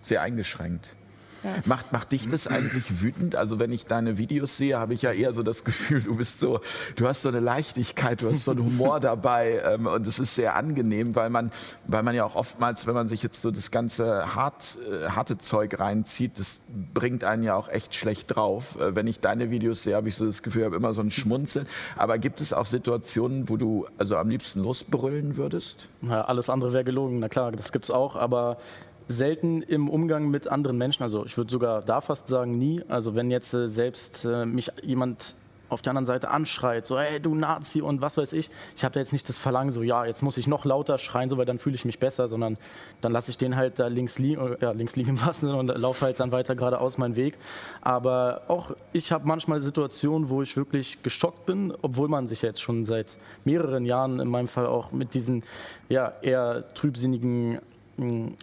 sehr 0.01 0.21
eingeschränkt. 0.21 0.95
Ja. 1.43 1.51
Macht, 1.65 1.91
macht 1.91 2.11
dich 2.11 2.29
das 2.29 2.47
eigentlich 2.47 3.01
wütend? 3.01 3.35
Also 3.35 3.59
wenn 3.59 3.71
ich 3.71 3.85
deine 3.85 4.17
Videos 4.17 4.57
sehe, 4.57 4.79
habe 4.79 4.93
ich 4.93 5.01
ja 5.03 5.11
eher 5.11 5.33
so 5.33 5.43
das 5.43 5.63
Gefühl, 5.63 6.01
du 6.01 6.15
bist 6.15 6.39
so, 6.39 6.61
du 6.95 7.07
hast 7.07 7.21
so 7.21 7.29
eine 7.29 7.39
Leichtigkeit, 7.39 8.21
du 8.21 8.29
hast 8.29 8.43
so 8.43 8.51
einen 8.51 8.63
Humor 8.65 8.99
dabei 9.01 9.61
ähm, 9.65 9.85
und 9.85 10.07
es 10.07 10.19
ist 10.19 10.35
sehr 10.35 10.55
angenehm, 10.55 11.15
weil 11.15 11.29
man, 11.29 11.51
weil 11.87 12.03
man 12.03 12.15
ja 12.15 12.25
auch 12.25 12.35
oftmals, 12.35 12.87
wenn 12.87 12.93
man 12.95 13.07
sich 13.07 13.23
jetzt 13.23 13.41
so 13.41 13.51
das 13.51 13.71
ganze 13.71 14.35
hart, 14.35 14.77
äh, 14.89 15.09
harte 15.09 15.37
Zeug 15.37 15.79
reinzieht, 15.79 16.39
das 16.39 16.61
bringt 16.93 17.23
einen 17.23 17.43
ja 17.43 17.55
auch 17.55 17.69
echt 17.69 17.95
schlecht 17.95 18.35
drauf. 18.35 18.79
Äh, 18.79 18.95
wenn 18.95 19.07
ich 19.07 19.19
deine 19.19 19.51
Videos 19.51 19.83
sehe, 19.83 19.95
habe 19.95 20.09
ich 20.09 20.15
so 20.15 20.25
das 20.25 20.43
Gefühl, 20.43 20.61
ich 20.61 20.65
habe 20.65 20.75
immer 20.75 20.93
so 20.93 21.01
ein 21.01 21.11
Schmunzeln. 21.11 21.67
Aber 21.95 22.17
gibt 22.17 22.41
es 22.41 22.53
auch 22.53 22.65
Situationen, 22.65 23.49
wo 23.49 23.57
du 23.57 23.87
also 23.97 24.17
am 24.17 24.29
liebsten 24.29 24.61
losbrüllen 24.61 25.37
würdest? 25.37 25.89
Na, 26.01 26.25
alles 26.25 26.49
andere 26.49 26.73
wäre 26.73 26.83
gelogen, 26.83 27.19
na 27.19 27.29
klar, 27.29 27.51
das 27.51 27.71
gibt 27.71 27.85
es 27.85 27.91
auch, 27.91 28.15
aber 28.15 28.57
selten 29.07 29.61
im 29.61 29.89
Umgang 29.89 30.29
mit 30.29 30.47
anderen 30.47 30.77
Menschen. 30.77 31.03
Also 31.03 31.25
ich 31.25 31.37
würde 31.37 31.51
sogar 31.51 31.81
da 31.81 32.01
fast 32.01 32.27
sagen 32.27 32.57
nie. 32.57 32.83
Also 32.87 33.15
wenn 33.15 33.31
jetzt 33.31 33.53
äh, 33.53 33.67
selbst 33.67 34.25
äh, 34.25 34.45
mich 34.45 34.71
jemand 34.83 35.35
auf 35.69 35.81
der 35.81 35.91
anderen 35.91 36.05
Seite 36.05 36.29
anschreit, 36.29 36.85
so 36.85 36.97
hey 36.97 37.19
du 37.19 37.35
Nazi 37.35 37.81
und 37.81 38.01
was 38.01 38.17
weiß 38.17 38.33
ich, 38.33 38.49
ich 38.75 38.83
habe 38.83 38.93
da 38.93 38.99
jetzt 38.99 39.11
nicht 39.11 39.27
das 39.27 39.37
Verlangen, 39.37 39.71
so 39.71 39.83
ja 39.83 40.05
jetzt 40.05 40.21
muss 40.21 40.37
ich 40.37 40.47
noch 40.47 40.65
lauter 40.65 40.97
schreien, 40.97 41.29
so 41.29 41.37
weil 41.37 41.45
dann 41.45 41.59
fühle 41.59 41.75
ich 41.75 41.83
mich 41.83 41.99
besser, 41.99 42.27
sondern 42.27 42.57
dann 43.01 43.11
lasse 43.11 43.31
ich 43.31 43.37
den 43.37 43.55
halt 43.55 43.79
da 43.79 43.87
links 43.87 44.17
liegen, 44.19 44.55
ja 44.61 44.71
links 44.71 44.95
liegen 44.95 45.09
im 45.09 45.25
Wasser 45.25 45.57
und 45.57 45.67
laufe 45.67 46.05
halt 46.05 46.19
dann 46.19 46.31
weiter 46.31 46.55
geradeaus 46.55 46.97
meinen 46.97 47.15
Weg. 47.15 47.37
Aber 47.81 48.43
auch 48.47 48.71
ich 48.93 49.11
habe 49.11 49.27
manchmal 49.27 49.61
Situationen, 49.61 50.29
wo 50.29 50.41
ich 50.41 50.55
wirklich 50.55 51.03
geschockt 51.03 51.45
bin, 51.45 51.73
obwohl 51.81 52.07
man 52.07 52.27
sich 52.27 52.41
jetzt 52.41 52.61
schon 52.61 52.85
seit 52.85 53.17
mehreren 53.43 53.85
Jahren 53.85 54.19
in 54.19 54.29
meinem 54.29 54.47
Fall 54.47 54.67
auch 54.67 54.91
mit 54.91 55.13
diesen 55.13 55.43
ja 55.89 56.13
eher 56.21 56.73
trübsinnigen 56.75 57.59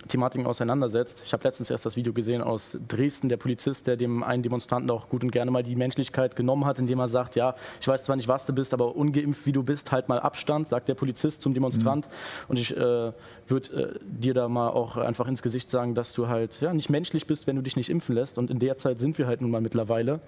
Thematiken 0.09 0.47
auseinandersetzt. 0.47 1.23
Ich 1.25 1.33
habe 1.33 1.45
letztens 1.45 1.71
erst 1.71 1.87
das 1.87 1.95
Video 1.97 2.12
gesehen 2.12 2.43
aus 2.43 2.77
Dresden, 2.88 3.29
der 3.29 3.37
Polizist, 3.37 3.87
der 3.87 3.97
dem 3.97 4.25
einen 4.25 4.43
Demonstranten 4.43 4.90
auch 4.90 5.09
gut 5.09 5.23
und 5.23 5.31
gerne 5.31 5.51
mal 5.51 5.62
die 5.62 5.77
Menschlichkeit 5.77 6.35
genommen 6.35 6.64
hat, 6.64 6.81
indem 6.81 6.99
er 6.99 7.09
sagt, 7.09 7.37
ja, 7.37 7.55
ich 7.81 7.87
weiß 7.87 8.05
zwar 8.05 8.17
nicht, 8.17 8.27
was 8.27 8.47
du 8.47 8.53
bist, 8.53 8.75
aber 8.75 8.97
ungeimpft 8.97 9.47
wie 9.47 9.53
du 9.53 9.62
bist, 9.62 9.93
halt 9.93 10.09
mal 10.09 10.19
Abstand, 10.19 10.67
sagt 10.67 10.88
der 10.88 10.95
Polizist 10.95 11.40
zum 11.40 11.55
Demonstrant. 11.55 12.07
Mhm. 12.07 12.11
Und 12.49 12.59
ich 12.59 12.77
äh, 12.77 13.12
würde 13.47 13.95
äh, 13.95 13.99
dir 14.03 14.35
da 14.35 14.49
mal 14.49 14.71
auch 14.71 14.97
einfach 14.97 15.29
ins 15.29 15.43
Gesicht 15.43 15.71
sagen, 15.71 15.95
dass 15.95 16.12
du 16.14 16.27
halt 16.27 16.61
ja, 16.61 16.75
nicht 16.75 16.90
menschlich 16.90 17.27
bist, 17.27 17.47
wenn 17.47 17.57
du 17.57 17.62
dich 17.62 17.77
nicht 17.77 17.90
impfen 17.90 18.14
lässt. 18.17 18.38
Und 18.38 18.51
in 18.51 18.59
der 18.59 18.77
Zeit 18.77 18.99
sind 18.99 19.19
wir 19.19 19.27
halt 19.27 19.40
nun 19.40 19.51
mal 19.51 19.61
mittlerweile. 19.61 20.21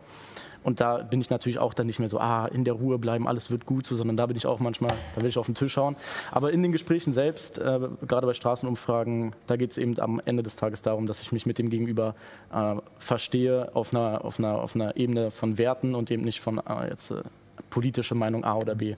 Und 0.67 0.81
da 0.81 0.99
bin 0.99 1.21
ich 1.21 1.31
natürlich 1.31 1.61
auch 1.61 1.75
dann 1.75 1.87
nicht 1.87 2.01
mehr 2.01 2.09
so, 2.09 2.19
ah, 2.19 2.47
in 2.47 2.65
der 2.65 2.75
Ruhe 2.75 2.99
bleiben, 2.99 3.29
alles 3.29 3.53
wird 3.53 3.67
gut, 3.67 3.87
so, 3.87 3.95
sondern 3.95 4.17
da 4.17 4.27
bin 4.27 4.37
ich 4.37 4.47
auch 4.47 4.59
manchmal, 4.59 4.91
da 5.15 5.23
will 5.23 5.29
ich 5.29 5.39
auf 5.39 5.47
den 5.47 5.55
Tisch 5.55 5.77
hauen. 5.77 5.95
Aber 6.33 6.51
in 6.51 6.61
den 6.61 6.73
Gesprächen 6.73 7.13
selbst, 7.13 7.59
äh, 7.59 7.79
gerade 8.05 8.27
bei 8.27 8.35
Straßenumfragen, 8.35 9.16
da 9.47 9.57
geht 9.57 9.73
es 9.73 9.79
eben 9.79 9.99
am 10.01 10.21
Ende 10.25 10.43
des 10.43 10.57
Tages 10.57 10.83
darum, 10.83 11.07
dass 11.07 11.21
ich 11.21 11.33
mich 11.33 11.47
mit 11.47 11.59
dem 11.59 11.71
Gegenüber 11.71 12.15
äh, 12.53 12.77
verstehe 12.99 13.75
auf 13.75 13.95
einer, 13.95 14.25
auf, 14.25 14.39
einer, 14.39 14.61
auf 14.61 14.75
einer 14.75 14.97
Ebene 14.97 15.31
von 15.31 15.59
Werten 15.59 15.95
und 15.95 16.11
eben 16.11 16.23
nicht 16.23 16.41
von 16.41 16.59
äh, 16.59 16.89
jetzt 16.91 17.11
äh, 17.11 17.23
politische 17.71 18.15
Meinung 18.15 18.45
A 18.45 18.55
oder 18.55 18.75
B. 18.75 18.97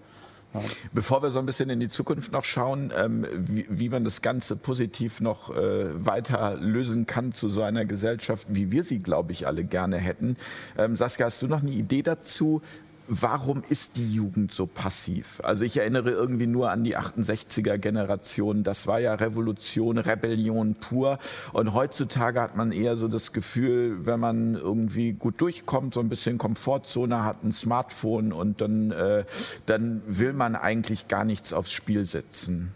Bevor 0.93 1.23
wir 1.23 1.31
so 1.31 1.39
ein 1.39 1.47
bisschen 1.47 1.69
in 1.69 1.79
die 1.79 1.89
Zukunft 1.89 2.33
noch 2.33 2.45
schauen, 2.45 2.91
ähm, 2.97 3.27
wie, 3.35 3.67
wie, 3.69 3.89
man 3.91 4.05
das 4.05 4.23
Ganze 4.23 4.57
positiv 4.57 5.21
noch 5.21 5.55
äh, 5.55 6.05
weiter 6.05 6.57
lösen 6.57 7.07
kann 7.07 7.33
zu 7.33 7.51
so 7.51 7.63
einer 7.63 7.85
Gesellschaft, 7.85 8.47
wie 8.49 8.71
wir 8.71 8.83
sie, 8.83 9.01
glaube 9.01 9.33
ich, 9.33 9.47
alle 9.47 9.63
gerne 9.65 9.99
hätten. 9.99 10.37
Ähm, 10.79 10.97
Saskia, 10.97 11.27
hast 11.27 11.43
du 11.43 11.49
noch 11.49 11.61
eine 11.61 11.71
Idee 11.71 12.03
dazu, 12.03 12.63
warum 13.09 13.65
ist 13.69 13.97
die 13.97 14.13
Jugend 14.13 14.53
so 14.53 14.67
passiv? 14.67 15.41
Also 15.43 15.65
ich 15.65 15.79
erinnere 15.79 16.11
irgendwie 16.11 16.47
nur 16.47 16.71
an 16.71 16.85
die 16.85 16.97
68er 16.97 17.79
Generation. 17.79 18.63
Das 18.63 18.87
war 18.87 19.01
ja 19.01 19.15
Revolution, 19.15 19.99
Rebellion 19.99 20.75
pur. 20.75 21.19
Und 21.53 21.73
heutzutage 21.73 22.41
hat 22.41 22.57
man 22.57 22.71
eher 22.71 22.97
so 22.97 23.09
das 23.09 23.33
Gefühl, 23.33 24.05
wenn 24.05 24.21
man 24.21 24.55
irgendwie 24.55 25.13
gut 25.13 25.41
durchkommt, 25.41 25.95
so 25.95 26.01
ein 26.01 26.11
bisschen 26.11 26.37
Komfortzone 26.37 27.25
hat, 27.25 27.43
ein 27.43 27.53
Smartphone 27.53 28.33
und 28.33 28.61
dann, 28.61 28.91
äh, 28.91 29.25
dann 29.67 30.03
will 30.07 30.35
man 30.35 30.55
eigentlich 30.55 31.09
gar 31.09 31.25
nichts 31.25 31.53
aufs 31.53 31.73
Spiel 31.73 32.05
setzen. 32.05 32.75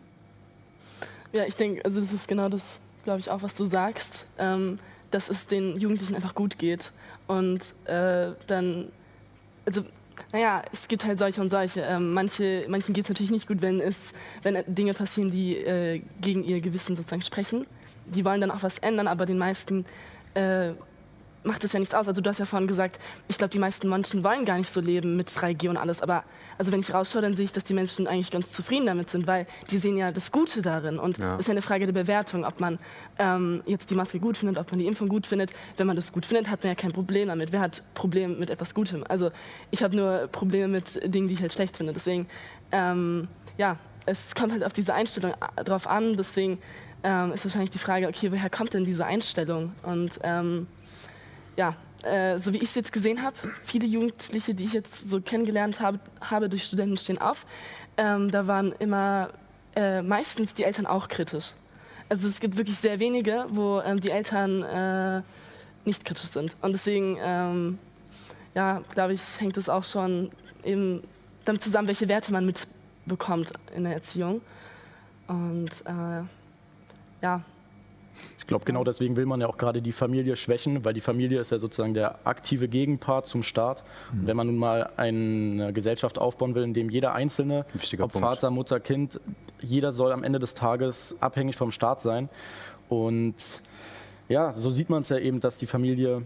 Ja, 1.32 1.44
ich 1.44 1.56
denke, 1.56 1.84
also 1.84 2.00
das 2.00 2.12
ist 2.12 2.26
genau 2.26 2.48
das, 2.48 2.62
glaube 3.04 3.20
ich, 3.20 3.30
auch, 3.30 3.42
was 3.42 3.54
du 3.54 3.66
sagst, 3.66 4.26
ähm, 4.38 4.78
dass 5.10 5.28
es 5.28 5.46
den 5.46 5.78
Jugendlichen 5.78 6.14
einfach 6.14 6.34
gut 6.34 6.58
geht. 6.58 6.92
Und 7.26 7.60
äh, 7.84 8.32
dann, 8.46 8.88
also 9.66 9.82
naja, 10.32 10.62
es 10.72 10.88
gibt 10.88 11.04
halt 11.04 11.18
solche 11.18 11.40
und 11.40 11.50
solche. 11.50 11.80
Ähm, 11.82 12.12
manche, 12.12 12.64
manchen 12.68 12.94
geht 12.94 13.04
es 13.04 13.08
natürlich 13.08 13.30
nicht 13.30 13.48
gut, 13.48 13.62
wenn, 13.62 13.80
es, 13.80 14.12
wenn 14.42 14.62
Dinge 14.66 14.94
passieren, 14.94 15.30
die 15.30 15.56
äh, 15.56 16.02
gegen 16.20 16.44
ihr 16.44 16.60
Gewissen 16.60 16.96
sozusagen 16.96 17.22
sprechen. 17.22 17.66
Die 18.06 18.24
wollen 18.24 18.40
dann 18.40 18.50
auch 18.50 18.62
was 18.62 18.78
ändern, 18.78 19.08
aber 19.08 19.26
den 19.26 19.38
meisten 19.38 19.84
äh, 20.34 20.72
macht 21.44 21.64
es 21.64 21.72
ja 21.72 21.78
nichts 21.78 21.94
aus. 21.94 22.08
Also 22.08 22.20
du 22.20 22.30
hast 22.30 22.38
ja 22.38 22.44
vorhin 22.44 22.68
gesagt, 22.68 22.98
ich 23.28 23.38
glaube, 23.38 23.50
die 23.50 23.58
meisten 23.58 23.88
Menschen 23.88 24.24
wollen 24.24 24.44
gar 24.44 24.58
nicht 24.58 24.72
so 24.72 24.80
leben 24.80 25.16
mit 25.16 25.30
3G 25.30 25.68
und 25.68 25.76
alles. 25.76 26.00
Aber 26.00 26.24
also 26.58 26.72
wenn 26.72 26.80
ich 26.80 26.92
rausschaue, 26.92 27.22
dann 27.22 27.34
sehe 27.34 27.44
ich, 27.44 27.52
dass 27.52 27.64
die 27.64 27.74
Menschen 27.74 28.06
eigentlich 28.06 28.30
ganz 28.30 28.52
zufrieden 28.52 28.86
damit 28.86 29.10
sind, 29.10 29.26
weil 29.26 29.46
die 29.70 29.78
sehen 29.78 29.96
ja 29.96 30.12
das 30.12 30.32
Gute 30.32 30.62
darin. 30.62 30.98
Und 30.98 31.18
es 31.18 31.22
ja. 31.22 31.36
ist 31.36 31.48
ja 31.48 31.52
eine 31.52 31.62
Frage 31.62 31.86
der 31.86 31.92
Bewertung, 31.92 32.44
ob 32.44 32.60
man 32.60 32.78
ähm, 33.18 33.62
jetzt 33.66 33.90
die 33.90 33.94
Maske 33.94 34.18
gut 34.20 34.36
findet, 34.36 34.58
ob 34.58 34.70
man 34.70 34.78
die 34.78 34.86
Impfung 34.86 35.08
gut 35.08 35.26
findet. 35.26 35.50
Wenn 35.76 35.86
man 35.86 35.96
das 35.96 36.12
gut 36.12 36.26
findet, 36.26 36.48
hat 36.48 36.62
man 36.62 36.70
ja 36.70 36.74
kein 36.74 36.92
Problem 36.92 37.28
damit. 37.28 37.52
Wer 37.52 37.60
hat 37.60 37.82
Probleme 37.94 38.34
mit 38.34 38.50
etwas 38.50 38.74
Gutem? 38.74 39.04
Also 39.08 39.30
ich 39.70 39.82
habe 39.82 39.96
nur 39.96 40.28
Probleme 40.30 40.68
mit 40.68 41.14
Dingen, 41.14 41.28
die 41.28 41.34
ich 41.34 41.40
halt 41.40 41.52
schlecht 41.52 41.76
finde. 41.76 41.92
Deswegen, 41.92 42.26
ähm, 42.70 43.28
ja, 43.58 43.76
es 44.06 44.34
kommt 44.34 44.52
halt 44.52 44.64
auf 44.64 44.72
diese 44.72 44.94
Einstellung 44.94 45.32
äh, 45.56 45.64
drauf 45.64 45.86
an. 45.86 46.16
Deswegen 46.16 46.58
ähm, 47.04 47.32
ist 47.32 47.44
wahrscheinlich 47.44 47.70
die 47.70 47.78
Frage, 47.78 48.08
okay, 48.08 48.30
woher 48.30 48.50
kommt 48.50 48.74
denn 48.74 48.84
diese 48.84 49.04
Einstellung? 49.04 49.72
Und 49.82 50.20
ähm, 50.22 50.66
ja, 51.56 51.76
äh, 52.02 52.38
so 52.38 52.52
wie 52.52 52.58
ich 52.58 52.64
es 52.64 52.74
jetzt 52.74 52.92
gesehen 52.92 53.22
habe, 53.22 53.36
viele 53.64 53.86
Jugendliche, 53.86 54.54
die 54.54 54.64
ich 54.64 54.72
jetzt 54.72 55.08
so 55.08 55.20
kennengelernt 55.20 55.80
habe, 55.80 56.00
habe 56.20 56.48
durch 56.48 56.64
Studenten 56.64 56.96
stehen 56.96 57.18
auf, 57.18 57.46
ähm, 57.96 58.30
da 58.30 58.46
waren 58.46 58.72
immer 58.78 59.30
äh, 59.76 60.02
meistens 60.02 60.54
die 60.54 60.64
Eltern 60.64 60.86
auch 60.86 61.08
kritisch. 61.08 61.52
Also 62.08 62.28
es 62.28 62.40
gibt 62.40 62.56
wirklich 62.56 62.76
sehr 62.76 62.98
wenige, 62.98 63.46
wo 63.48 63.80
ähm, 63.80 64.00
die 64.00 64.10
Eltern 64.10 64.62
äh, 64.62 65.22
nicht 65.84 66.04
kritisch 66.04 66.30
sind. 66.30 66.56
Und 66.60 66.72
deswegen, 66.72 67.16
ähm, 67.20 67.78
ja, 68.54 68.82
glaube 68.92 69.14
ich, 69.14 69.22
hängt 69.40 69.56
es 69.56 69.68
auch 69.68 69.84
schon 69.84 70.30
eben 70.64 71.02
damit 71.44 71.62
zusammen, 71.62 71.88
welche 71.88 72.08
Werte 72.08 72.32
man 72.32 72.46
mitbekommt 72.46 73.52
in 73.74 73.84
der 73.84 73.94
Erziehung. 73.94 74.42
Und 75.26 75.70
äh, 75.86 76.22
ja, 77.22 77.42
ich 78.38 78.46
glaube, 78.46 78.64
genau 78.64 78.84
deswegen 78.84 79.16
will 79.16 79.26
man 79.26 79.40
ja 79.40 79.46
auch 79.46 79.56
gerade 79.56 79.82
die 79.82 79.92
Familie 79.92 80.36
schwächen, 80.36 80.84
weil 80.84 80.94
die 80.94 81.00
Familie 81.00 81.40
ist 81.40 81.50
ja 81.50 81.58
sozusagen 81.58 81.94
der 81.94 82.26
aktive 82.26 82.68
Gegenpart 82.68 83.26
zum 83.26 83.42
Staat. 83.42 83.84
Mhm. 84.12 84.20
Und 84.20 84.26
wenn 84.26 84.36
man 84.36 84.46
nun 84.48 84.56
mal 84.56 84.90
eine 84.96 85.72
Gesellschaft 85.72 86.18
aufbauen 86.18 86.54
will, 86.54 86.64
in 86.64 86.74
dem 86.74 86.90
jeder 86.90 87.14
Einzelne, 87.14 87.64
ob 88.00 88.12
Vater, 88.12 88.50
Mutter, 88.50 88.80
Kind, 88.80 89.20
jeder 89.60 89.92
soll 89.92 90.12
am 90.12 90.24
Ende 90.24 90.38
des 90.38 90.54
Tages 90.54 91.16
abhängig 91.20 91.56
vom 91.56 91.70
Staat 91.72 92.00
sein. 92.00 92.28
Und 92.88 93.62
ja, 94.28 94.52
so 94.52 94.70
sieht 94.70 94.90
man 94.90 95.02
es 95.02 95.08
ja 95.08 95.18
eben, 95.18 95.40
dass 95.40 95.56
die 95.56 95.66
Familie 95.66 96.22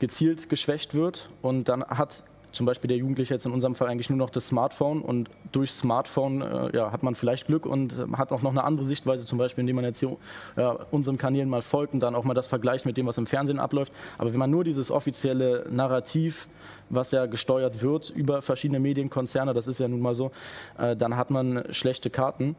gezielt 0.00 0.48
geschwächt 0.48 0.94
wird 0.94 1.28
und 1.42 1.68
dann 1.68 1.84
hat 1.84 2.24
zum 2.52 2.66
Beispiel 2.66 2.88
der 2.88 2.96
Jugendliche 2.96 3.34
jetzt 3.34 3.46
in 3.46 3.52
unserem 3.52 3.74
Fall 3.74 3.88
eigentlich 3.88 4.10
nur 4.10 4.18
noch 4.18 4.30
das 4.30 4.48
Smartphone 4.48 5.02
und 5.02 5.30
durch 5.52 5.72
Smartphone 5.72 6.40
äh, 6.40 6.76
ja, 6.76 6.92
hat 6.92 7.02
man 7.02 7.14
vielleicht 7.14 7.46
Glück 7.46 7.66
und 7.66 7.92
äh, 7.92 8.16
hat 8.16 8.32
auch 8.32 8.42
noch 8.42 8.50
eine 8.50 8.64
andere 8.64 8.84
Sichtweise, 8.84 9.26
zum 9.26 9.38
Beispiel 9.38 9.62
indem 9.62 9.76
man 9.76 9.84
jetzt 9.84 10.00
hier, 10.00 10.16
äh, 10.56 10.64
unseren 10.90 11.18
Kanälen 11.18 11.48
mal 11.48 11.62
folgt 11.62 11.94
und 11.94 12.00
dann 12.00 12.14
auch 12.14 12.24
mal 12.24 12.34
das 12.34 12.46
vergleicht 12.46 12.86
mit 12.86 12.96
dem, 12.96 13.06
was 13.06 13.18
im 13.18 13.26
Fernsehen 13.26 13.58
abläuft. 13.58 13.92
Aber 14.18 14.32
wenn 14.32 14.38
man 14.38 14.50
nur 14.50 14.64
dieses 14.64 14.90
offizielle 14.90 15.66
Narrativ, 15.70 16.48
was 16.88 17.10
ja 17.10 17.26
gesteuert 17.26 17.82
wird 17.82 18.10
über 18.10 18.42
verschiedene 18.42 18.80
Medienkonzerne, 18.80 19.54
das 19.54 19.66
ist 19.66 19.80
ja 19.80 19.88
nun 19.88 20.00
mal 20.00 20.14
so, 20.14 20.30
äh, 20.78 20.96
dann 20.96 21.16
hat 21.16 21.30
man 21.30 21.64
schlechte 21.70 22.10
Karten. 22.10 22.56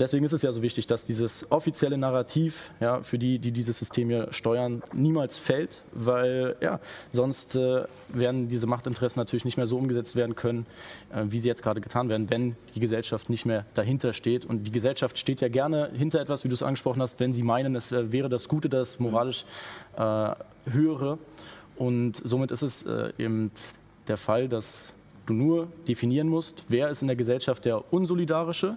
Deswegen 0.00 0.24
ist 0.24 0.32
es 0.32 0.42
ja 0.42 0.52
so 0.52 0.62
wichtig, 0.62 0.86
dass 0.86 1.04
dieses 1.04 1.50
offizielle 1.50 1.96
Narrativ 1.98 2.70
ja, 2.80 3.02
für 3.02 3.18
die, 3.18 3.38
die 3.38 3.50
dieses 3.50 3.78
System 3.78 4.08
hier 4.08 4.28
steuern, 4.32 4.82
niemals 4.92 5.38
fällt, 5.38 5.82
weil 5.92 6.56
ja, 6.60 6.80
sonst 7.10 7.56
äh, 7.56 7.84
werden 8.08 8.48
diese 8.48 8.66
Machtinteressen 8.66 9.18
natürlich 9.18 9.44
nicht 9.44 9.56
mehr 9.56 9.66
so 9.66 9.78
umgesetzt 9.78 10.14
werden 10.14 10.34
können, 10.34 10.66
äh, 11.14 11.24
wie 11.26 11.40
sie 11.40 11.48
jetzt 11.48 11.62
gerade 11.62 11.80
getan 11.80 12.08
werden, 12.08 12.30
wenn 12.30 12.56
die 12.74 12.80
Gesellschaft 12.80 13.30
nicht 13.30 13.46
mehr 13.46 13.64
dahinter 13.74 14.12
steht. 14.12 14.44
Und 14.44 14.64
die 14.64 14.72
Gesellschaft 14.72 15.18
steht 15.18 15.40
ja 15.40 15.48
gerne 15.48 15.90
hinter 15.94 16.20
etwas, 16.20 16.44
wie 16.44 16.48
du 16.48 16.54
es 16.54 16.62
angesprochen 16.62 17.00
hast, 17.02 17.18
wenn 17.20 17.32
sie 17.32 17.42
meinen, 17.42 17.74
es 17.74 17.92
äh, 17.92 18.12
wäre 18.12 18.28
das 18.28 18.48
Gute, 18.48 18.68
das 18.68 19.00
moralisch 19.00 19.44
äh, 19.96 20.30
Höhere. 20.70 21.18
Und 21.76 22.20
somit 22.24 22.50
ist 22.50 22.62
es 22.62 22.84
äh, 22.84 23.12
eben 23.18 23.50
der 24.08 24.16
Fall, 24.16 24.48
dass 24.48 24.94
du 25.26 25.34
nur 25.34 25.68
definieren 25.88 26.28
musst, 26.28 26.64
wer 26.68 26.88
ist 26.88 27.02
in 27.02 27.08
der 27.08 27.16
Gesellschaft 27.16 27.64
der 27.64 27.92
Unsolidarische 27.92 28.76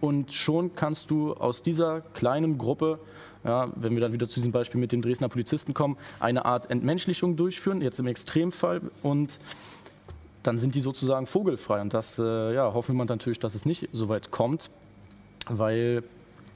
und 0.00 0.32
schon 0.32 0.74
kannst 0.74 1.10
du 1.10 1.34
aus 1.34 1.62
dieser 1.62 2.00
kleinen 2.12 2.58
Gruppe, 2.58 2.98
ja, 3.44 3.68
wenn 3.76 3.94
wir 3.94 4.00
dann 4.00 4.12
wieder 4.12 4.28
zu 4.28 4.36
diesem 4.36 4.52
Beispiel 4.52 4.80
mit 4.80 4.92
den 4.92 5.02
Dresdner 5.02 5.28
Polizisten 5.28 5.74
kommen, 5.74 5.96
eine 6.20 6.44
Art 6.44 6.70
Entmenschlichung 6.70 7.36
durchführen, 7.36 7.80
jetzt 7.82 7.98
im 7.98 8.06
Extremfall. 8.06 8.80
Und 9.02 9.38
dann 10.42 10.58
sind 10.58 10.74
die 10.74 10.80
sozusagen 10.80 11.26
vogelfrei. 11.26 11.80
Und 11.80 11.94
das 11.94 12.18
äh, 12.18 12.54
ja, 12.54 12.72
hoffen 12.72 12.96
wir 12.96 13.04
natürlich, 13.04 13.38
dass 13.40 13.54
es 13.54 13.64
nicht 13.66 13.88
so 13.92 14.08
weit 14.08 14.30
kommt, 14.30 14.70
weil 15.48 16.02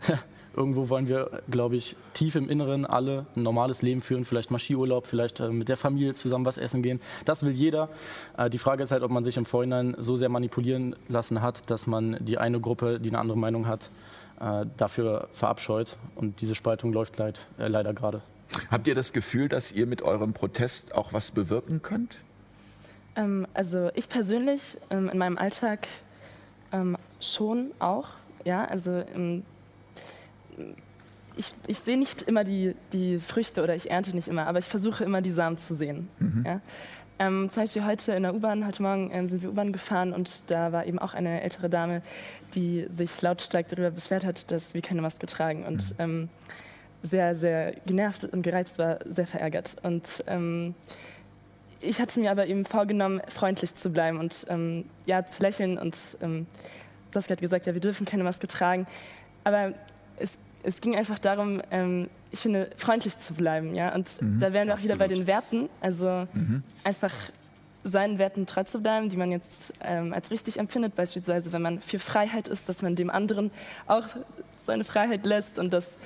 Irgendwo 0.58 0.88
wollen 0.88 1.06
wir, 1.06 1.40
glaube 1.48 1.76
ich, 1.76 1.94
tief 2.14 2.34
im 2.34 2.50
Inneren 2.50 2.84
alle 2.84 3.26
ein 3.36 3.44
normales 3.44 3.80
Leben 3.80 4.00
führen, 4.00 4.24
vielleicht 4.24 4.50
mal 4.50 4.58
Skiurlaub, 4.58 5.06
vielleicht 5.06 5.38
äh, 5.38 5.50
mit 5.50 5.68
der 5.68 5.76
Familie 5.76 6.14
zusammen 6.14 6.44
was 6.44 6.58
essen 6.58 6.82
gehen. 6.82 7.00
Das 7.24 7.44
will 7.44 7.52
jeder. 7.52 7.88
Äh, 8.36 8.50
die 8.50 8.58
Frage 8.58 8.82
ist 8.82 8.90
halt, 8.90 9.04
ob 9.04 9.12
man 9.12 9.22
sich 9.22 9.36
im 9.36 9.44
Vorhinein 9.44 9.94
so 9.98 10.16
sehr 10.16 10.28
manipulieren 10.28 10.96
lassen 11.08 11.42
hat, 11.42 11.70
dass 11.70 11.86
man 11.86 12.16
die 12.18 12.38
eine 12.38 12.58
Gruppe, 12.58 12.98
die 12.98 13.08
eine 13.08 13.20
andere 13.20 13.38
Meinung 13.38 13.68
hat, 13.68 13.90
äh, 14.40 14.66
dafür 14.76 15.28
verabscheut. 15.30 15.96
Und 16.16 16.40
diese 16.40 16.56
Spaltung 16.56 16.92
läuft 16.92 17.18
leid, 17.18 17.38
äh, 17.60 17.68
leider 17.68 17.94
gerade. 17.94 18.20
Habt 18.68 18.88
ihr 18.88 18.96
das 18.96 19.12
Gefühl, 19.12 19.48
dass 19.48 19.70
ihr 19.70 19.86
mit 19.86 20.02
eurem 20.02 20.32
Protest 20.32 20.92
auch 20.92 21.12
was 21.12 21.30
bewirken 21.30 21.82
könnt? 21.82 22.18
Ähm, 23.14 23.46
also 23.54 23.90
ich 23.94 24.08
persönlich 24.08 24.76
ähm, 24.90 25.08
in 25.08 25.18
meinem 25.18 25.38
Alltag 25.38 25.86
ähm, 26.72 26.96
schon 27.20 27.70
auch. 27.78 28.08
Ja, 28.44 28.64
also 28.64 29.04
ich, 31.36 31.54
ich 31.66 31.78
sehe 31.78 31.96
nicht 31.96 32.22
immer 32.22 32.44
die, 32.44 32.74
die 32.92 33.20
Früchte 33.20 33.62
oder 33.62 33.74
ich 33.74 33.90
ernte 33.90 34.14
nicht 34.14 34.28
immer, 34.28 34.46
aber 34.46 34.58
ich 34.58 34.66
versuche 34.66 35.04
immer 35.04 35.22
die 35.22 35.30
Samen 35.30 35.56
zu 35.56 35.74
sehen. 35.74 36.08
Mhm. 36.18 36.44
Ja? 36.44 36.60
Ähm, 37.20 37.48
zum 37.50 37.62
Beispiel 37.62 37.84
heute 37.84 38.12
in 38.12 38.24
der 38.24 38.34
U-Bahn, 38.34 38.66
heute 38.66 38.82
Morgen 38.82 39.10
ähm, 39.12 39.28
sind 39.28 39.42
wir 39.42 39.50
U-Bahn 39.50 39.72
gefahren 39.72 40.12
und 40.12 40.50
da 40.50 40.72
war 40.72 40.86
eben 40.86 40.98
auch 40.98 41.14
eine 41.14 41.42
ältere 41.42 41.68
Dame, 41.68 42.02
die 42.54 42.86
sich 42.90 43.20
lautstark 43.22 43.68
darüber 43.68 43.90
beschwert 43.90 44.24
hat, 44.24 44.50
dass 44.50 44.74
wir 44.74 44.82
keine 44.82 45.02
Maske 45.02 45.26
tragen 45.26 45.64
und 45.64 45.90
mhm. 45.90 45.96
ähm, 45.98 46.28
sehr, 47.02 47.36
sehr 47.36 47.72
genervt 47.86 48.24
und 48.24 48.42
gereizt 48.42 48.78
war, 48.78 48.98
sehr 49.04 49.26
verärgert. 49.26 49.76
Und 49.82 50.24
ähm, 50.26 50.74
ich 51.80 52.00
hatte 52.00 52.18
mir 52.18 52.32
aber 52.32 52.46
eben 52.46 52.64
vorgenommen, 52.64 53.20
freundlich 53.28 53.74
zu 53.74 53.90
bleiben 53.90 54.18
und 54.18 54.46
ähm, 54.48 54.84
ja, 55.06 55.24
zu 55.24 55.42
lächeln 55.42 55.78
und 55.78 55.96
ähm, 56.22 56.46
Saskia 57.12 57.34
hat 57.36 57.40
gesagt, 57.40 57.66
ja, 57.66 57.74
wir 57.74 57.80
dürfen 57.80 58.04
keine 58.04 58.24
Maske 58.24 58.48
tragen. 58.48 58.86
Aber 59.44 59.72
es 60.18 60.32
es 60.68 60.80
ging 60.80 60.96
einfach 60.96 61.18
darum, 61.18 61.62
ähm, 61.70 62.08
ich 62.30 62.40
finde, 62.40 62.70
freundlich 62.76 63.18
zu 63.18 63.34
bleiben. 63.34 63.74
Ja? 63.74 63.94
Und 63.94 64.20
mhm, 64.20 64.38
da 64.38 64.52
wären 64.52 64.68
wir 64.68 64.74
auch 64.74 64.82
wieder 64.82 64.96
bei 64.96 65.08
den 65.08 65.26
Werten. 65.26 65.68
Also 65.80 66.28
mhm. 66.34 66.62
einfach 66.84 67.12
seinen 67.84 68.18
Werten 68.18 68.46
treu 68.46 68.64
zu 68.64 68.80
bleiben, 68.80 69.08
die 69.08 69.16
man 69.16 69.32
jetzt 69.32 69.72
ähm, 69.82 70.12
als 70.12 70.30
richtig 70.30 70.58
empfindet. 70.58 70.94
Beispielsweise, 70.94 71.52
wenn 71.52 71.62
man 71.62 71.80
für 71.80 71.98
Freiheit 71.98 72.48
ist, 72.48 72.68
dass 72.68 72.82
man 72.82 72.96
dem 72.96 73.08
anderen 73.08 73.50
auch 73.86 74.04
seine 74.62 74.84
Freiheit 74.84 75.24
lässt. 75.24 75.58
Und 75.58 75.72
das, 75.72 75.98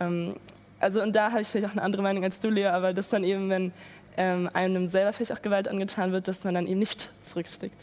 ähm, 0.00 0.34
also 0.80 1.00
und 1.00 1.14
da 1.14 1.30
habe 1.30 1.42
ich 1.42 1.48
vielleicht 1.48 1.68
auch 1.68 1.72
eine 1.72 1.82
andere 1.82 2.02
Meinung 2.02 2.24
als 2.24 2.40
du, 2.40 2.50
Lea, 2.50 2.66
aber 2.66 2.92
das 2.92 3.08
dann 3.08 3.22
eben, 3.22 3.48
wenn 3.48 3.72
ähm, 4.18 4.50
einem 4.52 4.88
selber 4.88 5.12
vielleicht 5.12 5.32
auch 5.32 5.42
Gewalt 5.42 5.68
angetan 5.68 6.10
wird, 6.10 6.26
dass 6.26 6.42
man 6.42 6.54
dann 6.54 6.66
eben 6.66 6.80
nicht 6.80 7.08
zurückschlägt. 7.22 7.76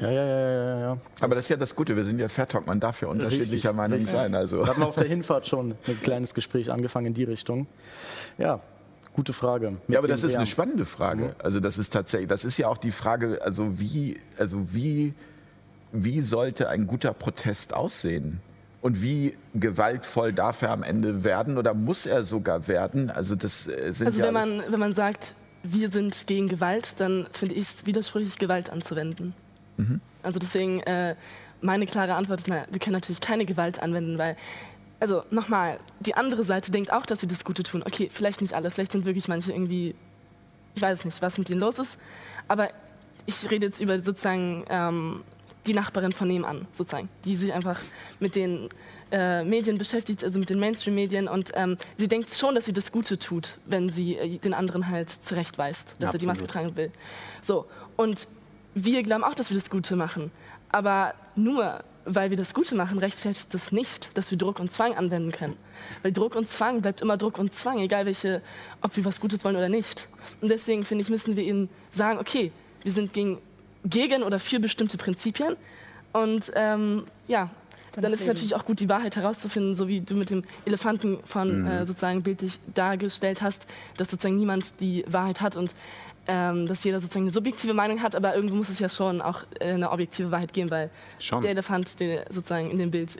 Ja. 0.00 0.08
Ja, 0.08 0.12
ja, 0.12 0.26
ja, 0.26 0.80
ja, 0.80 0.98
Aber 1.20 1.34
das 1.34 1.44
ist 1.44 1.50
ja 1.50 1.56
das 1.56 1.76
Gute, 1.76 1.94
wir 1.94 2.04
sind 2.04 2.18
ja 2.18 2.28
Fair 2.28 2.48
Talk, 2.48 2.66
man 2.66 2.80
darf 2.80 3.02
ja 3.02 3.08
unterschiedlicher 3.08 3.52
richtig, 3.52 3.72
Meinung 3.74 3.98
richtig. 3.98 4.12
sein. 4.12 4.34
Also. 4.34 4.60
Wir 4.60 4.68
hatten 4.68 4.82
auf 4.82 4.94
der 4.96 5.04
Hinfahrt 5.04 5.46
schon 5.46 5.74
ein 5.86 6.00
kleines 6.02 6.32
Gespräch 6.32 6.72
angefangen 6.72 7.08
in 7.08 7.14
die 7.14 7.24
Richtung. 7.24 7.66
Ja, 8.38 8.60
Gute 9.14 9.34
Frage. 9.34 9.76
Ja, 9.88 9.98
aber 9.98 10.08
das 10.08 10.24
ist 10.24 10.36
eine 10.36 10.46
spannende 10.46 10.86
Frage. 10.86 11.24
Mhm. 11.24 11.34
Also 11.42 11.60
das 11.60 11.76
ist 11.76 11.90
tatsächlich, 11.92 12.30
das 12.30 12.46
ist 12.46 12.56
ja 12.56 12.68
auch 12.68 12.78
die 12.78 12.90
Frage, 12.90 13.40
also 13.42 13.78
wie, 13.78 14.18
also 14.38 14.72
wie, 14.72 15.12
wie 15.92 16.22
sollte 16.22 16.70
ein 16.70 16.86
guter 16.86 17.12
Protest 17.12 17.74
aussehen? 17.74 18.40
Und 18.80 19.02
wie 19.02 19.36
gewaltvoll 19.54 20.32
darf 20.32 20.62
er 20.62 20.70
am 20.70 20.82
Ende 20.82 21.24
werden 21.24 21.58
oder 21.58 21.74
muss 21.74 22.06
er 22.06 22.24
sogar 22.24 22.66
werden? 22.68 23.10
Also 23.10 23.36
das 23.36 23.68
äh, 23.68 23.92
sind 23.92 24.06
Also 24.06 24.20
ja 24.20 24.24
wenn 24.24 24.32
man, 24.32 24.62
wenn 24.66 24.80
man 24.80 24.94
sagt, 24.94 25.34
wir 25.62 25.90
sind 25.90 26.26
gegen 26.26 26.48
Gewalt, 26.48 26.94
dann 26.98 27.26
finde 27.32 27.54
ich 27.54 27.62
es 27.62 27.86
widersprüchlich, 27.86 28.38
Gewalt 28.38 28.70
anzuwenden. 28.70 29.34
Mhm. 29.76 30.00
Also 30.22 30.38
deswegen 30.38 30.80
äh, 30.80 31.14
meine 31.60 31.86
klare 31.86 32.14
Antwort 32.14 32.40
ist, 32.40 32.48
naja, 32.48 32.66
wir 32.70 32.80
können 32.80 32.94
natürlich 32.94 33.20
keine 33.20 33.44
Gewalt 33.44 33.82
anwenden, 33.82 34.18
weil, 34.18 34.36
also 35.00 35.22
nochmal, 35.30 35.78
die 36.00 36.14
andere 36.14 36.44
Seite 36.44 36.70
denkt 36.70 36.92
auch, 36.92 37.06
dass 37.06 37.20
sie 37.20 37.26
das 37.26 37.44
Gute 37.44 37.62
tun. 37.62 37.82
Okay, 37.84 38.08
vielleicht 38.12 38.40
nicht 38.40 38.54
alle, 38.54 38.70
vielleicht 38.70 38.92
sind 38.92 39.04
wirklich 39.04 39.28
manche 39.28 39.52
irgendwie, 39.52 39.94
ich 40.74 40.82
weiß 40.82 41.04
nicht, 41.04 41.22
was 41.22 41.38
mit 41.38 41.48
ihnen 41.50 41.60
los 41.60 41.78
ist, 41.78 41.98
aber 42.48 42.70
ich 43.26 43.50
rede 43.50 43.66
jetzt 43.66 43.80
über 43.80 44.02
sozusagen 44.02 44.64
ähm, 44.68 45.22
die 45.66 45.74
Nachbarin 45.74 46.12
von 46.12 46.28
nebenan, 46.28 46.66
sozusagen, 46.72 47.08
die 47.24 47.36
sich 47.36 47.52
einfach 47.52 47.80
mit 48.18 48.34
den 48.34 48.68
äh, 49.12 49.44
Medien 49.44 49.78
beschäftigt, 49.78 50.24
also 50.24 50.38
mit 50.38 50.50
den 50.50 50.58
Mainstream-Medien. 50.58 51.28
Und 51.28 51.52
ähm, 51.54 51.76
sie 51.98 52.08
denkt 52.08 52.30
schon, 52.30 52.54
dass 52.54 52.64
sie 52.64 52.72
das 52.72 52.90
Gute 52.90 53.18
tut, 53.18 53.58
wenn 53.66 53.88
sie 53.90 54.16
äh, 54.16 54.38
den 54.38 54.54
anderen 54.54 54.88
halt 54.88 55.10
zurechtweist, 55.10 55.94
dass 55.98 56.08
Absolut. 56.08 56.14
er 56.14 56.18
die 56.18 56.26
Maske 56.26 56.46
tragen 56.46 56.76
will. 56.76 56.90
So, 57.42 57.66
und 57.96 58.26
wir 58.74 59.02
glauben 59.02 59.22
auch, 59.22 59.34
dass 59.34 59.50
wir 59.50 59.58
das 59.58 59.70
Gute 59.70 59.96
machen. 59.96 60.30
Aber 60.70 61.14
nur 61.36 61.84
weil 62.04 62.30
wir 62.30 62.36
das 62.36 62.54
Gute 62.54 62.74
machen, 62.74 62.98
rechtfertigt 62.98 63.52
das 63.54 63.72
nicht, 63.72 64.16
dass 64.16 64.30
wir 64.30 64.38
Druck 64.38 64.58
und 64.58 64.72
Zwang 64.72 64.94
anwenden 64.94 65.32
können. 65.32 65.56
Weil 66.02 66.12
Druck 66.12 66.34
und 66.34 66.48
Zwang 66.48 66.82
bleibt 66.82 67.00
immer 67.00 67.16
Druck 67.16 67.38
und 67.38 67.54
Zwang, 67.54 67.78
egal 67.78 68.06
welche, 68.06 68.42
ob 68.80 68.96
wir 68.96 69.04
was 69.04 69.20
Gutes 69.20 69.44
wollen 69.44 69.56
oder 69.56 69.68
nicht. 69.68 70.08
Und 70.40 70.48
deswegen 70.48 70.84
finde 70.84 71.02
ich, 71.02 71.10
müssen 71.10 71.36
wir 71.36 71.44
ihnen 71.44 71.68
sagen, 71.90 72.18
okay, 72.18 72.50
wir 72.82 72.92
sind 72.92 73.12
gegen, 73.12 73.38
gegen 73.84 74.22
oder 74.22 74.38
für 74.38 74.58
bestimmte 74.58 74.96
Prinzipien. 74.96 75.56
Und 76.12 76.52
ähm, 76.54 77.04
ja, 77.28 77.50
dann 77.96 78.12
ist 78.12 78.22
es 78.22 78.26
natürlich 78.26 78.54
auch 78.54 78.64
gut, 78.64 78.80
die 78.80 78.88
Wahrheit 78.88 79.16
herauszufinden, 79.16 79.76
so 79.76 79.88
wie 79.88 80.00
du 80.00 80.14
mit 80.14 80.30
dem 80.30 80.44
Elefanten 80.64 81.18
von 81.24 81.60
mhm. 81.60 81.66
äh, 81.66 81.86
sozusagen 81.86 82.22
bildlich 82.22 82.58
dargestellt 82.74 83.42
hast, 83.42 83.66
dass 83.96 84.10
sozusagen 84.10 84.36
niemand 84.36 84.80
die 84.80 85.04
Wahrheit 85.06 85.40
hat 85.40 85.56
und 85.56 85.74
ähm, 86.28 86.66
dass 86.66 86.84
jeder 86.84 87.00
sozusagen 87.00 87.24
eine 87.24 87.32
subjektive 87.32 87.74
Meinung 87.74 88.00
hat, 88.00 88.14
aber 88.14 88.34
irgendwo 88.34 88.54
muss 88.54 88.68
es 88.68 88.78
ja 88.78 88.88
schon 88.88 89.20
auch 89.20 89.40
äh, 89.58 89.72
eine 89.72 89.90
objektive 89.90 90.30
Wahrheit 90.30 90.52
geben, 90.52 90.70
weil 90.70 90.90
schon. 91.18 91.42
der 91.42 91.50
Elefant, 91.50 91.98
der 91.98 92.26
sozusagen 92.30 92.70
in 92.70 92.78
dem 92.78 92.90
Bild 92.90 93.10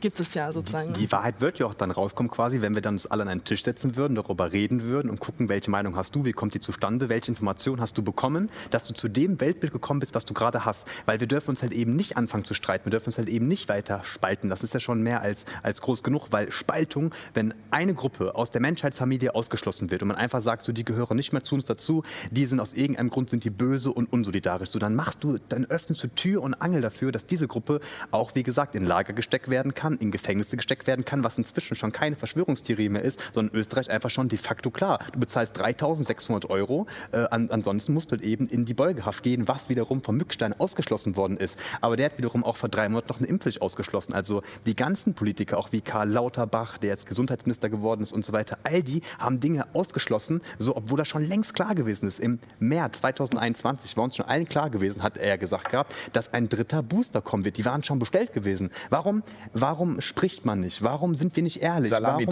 gibt 0.00 0.20
es 0.20 0.34
ja 0.34 0.52
sozusagen. 0.52 0.92
Die, 0.92 1.00
die, 1.00 1.12
Wahrheit 1.12 1.40
wird 1.40 1.58
ja 1.58 1.66
auch 1.66 1.74
dann 1.74 1.90
rauskommen 1.90 2.30
quasi, 2.30 2.60
wenn 2.60 2.74
wir 2.74 2.82
dann 2.82 2.94
uns 2.94 3.06
alle 3.06 3.22
an 3.22 3.28
einen 3.28 3.44
Tisch 3.44 3.64
setzen 3.64 3.96
würden, 3.96 4.14
darüber 4.14 4.52
reden 4.52 4.82
würden 4.82 5.10
und 5.10 5.20
gucken, 5.20 5.48
welche 5.48 5.70
Meinung 5.70 5.96
hast 5.96 6.14
du, 6.14 6.24
wie 6.24 6.32
kommt 6.32 6.54
die 6.54 6.60
zustande, 6.60 7.08
welche 7.08 7.30
Information 7.30 7.80
hast 7.80 7.98
du 7.98 8.02
bekommen, 8.02 8.50
dass 8.70 8.84
du 8.84 8.94
zu 8.94 9.08
dem 9.08 9.40
Weltbild 9.40 9.72
gekommen 9.72 10.00
bist, 10.00 10.14
was 10.14 10.24
du 10.24 10.34
gerade 10.34 10.64
hast. 10.64 10.86
Weil 11.06 11.20
wir 11.20 11.26
dürfen 11.26 11.50
uns 11.50 11.62
halt 11.62 11.72
eben 11.72 11.96
nicht 11.96 12.16
anfangen 12.16 12.44
zu 12.44 12.54
streiten, 12.54 12.86
wir 12.86 12.90
dürfen 12.90 13.08
uns 13.08 13.18
halt 13.18 13.28
eben 13.28 13.48
nicht 13.48 13.68
weiter 13.68 14.02
spalten. 14.04 14.48
Das 14.48 14.62
ist 14.62 14.74
ja 14.74 14.80
schon 14.80 15.02
mehr 15.02 15.22
als, 15.22 15.44
als 15.62 15.80
groß 15.80 16.02
genug, 16.02 16.28
weil 16.30 16.50
Spaltung, 16.52 17.12
wenn 17.34 17.54
eine 17.70 17.94
Gruppe 17.94 18.34
aus 18.34 18.50
der 18.50 18.60
Menschheitsfamilie 18.60 19.34
ausgeschlossen 19.34 19.90
wird 19.90 20.02
und 20.02 20.08
man 20.08 20.16
einfach 20.16 20.42
sagt, 20.42 20.64
so 20.64 20.72
die 20.72 20.84
gehören 20.84 21.16
nicht 21.16 21.32
mehr 21.32 21.42
zu 21.42 21.54
uns 21.54 21.64
dazu, 21.64 22.02
die 22.30 22.46
sind 22.46 22.60
aus 22.60 22.74
irgendeinem 22.74 23.10
Grund 23.10 23.30
sind 23.30 23.44
die 23.44 23.50
böse 23.50 23.92
und 23.92 24.12
unsolidarisch, 24.12 24.70
so 24.70 24.78
dann 24.78 24.94
machst 24.94 25.24
du, 25.24 25.38
dann 25.48 25.64
öffnest 25.66 26.02
du 26.02 26.08
Tür 26.08 26.42
und 26.42 26.54
Angel 26.54 26.80
dafür, 26.80 27.12
dass 27.12 27.26
diese 27.26 27.48
Gruppe 27.48 27.80
auch, 28.10 28.34
wie 28.34 28.42
gesagt, 28.42 28.74
in 28.74 28.84
Lager 28.84 29.12
gesteckt 29.12 29.48
werden 29.48 29.74
kann, 29.74 29.87
in 29.96 30.10
Gefängnisse 30.10 30.56
gesteckt 30.56 30.86
werden 30.86 31.04
kann, 31.04 31.24
was 31.24 31.38
inzwischen 31.38 31.76
schon 31.76 31.92
keine 31.92 32.16
Verschwörungstheorie 32.16 32.88
mehr 32.88 33.02
ist, 33.02 33.20
sondern 33.32 33.54
in 33.54 33.60
Österreich 33.60 33.90
einfach 33.90 34.10
schon 34.10 34.28
de 34.28 34.38
facto 34.38 34.70
klar. 34.70 34.98
Du 35.12 35.20
bezahlst 35.20 35.58
3600 35.58 36.50
Euro, 36.50 36.86
äh, 37.12 37.24
an, 37.30 37.50
ansonsten 37.50 37.94
musst 37.94 38.10
du 38.10 38.16
halt 38.16 38.22
eben 38.22 38.46
in 38.46 38.64
die 38.64 38.74
Beugehaft 38.74 39.22
gehen, 39.22 39.48
was 39.48 39.68
wiederum 39.68 40.02
vom 40.02 40.16
Mückstein 40.16 40.58
ausgeschlossen 40.58 41.16
worden 41.16 41.36
ist. 41.36 41.58
Aber 41.80 41.96
der 41.96 42.06
hat 42.06 42.18
wiederum 42.18 42.44
auch 42.44 42.56
vor 42.56 42.68
drei 42.68 42.88
Monaten 42.88 43.08
noch 43.08 43.18
eine 43.18 43.28
Impfpflicht 43.28 43.62
ausgeschlossen. 43.62 44.12
Also 44.12 44.42
die 44.66 44.76
ganzen 44.76 45.14
Politiker, 45.14 45.58
auch 45.58 45.72
wie 45.72 45.80
Karl 45.80 46.10
Lauterbach, 46.10 46.78
der 46.78 46.90
jetzt 46.90 47.06
Gesundheitsminister 47.06 47.68
geworden 47.70 48.02
ist 48.02 48.12
und 48.12 48.24
so 48.24 48.32
weiter, 48.32 48.58
all 48.64 48.82
die 48.82 49.02
haben 49.18 49.40
Dinge 49.40 49.66
ausgeschlossen, 49.74 50.42
so 50.58 50.76
obwohl 50.76 50.98
das 50.98 51.08
schon 51.08 51.24
längst 51.24 51.54
klar 51.54 51.74
gewesen 51.74 52.08
ist. 52.08 52.20
Im 52.20 52.38
März 52.58 52.98
2021 53.00 53.96
war 53.96 54.04
uns 54.04 54.16
schon 54.16 54.26
allen 54.26 54.48
klar 54.48 54.70
gewesen, 54.70 55.02
hat 55.02 55.16
er 55.16 55.38
gesagt 55.38 55.70
gehabt, 55.70 55.94
dass 56.12 56.32
ein 56.32 56.48
dritter 56.48 56.82
Booster 56.82 57.20
kommen 57.20 57.44
wird. 57.44 57.56
Die 57.56 57.64
waren 57.64 57.84
schon 57.84 57.98
bestellt 57.98 58.32
gewesen. 58.32 58.70
Warum, 58.90 59.22
warum 59.52 59.77
Warum 59.78 60.00
spricht 60.00 60.44
man 60.44 60.58
nicht? 60.58 60.82
Warum 60.82 61.14
sind 61.14 61.36
wir 61.36 61.44
nicht 61.44 61.62
ehrlich? 61.62 61.92
Warum 61.92 62.26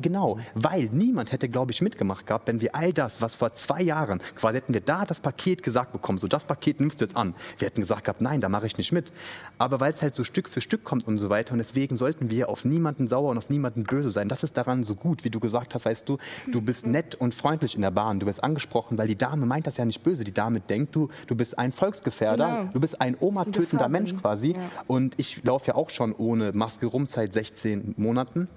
genau, 0.00 0.38
weil 0.54 0.88
niemand 0.90 1.32
hätte, 1.32 1.50
glaube 1.50 1.70
ich, 1.70 1.82
mitgemacht 1.82 2.26
gehabt, 2.26 2.48
wenn 2.48 2.62
wir 2.62 2.74
all 2.74 2.94
das, 2.94 3.20
was 3.20 3.36
vor 3.36 3.52
zwei 3.52 3.82
Jahren, 3.82 4.22
quasi 4.36 4.56
hätten 4.56 4.72
wir 4.72 4.80
da 4.80 5.04
das 5.04 5.20
Paket 5.20 5.62
gesagt 5.62 5.92
bekommen, 5.92 6.16
so 6.16 6.28
das 6.28 6.46
Paket 6.46 6.80
nimmst 6.80 7.02
du 7.02 7.04
jetzt 7.04 7.14
an. 7.14 7.34
Wir 7.58 7.66
hätten 7.66 7.82
gesagt 7.82 8.04
gehabt, 8.04 8.22
nein, 8.22 8.40
da 8.40 8.48
mache 8.48 8.66
ich 8.66 8.78
nicht 8.78 8.92
mit. 8.92 9.12
Aber 9.58 9.80
weil 9.80 9.92
es 9.92 10.00
halt 10.00 10.14
so 10.14 10.24
Stück 10.24 10.48
für 10.48 10.62
Stück 10.62 10.82
kommt 10.82 11.06
und 11.06 11.18
so 11.18 11.28
weiter 11.28 11.52
und 11.52 11.58
deswegen 11.58 11.98
sollten 11.98 12.30
wir 12.30 12.48
auf 12.48 12.64
niemanden 12.64 13.06
sauer 13.06 13.32
und 13.32 13.36
auf 13.36 13.50
niemanden 13.50 13.84
böse 13.84 14.08
sein. 14.08 14.30
Das 14.30 14.42
ist 14.42 14.56
daran 14.56 14.82
so 14.82 14.94
gut, 14.94 15.24
wie 15.24 15.30
du 15.30 15.40
gesagt 15.40 15.74
hast, 15.74 15.84
weißt 15.84 16.08
du, 16.08 16.16
du 16.50 16.62
bist 16.62 16.86
nett 16.86 17.16
und 17.16 17.34
freundlich 17.34 17.74
in 17.74 17.82
der 17.82 17.90
Bahn, 17.90 18.18
du 18.18 18.24
wirst 18.24 18.42
angesprochen, 18.42 18.96
weil 18.96 19.08
die 19.08 19.18
Dame 19.18 19.44
meint 19.44 19.66
das 19.66 19.76
ja 19.76 19.84
nicht 19.84 20.02
böse. 20.02 20.24
Die 20.24 20.32
Dame 20.32 20.60
denkt, 20.60 20.96
du, 20.96 21.10
du 21.26 21.36
bist 21.36 21.58
ein 21.58 21.70
Volksgefährder, 21.70 22.48
genau. 22.48 22.72
du 22.72 22.80
bist 22.80 22.98
ein 22.98 23.14
Oma-tötender 23.20 23.90
Mensch 23.90 24.16
quasi. 24.16 24.52
Ja. 24.52 24.70
Und 24.86 25.12
ich 25.18 25.44
laufe 25.44 25.66
ja 25.66 25.74
auch 25.74 25.90
schon 25.90 26.14
ohne 26.14 26.52
Maske 26.52 26.77
rum 26.86 27.06
seit 27.06 27.32
16 27.32 27.94
Monaten. 27.96 28.48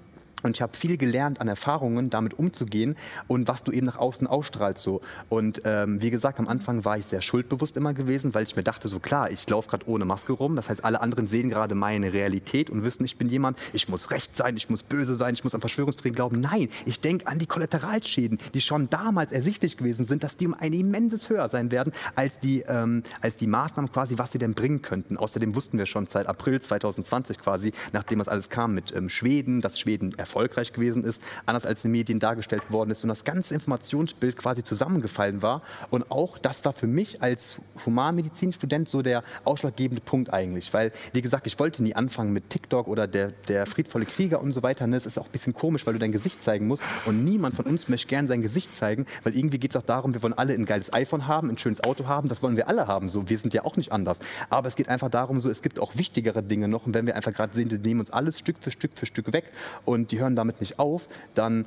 Und 0.42 0.56
ich 0.56 0.62
habe 0.62 0.76
viel 0.76 0.96
gelernt 0.96 1.40
an 1.40 1.48
Erfahrungen, 1.48 2.10
damit 2.10 2.38
umzugehen 2.38 2.96
und 3.28 3.48
was 3.48 3.64
du 3.64 3.72
eben 3.72 3.86
nach 3.86 3.98
außen 3.98 4.26
ausstrahlst. 4.26 4.82
So. 4.82 5.00
Und 5.28 5.62
ähm, 5.64 6.02
wie 6.02 6.10
gesagt, 6.10 6.38
am 6.40 6.48
Anfang 6.48 6.84
war 6.84 6.98
ich 6.98 7.06
sehr 7.06 7.22
schuldbewusst 7.22 7.76
immer 7.76 7.94
gewesen, 7.94 8.34
weil 8.34 8.44
ich 8.44 8.56
mir 8.56 8.64
dachte, 8.64 8.88
so 8.88 8.98
klar, 8.98 9.30
ich 9.30 9.48
laufe 9.48 9.68
gerade 9.68 9.88
ohne 9.88 10.04
Maske 10.04 10.32
rum. 10.32 10.56
Das 10.56 10.68
heißt, 10.68 10.84
alle 10.84 11.00
anderen 11.00 11.28
sehen 11.28 11.50
gerade 11.50 11.74
meine 11.74 12.12
Realität 12.12 12.70
und 12.70 12.84
wissen, 12.84 13.04
ich 13.04 13.16
bin 13.16 13.28
jemand, 13.28 13.58
ich 13.72 13.88
muss 13.88 14.10
recht 14.10 14.36
sein, 14.36 14.56
ich 14.56 14.68
muss 14.68 14.82
böse 14.82 15.16
sein, 15.16 15.34
ich 15.34 15.44
muss 15.44 15.54
an 15.54 15.60
Verschwörungstheorien 15.60 16.14
glauben. 16.14 16.40
Nein, 16.40 16.68
ich 16.86 17.00
denke 17.00 17.26
an 17.26 17.38
die 17.38 17.46
Kollateralschäden, 17.46 18.38
die 18.54 18.60
schon 18.60 18.90
damals 18.90 19.32
ersichtlich 19.32 19.76
gewesen 19.76 20.04
sind, 20.04 20.24
dass 20.24 20.36
die 20.36 20.46
um 20.46 20.54
ein 20.54 20.72
immenses 20.72 21.30
höher 21.30 21.48
sein 21.48 21.70
werden 21.70 21.92
als 22.14 22.38
die, 22.38 22.62
ähm, 22.66 23.02
als 23.20 23.36
die 23.36 23.46
Maßnahmen 23.46 23.92
quasi, 23.92 24.18
was 24.18 24.32
sie 24.32 24.38
denn 24.38 24.54
bringen 24.54 24.82
könnten. 24.82 25.16
Außerdem 25.16 25.54
wussten 25.54 25.78
wir 25.78 25.86
schon 25.86 26.06
seit 26.06 26.26
April 26.26 26.60
2020 26.60 27.38
quasi, 27.38 27.72
nachdem 27.92 28.18
das 28.18 28.28
alles 28.28 28.48
kam 28.48 28.74
mit 28.74 28.94
ähm, 28.94 29.08
Schweden, 29.08 29.60
dass 29.60 29.78
Schweden 29.78 30.14
erfolgreich 30.18 30.31
gewesen 30.72 31.04
ist, 31.04 31.22
anders 31.46 31.66
als 31.66 31.84
in 31.84 31.90
den 31.90 31.92
Medien 31.92 32.20
dargestellt 32.20 32.70
worden 32.70 32.90
ist 32.90 33.02
und 33.04 33.08
das 33.08 33.24
ganze 33.24 33.54
Informationsbild 33.54 34.36
quasi 34.36 34.64
zusammengefallen 34.64 35.42
war. 35.42 35.62
Und 35.90 36.10
auch 36.10 36.38
das 36.38 36.64
war 36.64 36.72
für 36.72 36.86
mich 36.86 37.22
als 37.22 37.58
Humanmedizinstudent 37.84 38.88
so 38.88 39.02
der 39.02 39.22
ausschlaggebende 39.44 40.00
Punkt 40.00 40.32
eigentlich, 40.32 40.72
weil, 40.72 40.92
wie 41.12 41.22
gesagt, 41.22 41.46
ich 41.46 41.58
wollte 41.58 41.82
nie 41.82 41.94
anfangen 41.94 42.32
mit 42.32 42.50
TikTok 42.50 42.88
oder 42.88 43.06
der, 43.06 43.32
der 43.48 43.66
friedvolle 43.66 44.04
Krieger 44.04 44.40
und 44.40 44.52
so 44.52 44.62
weiter. 44.62 44.88
Es 44.92 45.06
ist 45.06 45.18
auch 45.18 45.26
ein 45.26 45.32
bisschen 45.32 45.54
komisch, 45.54 45.86
weil 45.86 45.94
du 45.94 45.98
dein 45.98 46.12
Gesicht 46.12 46.42
zeigen 46.42 46.66
musst 46.66 46.82
und 47.06 47.24
niemand 47.24 47.54
von 47.54 47.64
uns 47.64 47.88
möchte 47.88 48.08
gern 48.08 48.28
sein 48.28 48.42
Gesicht 48.42 48.74
zeigen, 48.74 49.06
weil 49.22 49.34
irgendwie 49.36 49.58
geht 49.58 49.74
es 49.74 49.76
auch 49.76 49.86
darum, 49.86 50.12
wir 50.12 50.22
wollen 50.22 50.34
alle 50.34 50.52
ein 50.54 50.66
geiles 50.66 50.92
iPhone 50.92 51.26
haben, 51.26 51.50
ein 51.50 51.58
schönes 51.58 51.82
Auto 51.84 52.06
haben, 52.06 52.28
das 52.28 52.42
wollen 52.42 52.56
wir 52.56 52.68
alle 52.68 52.86
haben, 52.86 53.08
so, 53.08 53.28
wir 53.28 53.38
sind 53.38 53.54
ja 53.54 53.64
auch 53.64 53.76
nicht 53.76 53.92
anders. 53.92 54.18
Aber 54.50 54.68
es 54.68 54.76
geht 54.76 54.88
einfach 54.88 55.08
darum, 55.08 55.40
so, 55.40 55.48
es 55.50 55.62
gibt 55.62 55.78
auch 55.78 55.96
wichtigere 55.96 56.42
Dinge 56.42 56.68
noch 56.68 56.86
und 56.86 56.94
wenn 56.94 57.06
wir 57.06 57.16
einfach 57.16 57.32
gerade 57.32 57.54
sehen, 57.54 57.68
die 57.68 57.78
nehmen 57.78 58.00
uns 58.00 58.10
alles 58.10 58.38
Stück 58.38 58.56
für 58.60 58.70
Stück 58.70 58.92
für 58.96 59.06
Stück 59.06 59.32
weg 59.32 59.44
und 59.84 60.10
die 60.10 60.20
hören 60.22 60.36
damit 60.36 60.60
nicht 60.60 60.78
auf, 60.78 61.06
dann 61.34 61.66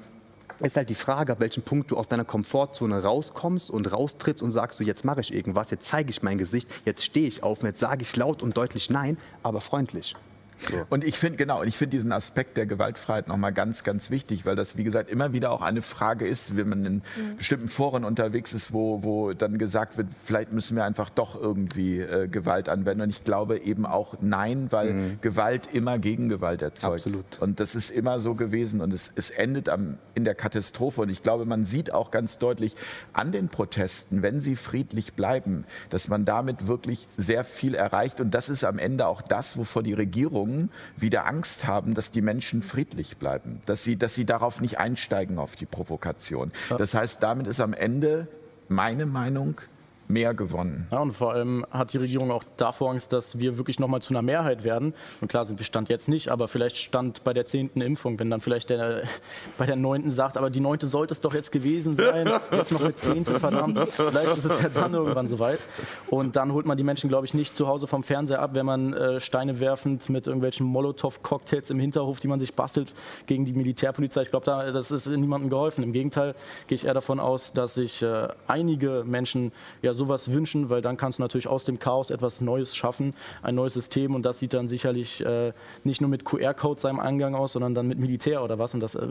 ist 0.62 0.78
halt 0.78 0.89
die 0.89 0.95
Frage, 0.95 1.34
ab 1.34 1.39
welchem 1.39 1.64
Punkt 1.64 1.91
du 1.91 1.97
aus 1.97 2.08
deiner 2.08 2.26
Komfortzone 2.26 3.03
rauskommst 3.03 3.70
und 3.70 3.91
raustrittst 3.91 4.41
und 4.41 4.51
sagst, 4.51 4.78
so 4.78 4.84
jetzt 4.84 5.03
mache 5.03 5.22
ich 5.22 5.34
irgendwas, 5.34 5.70
jetzt 5.70 5.88
zeige 5.88 6.10
ich 6.10 6.24
mein 6.24 6.38
Gesicht, 6.38 6.70
jetzt 6.86 7.03
stehe 7.03 7.28
ich 7.28 7.43
auf 7.43 7.60
und 7.62 7.68
jetzt 7.68 7.80
sage 7.80 8.01
ich 8.01 8.16
laut 8.16 8.41
und 8.41 8.56
deutlich 8.56 8.89
Nein, 8.89 9.18
aber 9.43 9.62
freundlich. 9.62 10.16
So. 10.58 10.86
Und 10.89 11.03
ich 11.03 11.18
finde 11.18 11.38
genau, 11.38 11.64
ich 11.64 11.78
finde 11.78 11.97
diesen 11.97 12.12
Aspekt 12.12 12.58
der 12.58 12.66
Gewaltfreiheit 12.66 13.28
nochmal 13.28 13.53
ganz, 13.53 13.84
ganz 13.84 14.10
wichtig, 14.10 14.45
weil 14.45 14.56
das 14.56 14.78
wie 14.78 14.84
gesagt 14.84 15.10
immer 15.10 15.34
wieder 15.34 15.51
auch 15.51 15.62
eine 15.62 15.82
Frage 15.82 16.28
ist, 16.28 16.56
wenn 16.56 16.70
man 16.70 16.86
in 16.86 16.93
mhm. 16.95 17.38
bestimmten 17.38 17.68
Foren 17.68 18.06
unterwegs 18.06 18.53
ist, 18.53 18.74
wo, 18.74 19.03
wo 19.03 19.34
dann 19.34 19.58
gesagt 19.58 19.97
wird, 19.97 20.08
vielleicht 20.24 20.53
müssen 20.53 20.76
wir 20.76 20.84
einfach 20.84 21.10
doch 21.10 21.39
irgendwie 21.39 21.99
äh, 21.99 22.28
Gewalt 22.28 22.70
anwenden. 22.70 23.01
Und 23.01 23.10
ich 23.10 23.24
glaube 23.24 23.60
eben 23.60 23.86
auch 23.86 24.16
nein, 24.22 24.68
weil 24.72 24.93
mhm. 24.93 25.18
Gewalt 25.22 25.70
immer 25.74 25.99
Gegengewalt 25.99 26.62
erzeugt. 26.62 27.06
Absolut. 27.06 27.39
Und 27.39 27.60
das 27.60 27.76
ist 27.76 27.89
immer 27.89 28.20
so 28.20 28.36
gewesen 28.36 28.82
und 28.82 28.93
es, 28.93 29.12
es 29.16 29.30
endet 29.30 29.70
am, 29.70 29.97
in 30.14 30.24
der 30.24 30.36
Katastrophe. 30.36 31.01
Und 31.01 31.10
ich 31.10 31.24
glaube, 31.24 31.45
man 31.45 31.66
sieht 31.66 31.93
auch 31.93 32.12
ganz 32.12 32.38
deutlich 32.38 32.76
an 33.14 33.32
den 33.32 33.49
Protesten, 33.49 34.22
wenn 34.22 34.41
sie 34.41 34.56
friedlich 34.56 35.14
bleiben, 35.14 35.66
dass 35.89 36.08
man 36.08 36.26
damit 36.26 36.68
wirklich 36.68 37.08
sehr 37.18 37.43
viel 37.43 37.76
erreicht. 37.76 38.22
Und 38.22 38.34
das 38.34 38.49
ist 38.49 38.64
am 38.64 38.80
Ende 38.80 39.08
auch 39.08 39.22
das, 39.22 39.58
wovor 39.58 39.84
die 39.84 39.93
Regierung 39.93 40.45
Regierungen 40.46 40.70
wieder 40.98 41.26
Angst 41.26 41.68
haben, 41.68 41.93
dass 41.93 42.12
die 42.12 42.22
Menschen 42.22 42.62
friedlich 42.62 43.18
bleiben, 43.18 43.62
dass 43.66 43.84
sie, 43.84 43.98
dass 43.98 44.16
sie 44.16 44.26
darauf 44.26 44.62
nicht 44.62 44.80
einsteigen 44.80 45.39
auf 45.39 45.56
die 45.56 45.66
Provokation. 45.66 46.52
Das 46.78 46.93
heißt, 46.93 47.22
damit 47.22 47.48
ist 47.48 47.60
am 47.60 47.74
Ende 47.74 48.28
meine 48.68 49.06
Meinung 49.06 49.62
mehr 50.08 50.34
gewonnen. 50.34 50.88
Ja, 50.91 50.99
und 50.99 51.14
vor 51.14 51.34
allem 51.34 51.66
hat 51.72 51.93
die 51.93 51.97
Regierung 51.97 52.32
auch 52.32 52.43
davor 52.58 52.91
Angst, 52.91 53.14
dass 53.14 53.39
wir 53.39 53.58
wirklich 53.58 53.80
nochmal 53.80 54.01
zu 54.01 54.14
einer 54.14 54.22
Mehrheit 54.22 54.64
werden. 54.64 54.93
Und 55.22 55.28
klar 55.28 55.45
sind 55.45 55.60
wir 55.60 55.66
Stand 55.66 55.89
jetzt 55.89 56.08
nicht, 56.08 56.30
aber 56.30 56.47
vielleicht 56.47 56.78
Stand 56.78 57.24
bei 57.24 57.34
der 57.34 57.45
zehnten 57.45 57.82
Impfung, 57.82 58.20
wenn 58.20 58.30
dann 58.30 58.41
vielleicht 58.41 58.70
der 58.70 59.03
bei 59.58 59.66
der 59.66 59.76
neunten 59.76 60.12
sagt, 60.12 60.38
aber 60.38 60.49
die 60.49 60.60
neunte 60.60 60.88
sollte 60.88 61.14
es 61.14 61.22
doch 61.22 61.34
jetzt 61.34 61.51
gewesen 61.51 61.95
sein, 61.95 62.30
jetzt 62.51 62.72
noch 62.72 62.82
eine 62.82 62.95
zehnte, 62.95 63.39
verdammt. 63.39 63.80
Vielleicht 63.91 64.38
ist 64.38 64.45
es 64.45 64.62
ja 64.62 64.70
dann 64.70 64.93
irgendwann 64.93 65.28
soweit. 65.28 65.60
Und 66.08 66.36
dann 66.36 66.53
holt 66.53 66.66
man 66.66 66.78
die 66.78 66.84
Menschen, 66.84 67.10
glaube 67.10 67.26
ich, 67.26 67.34
nicht 67.34 67.56
zu 67.56 67.68
Hause 67.68 67.88
vom 67.88 68.03
Fernseher 68.03 68.41
ab, 68.41 68.51
wenn 68.53 68.66
man 68.66 68.93
äh, 68.93 69.20
Steine 69.20 69.60
werfend 69.60 70.10
mit 70.10 70.28
irgendwelchen 70.28 70.66
Molotow-Cocktails 70.68 71.70
im 71.70 71.80
Hinterhof, 71.80 72.20
die 72.20 72.28
man 72.28 72.39
sich 72.39 72.53
bastelt, 72.53 72.93
gegen 73.26 73.45
die 73.45 73.53
Militärpolizei. 73.53 74.22
Ich 74.24 74.30
glaube, 74.30 74.45
da, 74.45 74.72
das 74.72 74.91
ist 74.91 75.08
niemandem 75.08 75.49
geholfen. 75.49 75.84
Im 75.84 75.93
Gegenteil 75.93 76.36
gehe 76.68 76.76
ich 76.76 76.86
eher 76.86 76.93
davon 76.93 77.20
aus, 77.20 77.53
dass 77.53 77.74
sich 77.76 78.01
äh, 78.01 78.28
einige 78.47 79.03
Menschen 79.06 79.51
ja 79.82 79.93
sowas 79.96 80.32
wünschen, 80.32 80.70
weil 80.70 80.82
dann 80.82 80.98
kannst 80.98 81.20
du 81.20 81.24
natürlich 81.24 81.48
aus 81.48 81.66
dem 81.66 81.80
Chaos 81.80 82.10
etwas 82.10 82.41
Neues 82.41 82.76
schaffen, 82.76 83.14
ein 83.41 83.56
neues 83.56 83.74
System 83.74 84.16
und 84.16 84.24
das 84.24 84.39
sieht 84.39 84.54
dann 84.54 84.68
sicherlich 84.68 85.26
äh, 85.26 85.54
nicht 85.84 86.02
nur 86.02 86.10
mit 86.10 86.26
QR-Code 86.26 86.80
seinem 86.80 87.00
Eingang 87.00 87.36
aus, 87.36 87.54
sondern 87.54 87.74
dann 87.74 87.88
mit 87.88 88.00
Militär 88.00 88.43
oder 88.43 88.60
was 88.60 88.74
und 88.74 88.80
das 88.82 88.96
äh, 88.96 89.08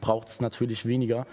braucht 0.00 0.28
es 0.28 0.40
natürlich 0.40 0.86
weniger. 0.86 1.26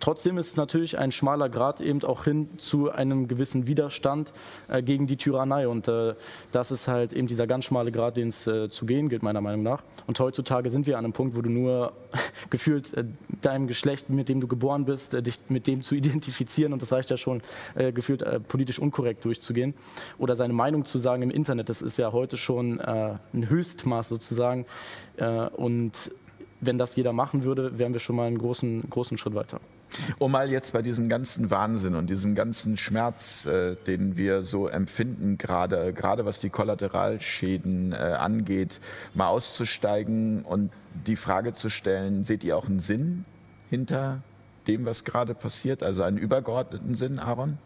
Trotzdem 0.00 0.38
ist 0.38 0.48
es 0.48 0.56
natürlich 0.56 0.98
ein 0.98 1.12
schmaler 1.12 1.50
Grad 1.50 1.82
eben 1.82 2.02
auch 2.04 2.24
hin 2.24 2.48
zu 2.56 2.90
einem 2.90 3.28
gewissen 3.28 3.66
Widerstand 3.66 4.32
äh, 4.68 4.82
gegen 4.82 5.06
die 5.06 5.16
Tyrannei. 5.16 5.68
Und 5.68 5.88
äh, 5.88 6.14
das 6.52 6.70
ist 6.70 6.88
halt 6.88 7.12
eben 7.12 7.26
dieser 7.26 7.46
ganz 7.46 7.66
schmale 7.66 7.92
Grad, 7.92 8.16
den 8.16 8.28
es 8.28 8.46
äh, 8.46 8.70
zu 8.70 8.86
gehen 8.86 9.10
gilt, 9.10 9.22
meiner 9.22 9.42
Meinung 9.42 9.62
nach. 9.62 9.82
Und 10.06 10.18
heutzutage 10.18 10.70
sind 10.70 10.86
wir 10.86 10.96
an 10.96 11.04
einem 11.04 11.12
Punkt, 11.12 11.36
wo 11.36 11.42
du 11.42 11.50
nur 11.50 11.92
gefühlt 12.50 12.94
äh, 12.94 13.04
deinem 13.42 13.66
Geschlecht, 13.66 14.08
mit 14.08 14.30
dem 14.30 14.40
du 14.40 14.48
geboren 14.48 14.86
bist, 14.86 15.12
äh, 15.12 15.22
dich 15.22 15.38
mit 15.48 15.66
dem 15.66 15.82
zu 15.82 15.94
identifizieren, 16.00 16.72
und 16.72 16.80
das 16.80 16.92
reicht 16.92 17.10
ja 17.10 17.18
schon, 17.18 17.42
äh, 17.74 17.92
gefühlt 17.92 18.24
politisch 18.48 18.78
unkorrekt 18.78 19.24
durchzugehen. 19.24 19.74
Oder 20.18 20.34
seine 20.34 20.54
Meinung 20.54 20.86
zu 20.86 20.98
sagen 20.98 21.22
im 21.22 21.30
Internet, 21.30 21.68
das 21.68 21.82
ist 21.82 21.98
ja 21.98 22.12
heute 22.12 22.36
schon 22.36 22.80
ein 22.80 23.48
Höchstmaß 23.48 24.08
sozusagen. 24.08 24.66
und 25.56 26.10
wenn 26.60 26.78
das 26.78 26.96
jeder 26.96 27.12
machen 27.12 27.44
würde, 27.44 27.78
wären 27.78 27.92
wir 27.92 28.00
schon 28.00 28.16
mal 28.16 28.26
einen 28.26 28.38
großen, 28.38 28.88
großen 28.88 29.16
Schritt 29.16 29.34
weiter. 29.34 29.60
Um 30.18 30.32
mal 30.32 30.50
jetzt 30.50 30.72
bei 30.72 30.82
diesem 30.82 31.08
ganzen 31.08 31.50
Wahnsinn 31.50 31.94
und 31.94 32.10
diesem 32.10 32.34
ganzen 32.34 32.76
Schmerz, 32.76 33.46
äh, 33.46 33.76
den 33.86 34.16
wir 34.16 34.42
so 34.42 34.68
empfinden, 34.68 35.38
gerade, 35.38 35.92
gerade 35.92 36.24
was 36.24 36.40
die 36.40 36.50
Kollateralschäden 36.50 37.92
äh, 37.92 37.96
angeht, 37.96 38.80
mal 39.14 39.28
auszusteigen 39.28 40.42
und 40.42 40.72
die 41.06 41.16
Frage 41.16 41.52
zu 41.52 41.68
stellen, 41.68 42.24
seht 42.24 42.44
ihr 42.44 42.56
auch 42.56 42.66
einen 42.66 42.80
Sinn 42.80 43.24
hinter 43.68 44.22
dem, 44.66 44.84
was 44.84 45.04
gerade 45.04 45.34
passiert, 45.34 45.82
also 45.82 46.02
einen 46.02 46.18
übergeordneten 46.18 46.94
Sinn, 46.94 47.18
Aaron? 47.18 47.58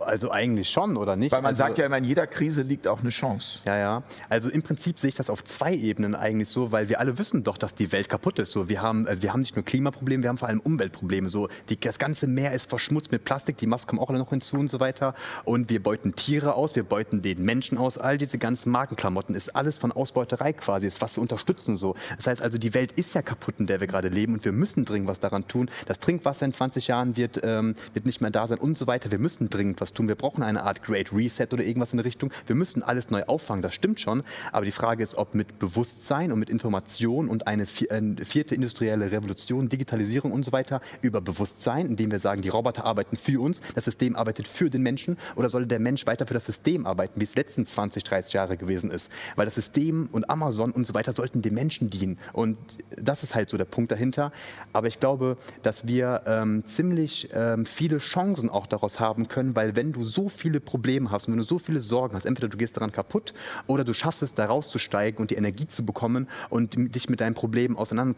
Also 0.00 0.30
eigentlich 0.30 0.68
schon, 0.68 0.96
oder 0.96 1.16
nicht? 1.16 1.32
Weil 1.32 1.42
man 1.42 1.50
also, 1.50 1.60
sagt 1.60 1.78
ja 1.78 1.86
immer, 1.86 1.98
in 1.98 2.04
jeder 2.04 2.26
Krise 2.26 2.62
liegt 2.62 2.88
auch 2.88 3.00
eine 3.00 3.10
Chance. 3.10 3.60
Ja, 3.66 3.78
ja. 3.78 4.02
Also 4.28 4.50
im 4.50 4.62
Prinzip 4.62 4.98
sehe 4.98 5.08
ich 5.08 5.14
das 5.14 5.30
auf 5.30 5.44
zwei 5.44 5.74
Ebenen 5.74 6.14
eigentlich 6.14 6.48
so, 6.48 6.72
weil 6.72 6.88
wir 6.88 7.00
alle 7.00 7.18
wissen 7.18 7.44
doch, 7.44 7.58
dass 7.58 7.74
die 7.74 7.92
Welt 7.92 8.08
kaputt 8.08 8.38
ist. 8.38 8.52
So, 8.52 8.68
wir, 8.68 8.82
haben, 8.82 9.06
äh, 9.06 9.22
wir 9.22 9.32
haben 9.32 9.40
nicht 9.40 9.56
nur 9.56 9.64
Klimaprobleme, 9.64 10.22
wir 10.22 10.28
haben 10.28 10.38
vor 10.38 10.48
allem 10.48 10.60
Umweltprobleme. 10.60 11.28
So, 11.28 11.48
die, 11.68 11.78
das 11.78 11.98
ganze 11.98 12.26
Meer 12.26 12.52
ist 12.52 12.68
verschmutzt 12.68 13.12
mit 13.12 13.24
Plastik, 13.24 13.58
die 13.58 13.66
Masken 13.66 13.92
kommen 13.92 14.00
auch 14.00 14.08
alle 14.08 14.18
noch 14.18 14.30
hinzu 14.30 14.56
und 14.56 14.68
so 14.68 14.80
weiter. 14.80 15.14
Und 15.44 15.70
wir 15.70 15.82
beuten 15.82 16.14
Tiere 16.14 16.54
aus, 16.54 16.74
wir 16.74 16.84
beuten 16.84 17.22
den 17.22 17.42
Menschen 17.42 17.78
aus. 17.78 17.98
All 17.98 18.18
diese 18.18 18.38
ganzen 18.38 18.70
Markenklamotten 18.70 19.34
ist 19.34 19.54
alles 19.54 19.78
von 19.78 19.92
Ausbeuterei 19.92 20.52
quasi, 20.52 20.86
ist 20.86 21.00
was 21.00 21.16
wir 21.16 21.22
unterstützen 21.22 21.76
so. 21.76 21.94
Das 22.16 22.26
heißt 22.26 22.42
also, 22.42 22.58
die 22.58 22.74
Welt 22.74 22.92
ist 22.92 23.14
ja 23.14 23.22
kaputt, 23.22 23.56
in 23.58 23.66
der 23.66 23.80
wir 23.80 23.86
gerade 23.86 24.08
leben 24.08 24.34
und 24.34 24.44
wir 24.44 24.52
müssen 24.52 24.84
dringend 24.84 25.08
was 25.08 25.20
daran 25.20 25.46
tun. 25.46 25.70
Das 25.86 26.00
Trinkwasser 26.00 26.46
in 26.46 26.52
20 26.52 26.88
Jahren 26.88 27.16
wird, 27.16 27.40
ähm, 27.42 27.74
wird 27.92 28.06
nicht 28.06 28.20
mehr 28.20 28.30
da 28.30 28.46
sein 28.46 28.58
und 28.58 28.76
so 28.76 28.86
weiter. 28.86 29.10
Wir 29.10 29.18
müssen 29.18 29.50
dringend 29.50 29.61
was 29.78 29.92
tun. 29.92 30.08
Wir 30.08 30.14
brauchen 30.14 30.42
eine 30.42 30.62
Art 30.62 30.82
Great 30.82 31.12
Reset 31.12 31.48
oder 31.52 31.64
irgendwas 31.64 31.92
in 31.92 31.98
der 31.98 32.04
Richtung. 32.04 32.32
Wir 32.46 32.56
müssen 32.56 32.82
alles 32.82 33.10
neu 33.10 33.24
auffangen, 33.24 33.62
das 33.62 33.74
stimmt 33.74 34.00
schon. 34.00 34.22
Aber 34.52 34.64
die 34.64 34.72
Frage 34.72 35.02
ist, 35.02 35.14
ob 35.14 35.34
mit 35.34 35.58
Bewusstsein 35.58 36.32
und 36.32 36.38
mit 36.38 36.50
Information 36.50 37.28
und 37.28 37.46
eine 37.46 37.66
vierte 37.66 38.54
industrielle 38.54 39.10
Revolution, 39.10 39.68
Digitalisierung 39.68 40.32
und 40.32 40.44
so 40.44 40.52
weiter 40.52 40.80
über 41.00 41.20
Bewusstsein, 41.20 41.86
indem 41.86 42.10
wir 42.10 42.18
sagen, 42.18 42.42
die 42.42 42.48
Roboter 42.48 42.84
arbeiten 42.84 43.16
für 43.16 43.40
uns, 43.40 43.60
das 43.74 43.84
System 43.84 44.16
arbeitet 44.16 44.48
für 44.48 44.70
den 44.70 44.82
Menschen 44.82 45.16
oder 45.36 45.48
soll 45.48 45.66
der 45.66 45.80
Mensch 45.80 46.06
weiter 46.06 46.26
für 46.26 46.34
das 46.34 46.46
System 46.46 46.86
arbeiten, 46.86 47.20
wie 47.20 47.24
es 47.24 47.34
letzten 47.34 47.66
20, 47.66 48.04
30 48.04 48.32
Jahre 48.32 48.56
gewesen 48.56 48.90
ist? 48.90 49.10
Weil 49.36 49.46
das 49.46 49.54
System 49.54 50.08
und 50.12 50.28
Amazon 50.28 50.72
und 50.72 50.86
so 50.86 50.94
weiter 50.94 51.12
sollten 51.14 51.42
dem 51.42 51.54
Menschen 51.54 51.90
dienen. 51.90 52.18
Und 52.32 52.56
das 52.96 53.22
ist 53.22 53.34
halt 53.34 53.50
so 53.50 53.56
der 53.56 53.64
Punkt 53.64 53.92
dahinter. 53.92 54.32
Aber 54.72 54.86
ich 54.86 55.00
glaube, 55.00 55.36
dass 55.62 55.86
wir 55.86 56.22
ähm, 56.26 56.64
ziemlich 56.66 57.28
ähm, 57.34 57.66
viele 57.66 57.98
Chancen 57.98 58.48
auch 58.48 58.66
daraus 58.66 59.00
haben 59.00 59.28
können, 59.28 59.41
können, 59.42 59.56
weil 59.56 59.74
wenn 59.76 59.92
du 59.92 60.04
so 60.04 60.28
viele 60.28 60.60
Probleme 60.60 61.10
hast 61.10 61.26
und 61.26 61.32
wenn 61.32 61.38
du 61.38 61.44
so 61.44 61.58
viele 61.58 61.80
Sorgen 61.80 62.14
hast, 62.14 62.24
entweder 62.26 62.48
du 62.48 62.56
gehst 62.56 62.76
daran 62.76 62.92
kaputt 62.92 63.34
oder 63.66 63.84
du 63.84 63.92
schaffst 63.92 64.22
es, 64.22 64.34
da 64.34 64.46
rauszusteigen 64.46 65.20
und 65.20 65.30
die 65.30 65.34
Energie 65.34 65.66
zu 65.66 65.84
bekommen 65.84 66.28
und 66.48 66.76
dich 66.94 67.08
mit 67.08 67.20
deinen 67.20 67.34
Problemen 67.34 67.76
auseinander, 67.76 68.16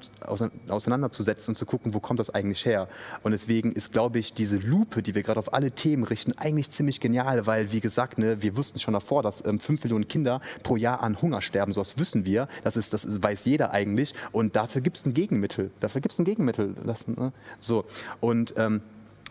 auseinanderzusetzen 0.68 1.53
und 1.53 1.57
zu 1.57 1.64
gucken, 1.64 1.95
wo 1.95 2.01
kommt 2.01 2.20
das 2.20 2.31
eigentlich 2.31 2.66
her. 2.66 2.89
Und 3.22 3.33
deswegen 3.33 3.72
ist, 3.72 3.93
glaube 3.93 4.18
ich, 4.18 4.35
diese 4.35 4.57
Lupe, 4.57 5.03
die 5.03 5.14
wir 5.14 5.22
gerade 5.22 5.39
auf 5.39 5.55
alle 5.55 5.70
Themen 5.70 6.05
richten, 6.05 6.33
eigentlich 6.37 6.70
ziemlich 6.70 7.01
genial, 7.01 7.47
weil, 7.47 7.72
wie 7.72 7.81
gesagt, 7.81 8.18
ne, 8.18 8.43
wir 8.43 8.57
wussten 8.57 8.79
schon 8.79 8.95
davor, 8.95 9.22
dass 9.22 9.45
ähm, 9.47 9.61
5 9.61 9.85
Millionen 9.85 10.09
Kinder 10.09 10.41
pro 10.62 10.77
Jahr 10.77 11.03
an 11.03 11.20
Hunger 11.20 11.41
sterben. 11.41 11.72
So 11.72 11.81
das 11.81 11.99
wissen 11.99 12.27
wir. 12.27 12.49
Das, 12.62 12.77
ist, 12.77 12.93
das 12.93 13.22
weiß 13.22 13.47
jeder 13.47 13.72
eigentlich. 13.72 14.14
Und 14.33 14.57
dafür 14.57 14.83
gibt 14.83 14.99
es 14.99 15.07
ein 15.07 15.14
Gegenmittel. 15.14 15.70
Dafür 15.81 16.01
gibt 16.01 16.12
es 16.12 16.18
ein 16.18 16.25
Gegenmittel. 16.25 16.75
Das, 16.85 17.09
ne? 17.09 17.33
So. 17.59 17.85
Und 18.20 18.55
ähm, 18.57 18.83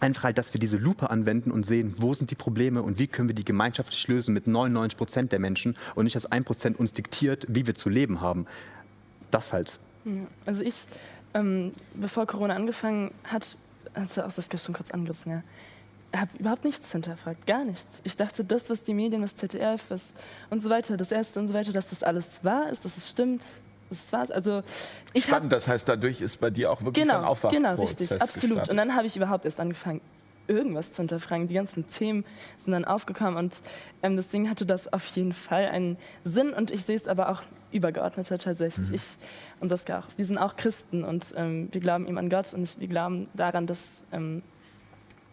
einfach 0.03 0.23
halt, 0.23 0.37
dass 0.37 0.53
wir 0.53 0.59
diese 0.59 0.77
Lupe 0.77 1.09
anwenden 1.09 1.51
und 1.51 1.65
sehen, 1.65 1.95
wo 1.97 2.13
sind 2.13 2.29
die 2.29 2.35
Probleme 2.35 2.83
und 2.83 2.99
wie 2.99 3.07
können 3.07 3.29
wir 3.29 3.35
die 3.35 3.45
gemeinschaftlich 3.45 4.07
lösen 4.07 4.33
mit 4.33 4.45
99 4.45 4.97
Prozent 4.97 5.31
der 5.31 5.39
Menschen 5.39 5.75
und 5.95 6.03
nicht, 6.03 6.15
dass 6.15 6.31
ein 6.31 6.43
Prozent 6.43 6.79
uns 6.79 6.93
diktiert, 6.93 7.45
wie 7.49 7.65
wir 7.65 7.73
zu 7.73 7.89
leben 7.89 8.21
haben. 8.21 8.45
Das 9.31 9.53
halt. 9.53 9.79
Also 10.45 10.61
ich, 10.61 10.85
ähm, 11.33 11.71
bevor 11.95 12.27
Corona 12.27 12.55
angefangen 12.55 13.11
hat, 13.23 13.57
hast 13.95 14.17
du 14.17 14.25
auch 14.25 14.31
das 14.31 14.63
schon 14.63 14.75
kurz 14.75 14.91
angerissen, 14.91 15.31
ja, 15.31 15.43
habe 16.19 16.31
überhaupt 16.37 16.63
nichts 16.63 16.91
hinterfragt, 16.91 17.47
gar 17.47 17.65
nichts. 17.65 18.01
Ich 18.03 18.15
dachte, 18.15 18.43
das, 18.43 18.69
was 18.69 18.83
die 18.83 18.93
Medien, 18.93 19.23
was 19.23 19.35
ZDF 19.35 19.85
was 19.89 20.13
und 20.49 20.61
so 20.61 20.69
weiter, 20.69 20.97
das 20.97 21.11
Erste 21.11 21.39
und 21.39 21.47
so 21.47 21.53
weiter, 21.53 21.71
dass 21.71 21.89
das 21.89 22.03
alles 22.03 22.43
wahr 22.43 22.69
ist, 22.69 22.85
dass 22.85 22.97
es 22.97 23.09
stimmt, 23.09 23.41
das 23.93 24.13
war's. 24.13 24.31
Also 24.31 24.63
ich 25.13 25.25
Spannend, 25.25 25.51
das 25.51 25.67
heißt, 25.67 25.87
dadurch 25.87 26.21
ist 26.21 26.39
bei 26.39 26.49
dir 26.49 26.71
auch 26.71 26.81
wirklich 26.81 27.03
genau, 27.03 27.15
so 27.15 27.19
ein 27.21 27.25
Aufwachprozess 27.25 27.63
Genau, 27.63 27.81
richtig, 27.81 28.11
absolut. 28.21 28.49
Gestartet. 28.49 28.69
Und 28.69 28.77
dann 28.77 28.95
habe 28.95 29.07
ich 29.07 29.15
überhaupt 29.15 29.45
erst 29.45 29.59
angefangen, 29.59 30.01
irgendwas 30.47 30.91
zu 30.91 31.01
hinterfragen. 31.01 31.47
Die 31.47 31.53
ganzen 31.53 31.87
Themen 31.87 32.25
sind 32.57 32.73
dann 32.73 32.85
aufgekommen 32.85 33.37
und 33.37 33.61
ähm, 34.01 34.15
das 34.15 34.29
Ding 34.29 34.49
hatte 34.49 34.65
das 34.65 34.91
auf 34.91 35.05
jeden 35.07 35.33
Fall 35.33 35.67
einen 35.67 35.97
Sinn 36.23 36.53
und 36.53 36.71
ich 36.71 36.83
sehe 36.83 36.95
es 36.95 37.07
aber 37.07 37.29
auch 37.29 37.41
übergeordneter 37.71 38.37
tatsächlich. 38.37 38.89
Mhm. 38.89 38.95
Ich 38.95 39.03
und 39.59 39.69
Saskia 39.69 39.99
auch. 39.99 40.07
Wir 40.17 40.25
sind 40.25 40.37
auch 40.37 40.57
Christen 40.57 41.03
und 41.03 41.33
ähm, 41.37 41.69
wir 41.71 41.79
glauben 41.79 42.05
eben 42.07 42.17
an 42.17 42.29
Gott 42.29 42.53
und 42.53 42.79
wir 42.79 42.87
glauben 42.87 43.29
daran, 43.33 43.65
dass 43.65 44.03
ähm, 44.11 44.43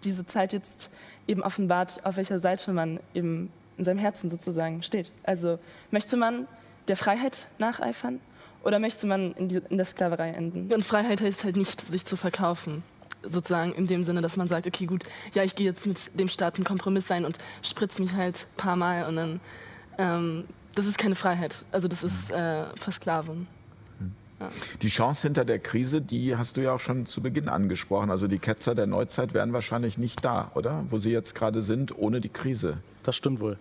diese 0.05 0.25
Zeit 0.25 0.53
jetzt 0.53 0.91
eben 1.27 1.43
offenbart, 1.43 2.05
auf 2.05 2.17
welcher 2.17 2.39
Seite 2.39 2.73
man 2.73 3.01
eben 3.13 3.53
in 3.77 3.85
seinem 3.85 3.99
Herzen 3.99 4.31
sozusagen 4.31 4.83
steht. 4.83 5.11
Also 5.25 5.59
möchte 5.91 6.17
man 6.17 6.47
der 6.89 6.97
Freiheit 6.97 7.47
nacheifern 7.59 8.21
oder 8.63 8.79
möchte 8.79 9.07
man 9.07 9.33
in, 9.33 9.49
die, 9.49 9.61
in 9.69 9.77
der 9.77 9.87
Sklaverei 9.87 10.31
enden? 10.31 10.73
Und 10.73 10.85
Freiheit 10.85 11.21
heißt 11.21 11.45
halt 11.45 11.57
nicht, 11.57 11.81
sich 11.81 12.05
zu 12.05 12.17
verkaufen. 12.17 12.83
Sozusagen 13.23 13.73
in 13.73 13.87
dem 13.87 14.05
Sinne, 14.05 14.23
dass 14.23 14.37
man 14.37 14.49
sagt, 14.49 14.67
okay, 14.67 14.87
gut, 14.87 15.05
ja, 15.35 15.45
ich 15.45 15.55
gehe 15.55 15.67
jetzt 15.67 15.87
mit 15.87 16.19
dem 16.19 16.29
Staat 16.29 16.57
einen 16.57 16.65
Kompromiss 16.65 17.07
sein 17.07 17.25
und 17.25 17.37
spritze 17.63 18.01
mich 18.01 18.15
halt 18.15 18.47
ein 18.53 18.57
paar 18.57 18.77
Mal 18.77 19.07
und 19.07 19.17
dann. 19.17 19.41
Ähm, 19.99 20.45
das 20.75 20.87
ist 20.87 20.99
keine 20.99 21.17
Freiheit. 21.17 21.65
Also, 21.73 21.89
das 21.89 22.05
ist 22.05 22.31
äh, 22.31 22.65
Versklavung. 22.77 23.47
Die 24.81 24.89
Chance 24.89 25.27
hinter 25.27 25.45
der 25.45 25.59
Krise, 25.59 26.01
die 26.01 26.37
hast 26.37 26.57
du 26.57 26.63
ja 26.63 26.73
auch 26.73 26.81
schon 26.81 27.05
zu 27.05 27.21
Beginn 27.21 27.49
angesprochen. 27.49 28.11
Also 28.11 28.27
die 28.27 28.39
Ketzer 28.39 28.75
der 28.75 28.87
Neuzeit 28.87 29.35
wären 29.35 29.53
wahrscheinlich 29.53 29.99
nicht 29.99 30.25
da, 30.25 30.51
oder? 30.55 30.87
Wo 30.89 30.97
sie 30.97 31.11
jetzt 31.11 31.35
gerade 31.35 31.61
sind, 31.61 31.99
ohne 31.99 32.23
die 32.23 32.31
Krise. 32.31 32.79
Das 33.03 33.17
stimmt 33.17 33.41
wohl. 33.41 33.59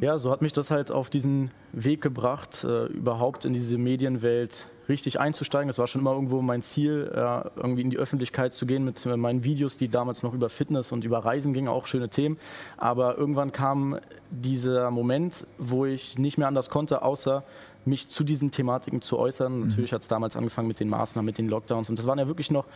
Ja, 0.00 0.18
so 0.18 0.30
hat 0.30 0.42
mich 0.42 0.52
das 0.52 0.70
halt 0.70 0.90
auf 0.90 1.10
diesen 1.10 1.50
Weg 1.72 2.00
gebracht, 2.00 2.64
äh, 2.64 2.86
überhaupt 2.86 3.44
in 3.44 3.52
diese 3.52 3.78
Medienwelt 3.78 4.66
richtig 4.88 5.18
einzusteigen. 5.20 5.68
Das 5.68 5.78
war 5.78 5.86
schon 5.86 6.00
immer 6.00 6.12
irgendwo 6.12 6.42
mein 6.42 6.62
Ziel, 6.62 7.10
äh, 7.12 7.48
irgendwie 7.56 7.82
in 7.82 7.90
die 7.90 7.98
Öffentlichkeit 7.98 8.54
zu 8.54 8.66
gehen 8.66 8.84
mit 8.84 9.04
meinen 9.04 9.44
Videos, 9.44 9.76
die 9.76 9.88
damals 9.88 10.22
noch 10.22 10.32
über 10.32 10.48
Fitness 10.48 10.92
und 10.92 11.04
über 11.04 11.18
Reisen 11.18 11.54
gingen, 11.54 11.68
auch 11.68 11.86
schöne 11.86 12.08
Themen. 12.08 12.38
Aber 12.76 13.16
irgendwann 13.16 13.52
kam 13.52 13.98
dieser 14.30 14.90
Moment, 14.90 15.46
wo 15.58 15.86
ich 15.86 16.18
nicht 16.18 16.38
mehr 16.38 16.48
anders 16.48 16.70
konnte, 16.70 17.02
außer 17.02 17.44
mich 17.84 18.08
zu 18.08 18.24
diesen 18.24 18.50
Thematiken 18.50 19.02
zu 19.02 19.18
äußern. 19.18 19.60
Mhm. 19.60 19.68
Natürlich 19.68 19.92
hat 19.92 20.02
es 20.02 20.08
damals 20.08 20.36
angefangen 20.36 20.68
mit 20.68 20.80
den 20.80 20.88
Maßnahmen, 20.88 21.26
mit 21.26 21.38
den 21.38 21.48
Lockdowns. 21.48 21.90
Und 21.90 21.98
das 21.98 22.06
waren 22.06 22.18
ja 22.18 22.26
wirklich 22.26 22.50
noch 22.50 22.66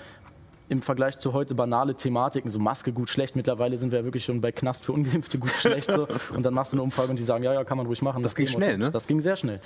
im 0.71 0.83
Vergleich 0.83 1.19
zu 1.19 1.33
heute 1.33 1.57
banale 1.57 1.97
Thematiken, 1.97 2.49
so 2.49 2.61
Maske 2.61 2.93
gut, 2.93 3.11
schlecht. 3.11 3.35
Mittlerweile 3.35 3.77
sind 3.77 3.91
wir 3.91 3.99
ja 3.99 4.05
wirklich 4.05 4.25
schon 4.25 4.41
bei 4.41 4.53
Knast 4.53 4.85
für 4.85 4.93
Ungeimpfte 4.93 5.39
gut, 5.39 5.51
schlecht. 5.51 5.91
So. 5.91 6.07
Und 6.35 6.45
dann 6.45 6.55
machst 6.55 6.73
du 6.73 6.77
eine 6.77 6.83
Umfrage 6.85 7.11
und 7.11 7.19
die 7.19 7.25
sagen, 7.25 7.43
ja, 7.43 7.53
ja, 7.53 7.65
kann 7.65 7.77
man 7.77 7.87
ruhig 7.87 8.03
machen. 8.03 8.23
Das, 8.23 8.33
das 8.33 8.37
ging 8.37 8.47
schnell, 8.47 8.79
ne? 8.79 8.93
Das 8.93 9.09
ging 9.09 9.21
sehr 9.21 9.37
schnell. 9.37 9.61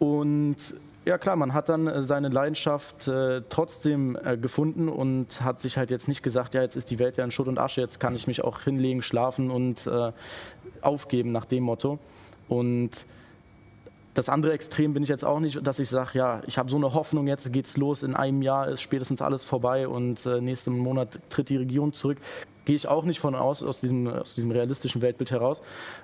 Und 0.00 0.56
ja 1.04 1.16
klar, 1.16 1.36
man 1.36 1.54
hat 1.54 1.68
dann 1.68 1.86
äh, 1.86 2.02
seine 2.02 2.28
Leidenschaft 2.28 3.06
äh, 3.06 3.42
trotzdem 3.48 4.18
äh, 4.24 4.36
gefunden 4.36 4.88
und 4.88 5.42
hat 5.42 5.60
sich 5.60 5.76
halt 5.76 5.92
jetzt 5.92 6.08
nicht 6.08 6.24
gesagt, 6.24 6.54
ja, 6.54 6.62
jetzt 6.62 6.74
ist 6.74 6.90
die 6.90 6.98
Welt 6.98 7.16
ja 7.18 7.24
in 7.24 7.30
Schutt 7.30 7.46
und 7.46 7.58
Asche, 7.58 7.80
jetzt 7.80 8.00
kann 8.00 8.16
ich 8.16 8.26
mich 8.26 8.42
auch 8.42 8.62
hinlegen, 8.62 9.02
schlafen 9.02 9.48
und 9.48 9.86
äh, 9.86 10.10
aufgeben 10.80 11.30
nach 11.30 11.44
dem 11.44 11.62
Motto. 11.62 12.00
Und 12.48 12.90
das 14.14 14.28
andere 14.28 14.52
Extrem 14.52 14.92
bin 14.92 15.02
ich 15.02 15.08
jetzt 15.08 15.24
auch 15.24 15.40
nicht, 15.40 15.66
dass 15.66 15.78
ich 15.78 15.88
sage, 15.88 16.18
ja, 16.18 16.42
ich 16.46 16.58
habe 16.58 16.70
so 16.70 16.76
eine 16.76 16.92
Hoffnung, 16.92 17.26
jetzt 17.26 17.50
geht's 17.52 17.76
los, 17.76 18.02
in 18.02 18.14
einem 18.14 18.42
Jahr 18.42 18.68
ist 18.68 18.82
spätestens 18.82 19.22
alles 19.22 19.42
vorbei 19.42 19.88
und 19.88 20.26
äh, 20.26 20.40
nächsten 20.40 20.76
Monat 20.78 21.18
tritt 21.30 21.48
die 21.48 21.56
Regierung 21.56 21.92
zurück. 21.92 22.18
Gehe 22.64 22.76
ich 22.76 22.86
auch 22.86 23.04
nicht 23.04 23.18
von 23.18 23.34
aus, 23.34 23.64
aus 23.64 23.80
diesem, 23.80 24.06
aus 24.06 24.36
diesem 24.36 24.52
realistischen 24.52 25.02
Weltbild 25.02 25.30
heraus. 25.30 25.60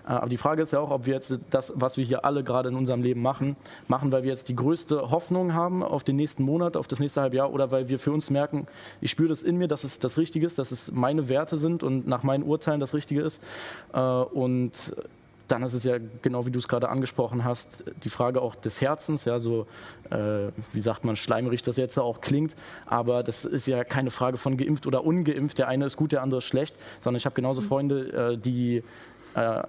Äh, 0.06 0.12
aber 0.12 0.28
die 0.30 0.38
Frage 0.38 0.62
ist 0.62 0.72
ja 0.72 0.80
auch, 0.80 0.90
ob 0.90 1.06
wir 1.06 1.14
jetzt 1.14 1.38
das, 1.50 1.72
was 1.76 1.98
wir 1.98 2.04
hier 2.04 2.24
alle 2.24 2.42
gerade 2.42 2.70
in 2.70 2.76
unserem 2.76 3.02
Leben 3.02 3.20
machen, 3.20 3.56
machen, 3.88 4.10
weil 4.10 4.22
wir 4.22 4.30
jetzt 4.30 4.48
die 4.48 4.56
größte 4.56 5.10
Hoffnung 5.10 5.52
haben 5.52 5.82
auf 5.82 6.02
den 6.02 6.16
nächsten 6.16 6.42
Monat, 6.42 6.78
auf 6.78 6.88
das 6.88 7.00
nächste 7.00 7.20
halbe 7.20 7.36
Jahr 7.36 7.52
oder 7.52 7.70
weil 7.70 7.90
wir 7.90 7.98
für 7.98 8.12
uns 8.12 8.30
merken, 8.30 8.66
ich 9.02 9.10
spüre 9.10 9.28
das 9.28 9.42
in 9.42 9.58
mir, 9.58 9.68
dass 9.68 9.84
es 9.84 10.00
das 10.00 10.16
Richtige 10.16 10.46
ist, 10.46 10.58
dass 10.58 10.72
es 10.72 10.90
meine 10.92 11.28
Werte 11.28 11.58
sind 11.58 11.82
und 11.82 12.08
nach 12.08 12.22
meinen 12.22 12.42
Urteilen 12.42 12.80
das 12.80 12.94
Richtige 12.94 13.20
ist. 13.20 13.42
Äh, 13.92 14.00
und 14.00 14.94
dann 15.48 15.62
ist 15.62 15.72
es 15.72 15.84
ja 15.84 15.96
genau 16.22 16.46
wie 16.46 16.50
du 16.50 16.58
es 16.58 16.68
gerade 16.68 16.88
angesprochen 16.88 17.44
hast, 17.44 17.84
die 18.04 18.08
Frage 18.08 18.40
auch 18.40 18.54
des 18.54 18.80
Herzens, 18.80 19.24
ja, 19.24 19.38
so 19.38 19.66
äh, 20.10 20.48
wie 20.72 20.80
sagt 20.80 21.04
man, 21.04 21.16
schleimerig 21.16 21.62
das 21.62 21.76
jetzt 21.76 21.98
auch 21.98 22.20
klingt, 22.20 22.54
aber 22.86 23.22
das 23.22 23.44
ist 23.44 23.66
ja 23.66 23.82
keine 23.84 24.10
Frage 24.10 24.36
von 24.36 24.56
geimpft 24.56 24.86
oder 24.86 25.04
ungeimpft, 25.04 25.58
der 25.58 25.68
eine 25.68 25.86
ist 25.86 25.96
gut, 25.96 26.12
der 26.12 26.22
andere 26.22 26.38
ist 26.38 26.44
schlecht, 26.44 26.76
sondern 27.00 27.18
ich 27.18 27.24
habe 27.24 27.34
genauso 27.34 27.62
mhm. 27.62 27.66
Freunde, 27.66 28.32
äh, 28.32 28.38
die, 28.38 28.82
äh, 29.34 29.62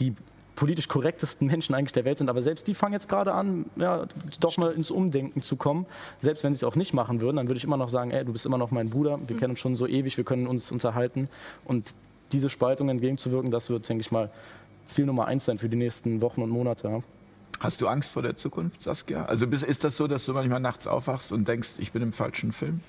die 0.00 0.14
politisch 0.56 0.88
korrektesten 0.88 1.46
Menschen 1.46 1.74
eigentlich 1.74 1.92
der 1.92 2.04
Welt 2.04 2.18
sind, 2.18 2.28
aber 2.28 2.42
selbst 2.42 2.66
die 2.66 2.74
fangen 2.74 2.92
jetzt 2.92 3.08
gerade 3.08 3.32
an, 3.32 3.66
ja, 3.76 4.06
doch 4.40 4.56
mal 4.56 4.72
ins 4.72 4.90
Umdenken 4.90 5.42
zu 5.42 5.56
kommen. 5.56 5.86
Selbst 6.20 6.44
wenn 6.44 6.54
sie 6.54 6.58
es 6.58 6.64
auch 6.64 6.76
nicht 6.76 6.92
machen 6.92 7.20
würden, 7.20 7.36
dann 7.36 7.48
würde 7.48 7.58
ich 7.58 7.64
immer 7.64 7.76
noch 7.76 7.88
sagen, 7.88 8.10
ey, 8.10 8.24
du 8.24 8.32
bist 8.32 8.46
immer 8.46 8.58
noch 8.58 8.70
mein 8.70 8.90
Bruder, 8.90 9.18
wir 9.26 9.36
mhm. 9.36 9.40
kennen 9.40 9.50
uns 9.52 9.60
schon 9.60 9.76
so 9.76 9.86
ewig, 9.86 10.16
wir 10.16 10.24
können 10.24 10.46
uns 10.46 10.70
unterhalten. 10.70 11.28
Und 11.64 11.94
diese 12.32 12.50
Spaltung 12.50 12.88
entgegenzuwirken, 12.88 13.50
das 13.50 13.70
wird, 13.70 13.88
denke 13.88 14.02
ich 14.02 14.12
mal, 14.12 14.30
Ziel 14.86 15.06
Nummer 15.06 15.26
eins 15.26 15.44
sein 15.44 15.58
für 15.58 15.68
die 15.68 15.76
nächsten 15.76 16.22
Wochen 16.22 16.42
und 16.42 16.50
Monate. 16.50 17.02
Hast 17.60 17.80
du 17.80 17.88
Angst 17.88 18.12
vor 18.12 18.22
der 18.22 18.36
Zukunft, 18.36 18.82
Saskia? 18.82 19.24
Also 19.24 19.46
ist 19.46 19.84
das 19.84 19.96
so, 19.96 20.06
dass 20.06 20.26
du 20.26 20.32
manchmal 20.32 20.60
nachts 20.60 20.86
aufwachst 20.86 21.32
und 21.32 21.48
denkst, 21.48 21.74
ich 21.78 21.92
bin 21.92 22.02
im 22.02 22.12
falschen 22.12 22.52
Film? 22.52 22.80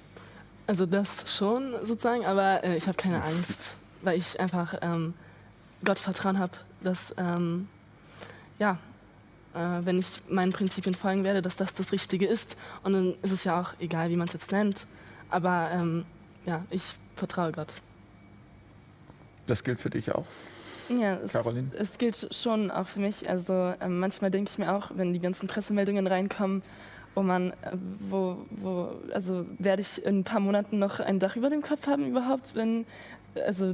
Also 0.68 0.86
das 0.86 1.34
schon 1.34 1.74
sozusagen, 1.84 2.26
aber 2.26 2.64
äh, 2.64 2.76
ich 2.76 2.88
habe 2.88 2.98
keine 2.98 3.24
Angst, 3.24 3.76
weil 4.02 4.18
ich 4.18 4.40
einfach 4.40 4.76
ähm, 4.82 5.14
Gott 5.84 6.00
Vertrauen 6.00 6.40
habe, 6.40 6.54
dass 6.82 7.14
ähm, 7.18 7.68
ja, 8.58 8.80
äh, 9.54 9.86
wenn 9.86 10.00
ich 10.00 10.22
meinen 10.28 10.52
Prinzipien 10.52 10.96
folgen 10.96 11.24
werde, 11.24 11.42
dass 11.42 11.56
das 11.56 11.74
das 11.74 11.92
Richtige 11.92 12.26
ist. 12.26 12.58
Und 12.84 12.94
dann 12.94 13.16
ist 13.22 13.32
es 13.32 13.44
ja 13.44 13.62
auch 13.62 13.74
egal, 13.80 14.10
wie 14.10 14.16
man 14.16 14.28
es 14.28 14.34
jetzt 14.34 14.52
nennt. 14.52 14.86
Aber 15.30 15.70
ähm, 15.72 16.06
ja, 16.46 16.66
ich 16.70 16.84
vertraue 17.16 17.52
Gott. 17.52 17.70
Das 19.48 19.64
gilt 19.64 19.80
für 19.80 19.90
dich 19.90 20.14
auch? 20.14 20.26
Ja, 20.90 21.18
es, 21.24 21.34
es, 21.78 21.98
gilt 21.98 22.28
schon 22.36 22.72
auch 22.72 22.88
für 22.88 23.00
mich. 23.00 23.30
Also 23.30 23.74
äh, 23.80 23.88
manchmal 23.88 24.32
denke 24.32 24.52
ich 24.52 24.58
mir 24.58 24.74
auch, 24.74 24.92
wenn 24.96 25.14
die 25.14 25.20
ganzen 25.20 25.48
Pressemeldungen 25.48 26.06
reinkommen, 26.08 26.62
wo 27.16 27.22
man, 27.24 27.52
äh, 27.52 27.72
wo, 28.10 28.38
wo, 28.52 28.90
also 29.14 29.46
werde 29.58 29.82
ich 29.82 30.06
in 30.06 30.20
ein 30.20 30.24
paar 30.24 30.40
Monaten 30.40 30.80
noch 30.80 31.00
ein 31.00 31.20
Dach 31.20 31.36
über 31.36 31.50
dem 31.50 31.62
Kopf 31.62 31.88
haben 31.88 32.08
überhaupt, 32.08 32.56
wenn, 32.56 32.86
also, 33.46 33.74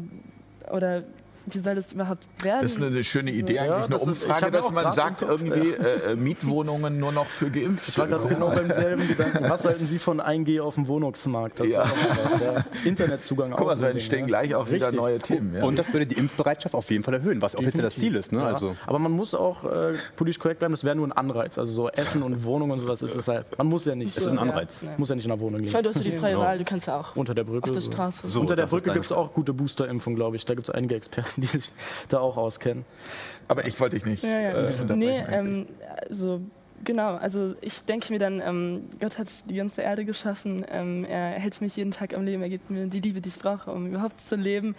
oder 0.72 1.04
wie 1.46 1.60
soll 1.60 1.76
das 1.76 1.94
überhaupt 1.94 2.28
werden? 2.42 2.62
Das 2.62 2.74
ist 2.74 2.82
eine 2.82 3.04
schöne 3.04 3.32
Idee, 3.32 3.56
ja, 3.56 3.64
eigentlich 3.64 3.86
eine 3.86 4.00
Umfrage, 4.00 4.46
ist, 4.48 4.56
dass 4.56 4.72
man 4.72 4.92
sagt, 4.94 5.22
irgendwie 5.22 5.72
äh, 5.72 6.12
äh, 6.12 6.16
Mietwohnungen 6.16 7.00
nur 7.00 7.12
noch 7.12 7.28
für 7.28 7.50
Geimpfte. 7.50 7.92
Ich 7.92 7.98
war 7.98 8.08
gerade 8.08 8.28
genau 8.28 8.50
beim 8.50 8.70
selben 8.70 9.08
Gedanken. 9.08 9.50
Was 9.50 9.66
halten 9.66 9.88
Sie 9.88 10.00
von 10.00 10.22
1G 10.22 10.62
auf 10.62 10.76
dem 10.76 10.88
Wohnungsmarkt? 10.88 11.60
Das 11.60 11.68
ja. 11.68 11.84
was, 11.84 12.42
ja. 12.42 12.66
Internetzugang 12.86 13.52
Guck 13.52 13.68
mal, 13.68 13.78
so 13.78 13.86
entstehen 13.86 14.28
gleich 14.28 14.56
auch 14.56 14.70
Richtig. 14.70 14.82
wieder 14.82 14.92
neue 14.92 15.20
Themen. 15.20 15.62
Und 15.64 15.78
das 15.78 15.92
würde 15.94 16.06
die 16.06 16.18
Impfbereitschaft 16.18 16.76
auf 16.76 16.90
jeden 16.90 17.04
Fall 17.04 17.16
erhöhen, 17.16 17.42
was 17.42 17.56
offiziell 17.56 17.84
das 17.84 17.96
Ziel 17.96 18.16
ist. 18.16 18.32
Ne? 18.32 18.44
Also. 18.44 18.76
Aber 18.86 19.00
man 19.00 19.12
muss 19.12 19.34
auch 19.34 19.66
äh, 19.66 19.94
politisch 20.16 20.40
korrekt 20.40 20.60
bleiben, 20.60 20.74
das 20.74 20.84
wäre 20.84 20.96
nur 20.96 21.08
ein 21.08 21.12
Anreiz. 21.12 21.58
Also 21.58 21.74
so 21.74 21.90
Essen 21.90 22.24
und 22.24 22.44
Wohnung 22.44 22.72
und 22.72 22.80
sowas 22.80 23.02
ist 23.02 23.16
es 23.16 23.28
halt. 23.28 23.58
Man 23.58 23.68
muss 23.68 23.86
ja 23.86 23.96
nicht. 23.96 24.16
Das 24.16 24.26
ist 24.26 24.32
ein 24.32 24.40
Anreiz. 24.40 24.84
Muss 24.98 25.10
ja 25.10 25.16
nicht 25.16 25.26
in 25.26 25.30
der 25.30 25.40
Wohnung 25.40 25.62
gehen. 25.62 25.74
Weil 25.74 25.84
du 25.84 25.90
hast 25.90 25.98
ja 25.98 26.04
die 26.04 26.12
freie 26.12 26.38
Wahl, 26.38 26.58
du 26.58 26.66
kannst 26.66 26.88
ja 26.88 27.00
auch. 27.00 27.16
Unter 27.16 27.34
der 27.34 27.44
Brücke. 27.44 27.64
Auf 27.64 27.72
der 27.72 27.82
Straße. 27.82 28.28
So, 28.28 28.42
Unter 28.42 28.56
der 28.56 28.68
Brücke 28.68 28.92
gibt 28.92 29.06
es 29.06 29.12
auch 29.12 29.34
gute 29.34 29.54
Boosterimpfung, 29.54 30.16
glaube 30.16 30.36
ich. 30.36 30.46
Da 30.46 30.54
gibt 30.54 30.68
es 30.68 30.74
einige 30.74 30.96
Experten, 30.96 31.31
die 31.38 31.48
sich 31.48 31.72
da 32.10 32.20
auch 32.20 32.38
auskennen. 32.38 32.86
Aber 33.48 33.66
ich 33.66 33.80
wollte 33.80 33.98
dich 33.98 34.06
nicht. 34.06 34.24
Ja, 34.24 34.40
ja. 34.40 34.52
Äh, 34.52 34.96
nee, 34.96 35.20
ähm, 35.30 35.68
also 36.10 36.42
genau. 36.84 37.16
Also 37.16 37.56
ich 37.62 37.84
denke 37.86 38.14
mir 38.14 38.20
dann, 38.20 38.42
ähm, 38.42 38.90
Gott 39.00 39.20
hat 39.20 39.28
die 39.50 39.56
ganze 39.56 39.82
Erde 39.82 40.06
geschaffen. 40.06 40.66
Ähm, 40.72 41.06
er 41.06 41.32
hält 41.32 41.60
mich 41.62 41.76
jeden 41.76 41.92
Tag 41.92 42.14
am 42.14 42.24
Leben. 42.24 42.42
Er 42.42 42.50
gibt 42.50 42.70
mir 42.70 42.88
die 42.88 43.02
Liebe, 43.02 43.22
die 43.22 43.30
ich 43.30 43.40
brauche, 43.40 43.72
um 43.72 43.88
überhaupt 43.88 44.22
zu 44.22 44.36
leben. 44.36 44.76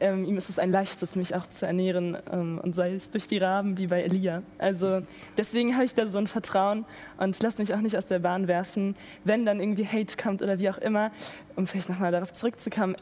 ähm, 0.00 0.24
ihm 0.24 0.36
ist 0.36 0.50
es 0.50 0.58
ein 0.58 0.70
leichtes, 0.70 1.16
mich 1.16 1.34
auch 1.34 1.46
zu 1.46 1.66
ernähren 1.66 2.16
ähm, 2.30 2.60
und 2.62 2.74
sei 2.74 2.92
es 2.92 3.10
durch 3.10 3.28
die 3.28 3.38
Raben 3.38 3.78
wie 3.78 3.86
bei 3.86 4.02
Elia. 4.02 4.42
Also 4.58 5.02
deswegen 5.36 5.74
habe 5.74 5.84
ich 5.84 5.94
da 5.94 6.06
so 6.06 6.18
ein 6.18 6.26
Vertrauen 6.26 6.84
und 7.18 7.42
lasse 7.42 7.60
mich 7.60 7.74
auch 7.74 7.80
nicht 7.80 7.96
aus 7.96 8.06
der 8.06 8.18
Bahn 8.18 8.48
werfen, 8.48 8.94
wenn 9.24 9.46
dann 9.46 9.60
irgendwie 9.60 9.86
Hate 9.86 10.16
kommt 10.16 10.42
oder 10.42 10.58
wie 10.58 10.68
auch 10.68 10.78
immer, 10.78 11.12
um 11.54 11.66
vielleicht 11.66 11.88
nochmal 11.88 12.12
darauf 12.12 12.32
zurückzukommen. 12.32 12.96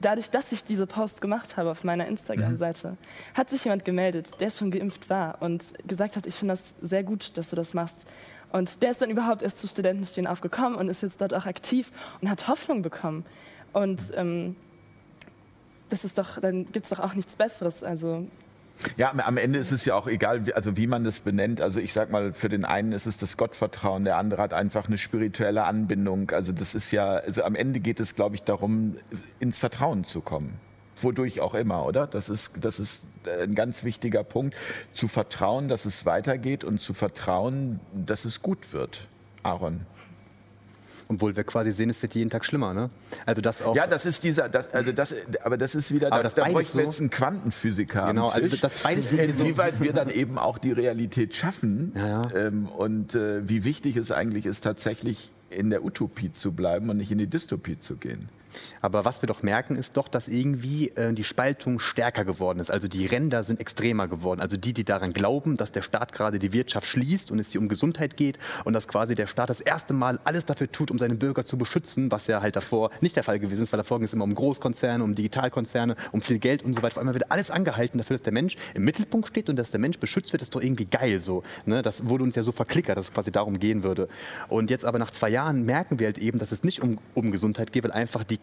Dadurch, 0.00 0.30
dass 0.30 0.52
ich 0.52 0.64
diese 0.64 0.86
Post 0.86 1.20
gemacht 1.20 1.56
habe 1.56 1.70
auf 1.70 1.82
meiner 1.82 2.06
Instagram-Seite, 2.06 2.90
mhm. 2.90 2.96
hat 3.34 3.50
sich 3.50 3.64
jemand 3.64 3.84
gemeldet, 3.84 4.40
der 4.40 4.50
schon 4.50 4.70
geimpft 4.70 5.10
war 5.10 5.42
und 5.42 5.64
gesagt 5.86 6.16
hat, 6.16 6.26
ich 6.26 6.34
finde 6.34 6.52
das 6.52 6.74
sehr 6.82 7.02
gut, 7.02 7.36
dass 7.36 7.50
du 7.50 7.56
das 7.56 7.74
machst. 7.74 7.96
Und 8.52 8.82
der 8.82 8.90
ist 8.90 9.02
dann 9.02 9.10
überhaupt 9.10 9.42
erst 9.42 9.60
zu 9.60 9.66
Studentenstehen 9.66 10.26
aufgekommen 10.26 10.78
und 10.78 10.88
ist 10.88 11.02
jetzt 11.02 11.20
dort 11.20 11.34
auch 11.34 11.46
aktiv 11.46 11.90
und 12.20 12.30
hat 12.30 12.48
Hoffnung 12.48 12.82
bekommen. 12.82 13.26
Und 13.72 14.00
ähm, 14.14 14.56
das 15.90 16.04
ist 16.04 16.16
doch, 16.18 16.40
dann 16.40 16.64
gibt 16.66 16.84
es 16.84 16.90
doch 16.90 17.00
auch 17.00 17.14
nichts 17.14 17.36
Besseres. 17.36 17.82
Also 17.82 18.26
ja, 18.96 19.12
am 19.12 19.36
Ende 19.36 19.58
ist 19.58 19.72
es 19.72 19.84
ja 19.84 19.94
auch 19.94 20.06
egal, 20.06 20.42
also 20.54 20.76
wie 20.76 20.86
man 20.86 21.04
das 21.04 21.20
benennt. 21.20 21.60
Also 21.60 21.80
ich 21.80 21.92
sag 21.92 22.10
mal, 22.10 22.32
für 22.32 22.48
den 22.48 22.64
einen 22.64 22.92
ist 22.92 23.06
es 23.06 23.16
das 23.16 23.36
Gottvertrauen, 23.36 24.04
der 24.04 24.16
andere 24.16 24.42
hat 24.42 24.52
einfach 24.52 24.86
eine 24.86 24.98
spirituelle 24.98 25.64
Anbindung. 25.64 26.30
Also 26.30 26.52
das 26.52 26.74
ist 26.74 26.90
ja, 26.90 27.16
also 27.16 27.42
am 27.42 27.54
Ende 27.54 27.80
geht 27.80 28.00
es, 28.00 28.14
glaube 28.14 28.36
ich, 28.36 28.42
darum, 28.42 28.96
ins 29.40 29.58
Vertrauen 29.58 30.04
zu 30.04 30.20
kommen. 30.20 30.60
Wodurch 31.00 31.40
auch 31.40 31.54
immer, 31.54 31.86
oder? 31.86 32.06
Das 32.06 32.28
ist, 32.28 32.52
das 32.60 32.80
ist 32.80 33.06
ein 33.40 33.54
ganz 33.54 33.84
wichtiger 33.84 34.24
Punkt. 34.24 34.56
Zu 34.92 35.06
vertrauen, 35.06 35.68
dass 35.68 35.84
es 35.84 36.06
weitergeht 36.06 36.64
und 36.64 36.80
zu 36.80 36.94
vertrauen, 36.94 37.80
dass 37.94 38.24
es 38.24 38.42
gut 38.42 38.72
wird. 38.72 39.06
Aaron. 39.42 39.86
Obwohl 41.08 41.34
wir 41.34 41.44
quasi 41.44 41.72
sehen, 41.72 41.88
es 41.88 42.02
wird 42.02 42.14
jeden 42.14 42.28
Tag 42.28 42.44
schlimmer, 42.44 42.74
ne? 42.74 42.90
Also 43.24 43.40
das 43.40 43.62
auch. 43.62 43.74
Ja, 43.74 43.86
das 43.86 44.04
ist 44.04 44.24
dieser, 44.24 44.48
das, 44.48 44.72
also 44.74 44.92
das, 44.92 45.14
aber 45.42 45.56
das 45.56 45.74
ist 45.74 45.92
wieder, 45.92 46.12
aber 46.12 46.24
da, 46.24 46.28
da 46.28 46.44
bräuchten 46.44 46.78
wir 46.78 46.84
jetzt 46.84 47.00
einen 47.00 47.10
Quantenphysiker. 47.10 48.08
Genau, 48.08 48.28
also 48.28 48.54
das 48.56 48.82
beides 48.82 49.10
Inwieweit 49.12 49.80
wir 49.80 49.94
dann 49.94 50.10
eben 50.10 50.38
auch 50.38 50.58
die 50.58 50.72
Realität 50.72 51.34
schaffen 51.34 51.92
ja, 51.96 52.22
ja. 52.22 52.34
Ähm, 52.34 52.66
und 52.66 53.14
äh, 53.14 53.48
wie 53.48 53.64
wichtig 53.64 53.96
es 53.96 54.12
eigentlich 54.12 54.44
ist, 54.44 54.62
tatsächlich 54.62 55.32
in 55.50 55.70
der 55.70 55.84
Utopie 55.84 56.32
zu 56.32 56.52
bleiben 56.52 56.90
und 56.90 56.98
nicht 56.98 57.10
in 57.10 57.18
die 57.18 57.26
Dystopie 57.26 57.80
zu 57.80 57.96
gehen. 57.96 58.28
Aber 58.80 59.04
was 59.04 59.22
wir 59.22 59.26
doch 59.26 59.42
merken, 59.42 59.76
ist 59.76 59.96
doch, 59.96 60.08
dass 60.08 60.28
irgendwie 60.28 60.88
äh, 60.90 61.12
die 61.12 61.24
Spaltung 61.24 61.78
stärker 61.80 62.24
geworden 62.24 62.60
ist. 62.60 62.70
Also 62.70 62.88
die 62.88 63.06
Ränder 63.06 63.44
sind 63.44 63.60
extremer 63.60 64.08
geworden. 64.08 64.40
Also 64.40 64.56
die, 64.56 64.72
die 64.72 64.84
daran 64.84 65.12
glauben, 65.12 65.56
dass 65.56 65.72
der 65.72 65.82
Staat 65.82 66.12
gerade 66.12 66.38
die 66.38 66.52
Wirtschaft 66.52 66.86
schließt 66.86 67.30
und 67.30 67.38
es 67.38 67.52
hier 67.52 67.60
um 67.60 67.68
Gesundheit 67.68 68.16
geht 68.16 68.38
und 68.64 68.72
dass 68.72 68.88
quasi 68.88 69.14
der 69.14 69.26
Staat 69.26 69.50
das 69.50 69.60
erste 69.60 69.94
Mal 69.94 70.18
alles 70.24 70.46
dafür 70.46 70.70
tut, 70.70 70.90
um 70.90 70.98
seine 70.98 71.14
Bürger 71.14 71.44
zu 71.44 71.58
beschützen, 71.58 72.10
was 72.10 72.26
ja 72.26 72.40
halt 72.40 72.56
davor 72.56 72.90
nicht 73.00 73.16
der 73.16 73.24
Fall 73.24 73.38
gewesen 73.38 73.62
ist, 73.62 73.72
weil 73.72 73.78
davor 73.78 73.98
ging 73.98 74.06
es 74.06 74.12
immer 74.12 74.24
um 74.24 74.34
Großkonzerne, 74.34 75.02
um 75.02 75.14
Digitalkonzerne, 75.14 75.96
um 76.12 76.22
viel 76.22 76.38
Geld 76.38 76.62
und 76.62 76.74
so 76.74 76.82
weiter. 76.82 76.94
Vor 76.94 77.02
allem 77.02 77.14
wird 77.14 77.30
alles 77.30 77.50
angehalten 77.50 77.98
dafür, 77.98 78.16
dass 78.16 78.22
der 78.22 78.32
Mensch 78.32 78.56
im 78.74 78.84
Mittelpunkt 78.84 79.28
steht 79.28 79.48
und 79.48 79.56
dass 79.56 79.70
der 79.70 79.80
Mensch 79.80 79.98
beschützt 79.98 80.32
wird, 80.32 80.42
ist 80.42 80.54
doch 80.54 80.62
irgendwie 80.62 80.86
geil 80.86 81.20
so. 81.20 81.42
Ne? 81.66 81.82
Das 81.82 82.08
wurde 82.08 82.24
uns 82.24 82.34
ja 82.34 82.42
so 82.42 82.52
verklickert, 82.52 82.96
dass 82.96 83.06
es 83.06 83.12
quasi 83.12 83.30
darum 83.30 83.58
gehen 83.58 83.82
würde. 83.82 84.08
Und 84.48 84.70
jetzt 84.70 84.84
aber 84.84 84.98
nach 84.98 85.10
zwei 85.10 85.28
Jahren 85.28 85.64
merken 85.64 85.98
wir 85.98 86.06
halt 86.06 86.18
eben, 86.18 86.38
dass 86.38 86.52
es 86.52 86.62
nicht 86.62 86.82
um, 86.82 86.98
um 87.14 87.30
Gesundheit 87.30 87.72
geht, 87.72 87.84
weil 87.84 87.92
einfach 87.92 88.24
die 88.24 88.38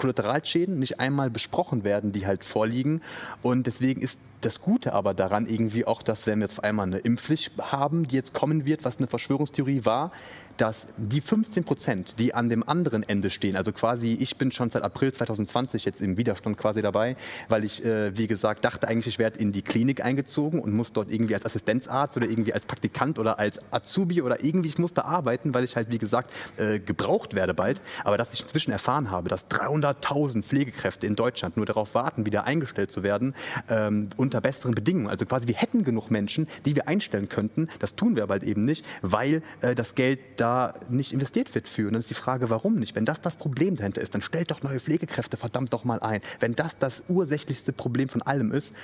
Kollateralschäden 0.00 0.78
nicht 0.78 0.98
einmal 0.98 1.30
besprochen 1.30 1.84
werden, 1.84 2.10
die 2.12 2.26
halt 2.26 2.42
vorliegen. 2.42 3.02
Und 3.42 3.66
deswegen 3.66 4.00
ist 4.00 4.18
das 4.40 4.60
Gute 4.60 4.94
aber 4.94 5.14
daran 5.14 5.46
irgendwie 5.46 5.84
auch, 5.84 6.02
dass 6.02 6.26
wenn 6.26 6.38
wir 6.38 6.46
jetzt 6.46 6.58
auf 6.58 6.64
einmal 6.64 6.86
eine 6.86 6.98
Impfpflicht 6.98 7.52
haben, 7.58 8.08
die 8.08 8.16
jetzt 8.16 8.32
kommen 8.32 8.64
wird, 8.64 8.84
was 8.84 8.96
eine 8.96 9.06
Verschwörungstheorie 9.06 9.84
war, 9.84 10.12
dass 10.60 10.88
die 10.98 11.22
15 11.22 11.64
Prozent, 11.64 12.18
die 12.18 12.34
an 12.34 12.50
dem 12.50 12.68
anderen 12.68 13.02
Ende 13.02 13.30
stehen, 13.30 13.56
also 13.56 13.72
quasi, 13.72 14.18
ich 14.20 14.36
bin 14.36 14.52
schon 14.52 14.70
seit 14.70 14.82
April 14.82 15.10
2020 15.10 15.86
jetzt 15.86 16.02
im 16.02 16.18
Widerstand 16.18 16.58
quasi 16.58 16.82
dabei, 16.82 17.16
weil 17.48 17.64
ich, 17.64 17.82
äh, 17.82 18.16
wie 18.18 18.26
gesagt, 18.26 18.64
dachte 18.64 18.86
eigentlich, 18.86 19.14
ich 19.14 19.18
werde 19.18 19.38
in 19.38 19.52
die 19.52 19.62
Klinik 19.62 20.04
eingezogen 20.04 20.60
und 20.60 20.74
muss 20.74 20.92
dort 20.92 21.10
irgendwie 21.10 21.34
als 21.34 21.46
Assistenzarzt 21.46 22.18
oder 22.18 22.28
irgendwie 22.28 22.52
als 22.52 22.66
Praktikant 22.66 23.18
oder 23.18 23.38
als 23.38 23.58
Azubi 23.70 24.20
oder 24.20 24.44
irgendwie, 24.44 24.68
ich 24.68 24.78
muss 24.78 24.92
da 24.92 25.02
arbeiten, 25.02 25.54
weil 25.54 25.64
ich 25.64 25.76
halt, 25.76 25.90
wie 25.90 25.98
gesagt, 25.98 26.30
äh, 26.58 26.78
gebraucht 26.78 27.34
werde 27.34 27.54
bald. 27.54 27.80
Aber 28.04 28.18
dass 28.18 28.34
ich 28.34 28.42
inzwischen 28.42 28.70
erfahren 28.70 29.10
habe, 29.10 29.30
dass 29.30 29.48
300.000 29.92 30.42
Pflegekräfte 30.42 31.06
in 31.06 31.16
Deutschland 31.16 31.56
nur 31.56 31.66
darauf 31.66 31.94
warten, 31.94 32.26
wieder 32.26 32.44
eingestellt 32.44 32.90
zu 32.90 33.02
werden, 33.02 33.34
ähm, 33.68 34.08
unter 34.16 34.40
besseren 34.40 34.74
Bedingungen. 34.74 35.08
Also 35.08 35.26
quasi, 35.26 35.46
wir 35.46 35.56
hätten 35.56 35.84
genug 35.84 36.10
Menschen, 36.10 36.48
die 36.64 36.76
wir 36.76 36.88
einstellen 36.88 37.28
könnten. 37.28 37.68
Das 37.78 37.96
tun 37.96 38.16
wir 38.16 38.22
aber 38.22 38.34
halt 38.34 38.44
eben 38.44 38.64
nicht, 38.64 38.84
weil 39.02 39.42
äh, 39.60 39.74
das 39.74 39.94
Geld 39.94 40.20
da 40.36 40.74
nicht 40.88 41.12
investiert 41.12 41.54
wird 41.54 41.68
für. 41.68 41.86
Und 41.86 41.92
dann 41.94 42.00
ist 42.00 42.10
die 42.10 42.14
Frage, 42.14 42.50
warum 42.50 42.76
nicht? 42.76 42.94
Wenn 42.94 43.04
das 43.04 43.20
das 43.20 43.36
Problem 43.36 43.76
dahinter 43.76 44.00
ist, 44.00 44.14
dann 44.14 44.22
stellt 44.22 44.50
doch 44.50 44.62
neue 44.62 44.80
Pflegekräfte 44.80 45.36
verdammt 45.36 45.72
doch 45.72 45.84
mal 45.84 46.00
ein. 46.00 46.20
Wenn 46.38 46.54
das 46.54 46.78
das 46.78 47.04
ursächlichste 47.08 47.72
Problem 47.72 48.08
von 48.08 48.22
allem 48.22 48.52
ist. 48.52 48.74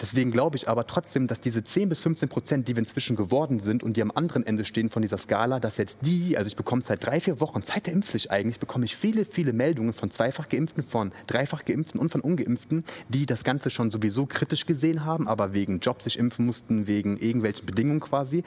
Deswegen 0.00 0.30
glaube 0.30 0.56
ich 0.56 0.68
aber 0.68 0.86
trotzdem, 0.86 1.26
dass 1.26 1.40
diese 1.40 1.62
10 1.62 1.90
bis 1.90 1.98
15 1.98 2.28
Prozent, 2.28 2.68
die 2.68 2.74
wir 2.74 2.80
inzwischen 2.80 3.16
geworden 3.16 3.60
sind 3.60 3.82
und 3.82 3.96
die 3.96 4.02
am 4.02 4.10
anderen 4.14 4.46
Ende 4.46 4.64
stehen 4.64 4.88
von 4.88 5.02
dieser 5.02 5.18
Skala, 5.18 5.60
dass 5.60 5.76
jetzt 5.76 5.98
die, 6.02 6.38
also 6.38 6.48
ich 6.48 6.56
bekomme 6.56 6.82
seit 6.82 7.04
drei, 7.04 7.20
vier 7.20 7.40
Wochen, 7.40 7.60
seit 7.62 7.86
der 7.86 7.92
Impfpflicht 7.92 8.30
eigentlich, 8.30 8.58
bekomme 8.58 8.86
ich 8.86 8.96
viele, 8.96 9.26
viele 9.26 9.52
Meldungen 9.52 9.92
von 9.92 10.10
zweifach 10.10 10.48
Geimpften, 10.48 10.82
von 10.82 11.12
dreifach 11.26 11.64
Geimpften 11.64 12.00
und 12.00 12.10
von 12.10 12.22
Ungeimpften, 12.22 12.84
die 13.08 13.26
das 13.26 13.44
Ganze 13.44 13.68
schon 13.70 13.90
sowieso 13.90 14.24
kritisch 14.24 14.64
gesehen 14.64 15.04
haben, 15.04 15.28
aber 15.28 15.52
wegen 15.52 15.80
Job 15.80 16.00
sich 16.00 16.18
impfen 16.18 16.46
mussten, 16.46 16.86
wegen 16.86 17.18
irgendwelchen 17.18 17.66
Bedingungen 17.66 18.00
quasi 18.00 18.42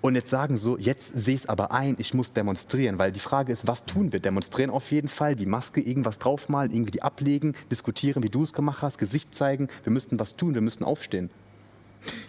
und 0.00 0.14
jetzt 0.14 0.30
sagen 0.30 0.56
so, 0.56 0.78
jetzt 0.78 1.12
sehe 1.14 1.34
ich 1.34 1.42
es 1.42 1.48
aber 1.48 1.72
ein, 1.72 1.96
ich 1.98 2.14
muss 2.14 2.32
demonstrieren, 2.32 2.98
weil 2.98 3.12
die 3.12 3.20
Frage 3.20 3.52
ist, 3.52 3.66
was 3.66 3.84
tun 3.84 4.12
wir? 4.12 4.20
Demonstrieren 4.20 4.70
auf 4.70 4.90
jeden 4.90 5.08
Fall, 5.08 5.34
die 5.34 5.46
Maske 5.46 5.80
irgendwas 5.80 6.18
draufmalen, 6.18 6.72
irgendwie 6.72 6.92
die 6.92 7.02
ablegen, 7.02 7.54
diskutieren, 7.70 8.22
wie 8.22 8.30
du 8.30 8.42
es 8.42 8.52
gemacht 8.52 8.82
hast, 8.82 8.98
Gesicht 8.98 9.34
zeigen, 9.34 9.68
wir 9.84 9.92
müssten 9.92 10.18
was 10.18 10.36
tun, 10.36 10.54
wir 10.54 10.62
müssten 10.62 10.84
aufstehen. 10.84 11.30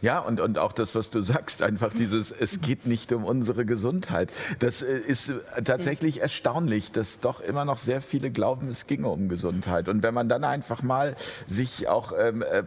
Ja, 0.02 0.20
und, 0.20 0.40
und 0.40 0.58
auch 0.58 0.74
das, 0.74 0.96
was 0.96 1.12
du 1.12 1.22
sagst, 1.22 1.62
einfach 1.62 1.94
dieses, 1.94 2.32
es 2.32 2.62
geht 2.62 2.86
nicht 2.86 3.12
um 3.14 3.24
unsere 3.24 3.66
Gesundheit. 3.66 4.32
Das 4.60 4.82
äh, 4.82 4.98
ist 4.98 5.30
äh, 5.30 5.64
tatsächlich 5.64 6.22
erstaunlich, 6.22 6.92
dass 6.92 7.20
doch 7.20 7.40
immer 7.40 7.66
noch 7.66 7.78
sehr 7.78 8.02
viele 8.02 8.32
glauben, 8.32 8.70
es 8.70 8.88
ginge 8.88 9.08
um 9.08 9.30
Gesundheit. 9.30 9.88
Und 9.88 10.04
wenn 10.04 10.14
man 10.14 10.28
dann 10.28 10.44
einfach 10.44 10.84
mal 10.84 11.16
sich 11.48 11.88
auch 11.88 12.14
ähm, 12.18 12.42
äh, 12.42 12.64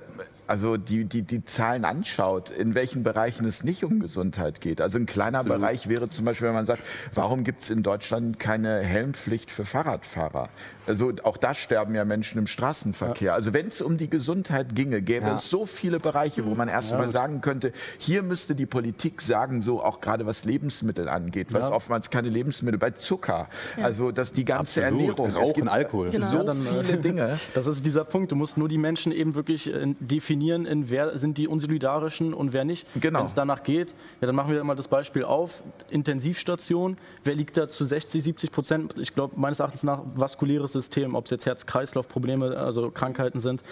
also 0.47 0.77
die, 0.77 1.05
die, 1.05 1.23
die 1.23 1.45
Zahlen 1.45 1.85
anschaut, 1.85 2.51
in 2.51 2.75
welchen 2.75 3.03
Bereichen 3.03 3.45
es 3.47 3.65
nicht 3.65 3.85
um 3.85 4.01
Gesundheit 4.01 4.61
geht. 4.61 4.81
Also 4.81 4.99
ein 4.99 5.07
kleiner 5.07 5.39
Absolut. 5.39 5.61
Bereich 5.61 5.89
wäre 5.89 6.09
zum 6.09 6.25
Beispiel, 6.25 6.49
wenn 6.49 6.55
man 6.55 6.67
sagt, 6.67 6.83
warum 7.15 7.45
gibt 7.45 7.65
es 7.65 7.71
in 7.71 7.83
Deutschland 7.83 8.39
keine 8.39 8.81
Helmpflicht 8.81 9.51
für 9.51 9.65
Fahrradfahrer? 9.65 10.49
Also 10.87 11.13
auch 11.23 11.37
da 11.37 11.55
sterben 11.55 11.95
ja 11.95 12.05
Menschen 12.05 12.39
im 12.39 12.47
Straßenverkehr. 12.47 13.29
Ja. 13.29 13.35
Also 13.35 13.55
wenn 13.55 13.69
es 13.69 13.81
um 13.81 13.97
die 13.97 14.11
Gesundheit 14.11 14.75
ginge, 14.75 15.01
gäbe 15.01 15.27
ja. 15.27 15.35
es 15.35 15.49
so 15.49 15.67
viele 15.67 15.99
Bereiche, 15.99 16.45
wo 16.45 16.55
man 16.55 16.69
erst 16.69 16.93
ja, 16.93 16.99
mal 16.99 17.09
sagen 17.09 17.41
könnte, 17.41 17.73
hier 17.99 18.23
müsste 18.23 18.55
die 18.55 18.67
Politik 18.67 19.23
sagen, 19.23 19.63
so 19.63 19.83
auch 19.83 20.01
gerade 20.01 20.27
was 20.27 20.45
Lebensmittel 20.45 21.09
angeht, 21.09 21.53
was 21.53 21.71
oftmals 21.71 22.11
keine 22.11 22.29
Lebensmittel, 22.29 22.79
bei 22.79 22.91
Zucker, 22.91 23.49
also 23.81 24.11
dass 24.13 24.33
die 24.33 24.45
ganze 24.45 24.85
Absolut. 24.85 25.01
Ernährung, 25.01 25.31
Rauchen, 25.31 25.43
es 25.43 25.55
gibt 25.55 25.69
Alkohol, 25.69 26.11
genau. 26.11 26.27
so 26.27 26.43
dann, 26.43 26.59
viele 26.61 26.99
Dinge. 26.99 27.39
Das 27.55 27.67
ist 27.67 27.87
dieser 27.87 28.05
Punkt, 28.05 28.33
du 28.33 28.37
musst 28.37 28.57
nur 28.57 28.69
die 28.69 28.79
Menschen 28.79 29.13
eben 29.13 29.35
wirklich 29.35 29.73
äh, 29.73 29.95
definieren, 30.35 30.67
in 30.67 30.91
wer 30.91 31.17
sind 31.19 31.39
die 31.39 31.47
unsolidarischen 31.47 32.35
und 32.35 32.53
wer 32.53 32.65
nicht. 32.65 32.87
Genau. 33.01 33.21
Wenn 33.21 33.27
es 33.27 33.35
danach 33.35 33.63
geht, 33.63 33.95
ja, 34.21 34.27
dann 34.27 34.35
machen 34.35 34.53
wir 34.53 34.63
mal 34.65 34.75
das 34.75 34.89
Beispiel 34.89 35.25
auf, 35.25 35.63
Intensivstation, 35.91 36.97
wer 37.23 37.35
liegt 37.35 37.57
da 37.57 37.69
zu 37.69 37.85
60, 37.85 38.23
70 38.23 38.51
Prozent, 38.51 38.95
ich 38.99 39.15
glaube 39.15 39.35
meines 39.39 39.61
Erachtens 39.61 39.85
nach 39.85 40.01
vaskuläres 40.15 40.73
System, 40.73 41.15
ob 41.15 41.27
es 41.27 41.31
jetzt 41.31 41.47
Herz-Kreislauf-Probleme, 41.47 42.57
also 42.57 42.91
Krankheiten 42.91 43.39
sind. 43.41 43.63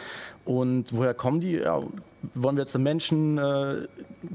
Und 0.44 0.96
woher 0.96 1.14
kommen 1.14 1.40
die? 1.40 1.54
Ja, 1.54 1.80
wollen 2.34 2.56
wir 2.56 2.62
jetzt 2.62 2.74
den 2.74 2.82
Menschen 2.82 3.38
äh, 3.38 3.88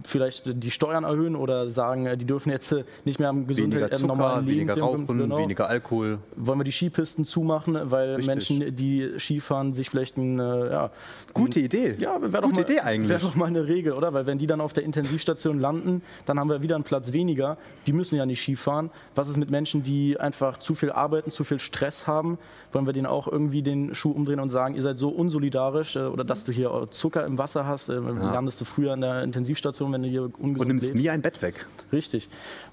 vielleicht 0.03 0.43
die 0.45 0.71
Steuern 0.71 1.03
erhöhen 1.03 1.35
oder 1.35 1.69
sagen, 1.69 2.05
äh, 2.05 2.17
die 2.17 2.25
dürfen 2.25 2.49
jetzt 2.49 2.71
äh, 2.71 2.83
nicht 3.05 3.19
mehr 3.19 3.29
am 3.29 3.47
Gesundheit 3.47 3.81
weniger 3.81 3.95
Zucker, 3.95 4.07
normalen 4.07 4.45
Leben 4.45 4.59
weniger 4.59 4.79
Rauchen, 4.79 5.07
genau. 5.07 5.37
weniger 5.37 5.69
Alkohol. 5.69 6.19
Wollen 6.35 6.59
wir 6.59 6.63
die 6.63 6.71
Skipisten 6.71 7.25
zumachen, 7.25 7.77
weil 7.85 8.15
Richtig. 8.15 8.27
Menschen, 8.27 8.75
die 8.75 9.11
Skifahren, 9.17 9.73
sich 9.73 9.89
vielleicht 9.89 10.17
ein 10.17 10.39
äh, 10.39 10.71
ja, 10.71 10.91
gute 11.33 11.59
Idee. 11.59 11.95
Ja, 11.99 12.21
wäre 12.21 12.41
doch, 12.41 12.57
Idee 12.57 12.79
eigentlich. 12.79 13.09
Wäre 13.09 13.21
doch 13.21 13.35
mal 13.35 13.45
eine 13.45 13.67
Regel, 13.67 13.93
oder? 13.93 14.13
Weil 14.13 14.25
wenn 14.25 14.37
die 14.37 14.47
dann 14.47 14.61
auf 14.61 14.73
der 14.73 14.83
Intensivstation 14.83 15.59
landen, 15.59 16.01
dann 16.25 16.39
haben 16.39 16.49
wir 16.49 16.61
wieder 16.61 16.75
einen 16.75 16.83
Platz 16.83 17.13
weniger. 17.13 17.57
Die 17.85 17.93
müssen 17.93 18.15
ja 18.15 18.25
nicht 18.25 18.41
Skifahren. 18.41 18.89
Was 19.15 19.29
ist 19.29 19.37
mit 19.37 19.49
Menschen, 19.49 19.83
die 19.83 20.19
einfach 20.19 20.57
zu 20.57 20.75
viel 20.75 20.91
arbeiten, 20.91 21.31
zu 21.31 21.43
viel 21.43 21.59
Stress 21.59 22.07
haben? 22.07 22.37
Wollen 22.71 22.85
wir 22.85 22.93
denen 22.93 23.07
auch 23.07 23.27
irgendwie 23.27 23.61
den 23.61 23.95
Schuh 23.95 24.11
umdrehen 24.11 24.39
und 24.39 24.49
sagen, 24.49 24.75
ihr 24.75 24.81
seid 24.81 24.97
so 24.97 25.09
unsolidarisch 25.09 25.95
äh, 25.95 25.99
oder 25.99 26.23
dass 26.23 26.43
du 26.43 26.51
hier 26.51 26.87
Zucker 26.91 27.25
im 27.25 27.37
Wasser 27.37 27.65
hast? 27.65 27.76
Äh, 27.89 27.93
ja. 27.95 28.33
landest 28.33 28.59
du 28.61 28.65
früher 28.65 28.93
in 28.93 29.01
der 29.01 29.23
Intensivstation, 29.23 29.91
wenn 29.93 30.03
du 30.03 30.09
hier 30.09 30.23
ungesund 30.23 30.59
Und 30.59 30.67
nimmst 30.67 30.87
lebst. 30.87 31.01
nie 31.01 31.09
ein 31.09 31.21
Bett 31.21 31.41
weg. 31.41 31.65
Richtig. 31.91 32.29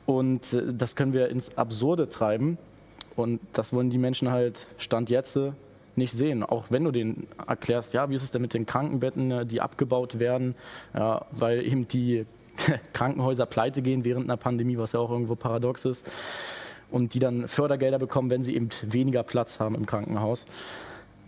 Und 0.07 0.53
äh, 0.53 0.73
das 0.73 0.97
können 0.97 1.13
wir 1.13 1.29
ins 1.29 1.57
Absurde 1.57 2.09
treiben. 2.09 2.59
Und 3.17 3.41
das 3.53 3.73
wollen 3.73 3.91
die 3.91 3.99
Menschen 3.99 4.31
halt 4.31 4.67
Stand 4.79 5.09
jetzt 5.11 5.39
nicht 5.97 6.13
sehen. 6.13 6.43
Auch 6.43 6.67
wenn 6.71 6.85
du 6.85 6.91
denen 6.91 7.29
erklärst, 7.47 7.95
ja, 7.95 8.11
wie 8.11 8.17
ist 8.17 8.25
es 8.25 8.31
denn 8.31 8.43
mit 8.43 8.55
den 8.55 8.67
Krankenbetten, 8.67 9.47
die 9.47 9.61
abgebaut 9.61 10.19
werden, 10.19 10.57
ja, 10.95 11.25
weil 11.31 11.65
eben 11.65 11.87
die 11.87 12.27
Krankenhäuser 12.93 13.47
pleite 13.47 13.83
gehen 13.83 14.05
während 14.05 14.25
einer 14.25 14.37
Pandemie, 14.37 14.79
was 14.79 14.93
ja 14.93 15.01
auch 15.01 15.11
irgendwo 15.11 15.35
paradox 15.37 15.85
ist. 15.85 16.11
Und 16.91 17.15
die 17.15 17.19
dann 17.19 17.49
Fördergelder 17.49 17.99
bekommen, 17.99 18.31
wenn 18.31 18.43
sie 18.43 18.55
eben 18.55 18.69
weniger 18.83 19.23
Platz 19.23 19.59
haben 19.59 19.75
im 19.75 19.87
Krankenhaus. 19.87 20.47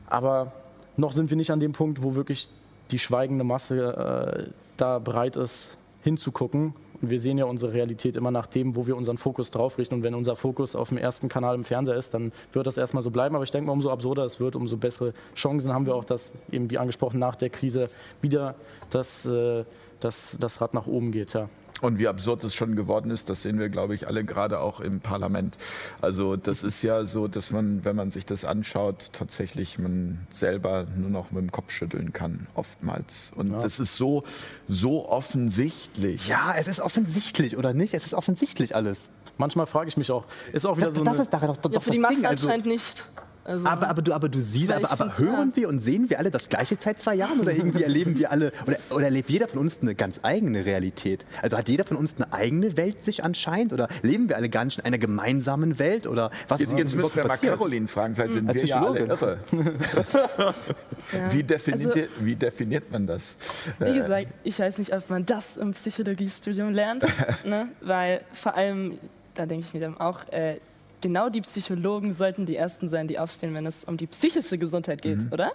Aber 0.07 0.53
noch 0.97 1.13
sind 1.13 1.31
wir 1.31 1.37
nicht 1.37 1.51
an 1.51 1.61
dem 1.61 1.73
Punkt, 1.73 2.03
wo 2.03 2.15
wirklich 2.15 2.49
die 2.91 2.99
schweigende 2.99 3.45
Masse 3.45 4.47
äh, 4.47 4.51
da 4.77 4.99
bereit 4.99 5.37
ist, 5.37 5.77
hinzugucken. 6.03 6.75
Und 7.03 7.11
wir 7.11 7.21
sehen 7.21 7.37
ja 7.37 7.45
unsere 7.45 7.73
Realität 7.73 8.17
immer 8.17 8.31
nach 8.31 8.47
dem, 8.47 8.75
wo 8.75 8.87
wir 8.87 8.97
unseren 8.97 9.19
Fokus 9.19 9.51
drauf 9.51 9.77
richten. 9.79 9.95
Und 9.95 10.03
wenn 10.03 10.15
unser 10.15 10.37
Fokus 10.37 10.75
auf 10.75 10.89
dem 10.89 10.99
ersten 10.99 11.29
Kanal 11.29 11.55
im 11.55 11.65
Fernseher 11.65 11.97
ist, 11.97 12.15
dann 12.15 12.33
wird 12.53 12.67
das 12.67 12.79
erstmal 12.79 13.03
so 13.03 13.11
bleiben. 13.11 13.35
Aber 13.35 13.45
ich 13.45 13.51
denke 13.51 13.67
mal, 13.67 13.73
umso 13.73 13.91
absurder 13.91 14.25
es 14.25 14.41
wird, 14.41 14.57
umso 14.57 14.77
bessere 14.77 15.13
Chancen 15.35 15.73
haben 15.73 15.87
wir 15.87 15.95
auch, 15.95 16.05
dass 16.05 16.33
eben 16.51 16.71
wie 16.71 16.79
angesprochen 16.79 17.19
nach 17.19 17.37
der 17.37 17.51
Krise 17.51 17.89
wieder 18.23 18.55
das, 18.91 19.27
äh, 19.27 19.65
das, 20.01 20.37
das 20.41 20.61
Rad 20.61 20.75
nach 20.75 20.87
oben 20.87 21.13
geht. 21.13 21.35
Ja. 21.35 21.49
Und 21.83 21.99
wie 21.99 22.09
absurd 22.09 22.43
es 22.45 22.55
schon 22.55 22.75
geworden 22.75 23.11
ist, 23.11 23.29
das 23.29 23.43
sehen 23.43 23.59
wir, 23.59 23.69
glaube 23.69 23.95
ich, 23.95 24.07
alle 24.07 24.25
gerade 24.25 24.61
auch 24.61 24.81
im 24.81 25.01
Parlament. 25.01 25.59
Also 26.01 26.37
das 26.37 26.63
ist 26.63 26.83
ja 26.83 27.05
so, 27.05 27.29
dass 27.29 27.51
man, 27.51 27.85
wenn 27.85 27.97
man 27.97 28.11
sich 28.11 28.25
das 28.25 28.45
anschaut, 28.45 29.11
tatsächlich 29.13 29.79
man 29.79 30.27
selber 30.31 30.87
nur 30.97 31.11
noch 31.11 31.31
mit 31.31 31.43
dem 31.43 31.53
Kopf 31.53 31.71
schütteln 31.71 32.13
kann, 32.13 32.47
oftmals. 32.55 33.33
Und 33.37 33.53
ja. 33.53 33.59
das 33.59 33.79
ist 33.79 33.97
so, 33.97 34.25
so 34.69 35.09
offensichtlich. 35.09 36.29
Ja, 36.29 36.55
es 36.57 36.67
ist 36.67 36.81
offensichtlich, 36.81 37.57
oder 37.57 37.75
nicht? 37.75 37.95
Es 37.95 38.07
ist 38.07 38.15
offensichtlich 38.15 38.75
alles. 38.75 39.11
Manchmal 39.39 39.67
frage 39.67 39.89
ich 39.89 39.99
mich 39.99 40.11
auch, 40.11 40.25
ist 40.53 40.65
auch 40.65 40.79
wieder 40.79 40.89
das, 40.89 40.99
so 40.99 41.05
das 41.05 41.19
ist 41.19 41.33
daran 41.33 41.49
doch, 41.49 41.57
doch 41.59 41.73
ja, 41.73 41.81
für 41.81 41.91
die 41.91 41.99
Masse. 41.99 42.27
Also, 42.27 42.47
anscheinend 42.47 42.67
nicht. 42.67 43.05
Also 43.47 43.65
aber, 43.65 43.89
aber, 43.89 44.03
du, 44.03 44.13
aber 44.13 44.29
du 44.29 44.41
siehst, 44.41 44.73
aber, 44.73 44.91
aber 44.91 45.19
hören 45.19 45.53
wir 45.55 45.69
und 45.69 45.79
sehen 45.79 46.11
wir 46.11 46.19
alle 46.19 46.31
das 46.31 46.49
gleiche 46.49 46.77
seit 46.81 47.01
zwei 47.01 47.15
Jahren 47.15 47.39
oder 47.39 47.53
irgendwie 47.53 47.85
erleben 47.85 48.19
wir 48.19 48.33
alle, 48.33 48.51
oder, 48.67 48.77
oder 48.91 49.05
erlebt 49.05 49.31
jeder 49.31 49.47
von 49.47 49.61
uns 49.61 49.81
eine 49.83 49.95
ganz 49.95 50.19
eigene 50.23 50.67
Realität? 50.67 51.25
Also 51.43 51.57
hat 51.57 51.69
jeder 51.69 51.85
von 51.85 51.97
uns 51.97 52.17
eine 52.17 52.33
eigene 52.33 52.77
Welt 52.77 53.05
sich 53.05 53.23
anscheinend 53.23 53.73
oder 53.73 53.89
leben 54.03 54.29
wir 54.29 54.37
alle 54.37 54.49
gar 54.49 54.65
nicht 54.65 54.79
in 54.79 54.85
einer 54.85 54.99
gemeinsamen 54.99 55.79
Welt 55.79 56.09
oder 56.09 56.31
was 56.49 56.61
Jetzt, 56.61 56.77
jetzt 56.77 56.97
müssen 56.97 57.15
wir 57.15 57.27
mal 57.27 57.37
Caroline 57.37 57.87
fragen, 57.87 58.17
vielleicht 58.17 58.33
sind 58.33 58.49
Als 58.49 58.63
wir 58.63 58.69
ja 58.69 58.85
alle 58.85 58.99
irre. 59.01 59.39
ja. 61.13 61.33
Wie, 61.33 61.43
definiert, 61.45 61.97
also, 61.97 62.09
wie 62.21 62.35
definiert 62.35 62.91
man 62.91 63.07
das? 63.07 63.37
Wie 63.79 63.85
äh, 63.85 63.95
gesagt, 63.95 64.27
ich 64.43 64.59
weiß 64.59 64.79
nicht, 64.79 64.93
ob 64.93 65.09
man 65.09 65.25
das 65.25 65.57
im 65.57 65.71
Psychologiestudium 65.71 66.73
lernt, 66.73 67.07
ne? 67.45 67.69
weil 67.81 68.23
vor 68.33 68.57
allem, 68.57 68.99
da 69.35 69.47
denke 69.47 69.65
ich 69.67 69.75
mir 69.75 69.81
dann 69.81 69.97
auch, 69.99 70.27
äh, 70.33 70.57
genau 71.01 71.29
die 71.29 71.41
Psychologen 71.41 72.13
sollten 72.15 72.47
die 72.47 72.57
Ersten 72.57 72.89
sein, 72.89 73.09
die 73.09 73.19
aufstehen, 73.19 73.55
wenn 73.55 73.67
es 73.67 73.85
um 73.85 73.97
die 73.97 74.07
psychische 74.07 74.59
Gesundheit 74.59 75.03
geht, 75.03 75.19
mhm. 75.19 75.33
oder? 75.33 75.53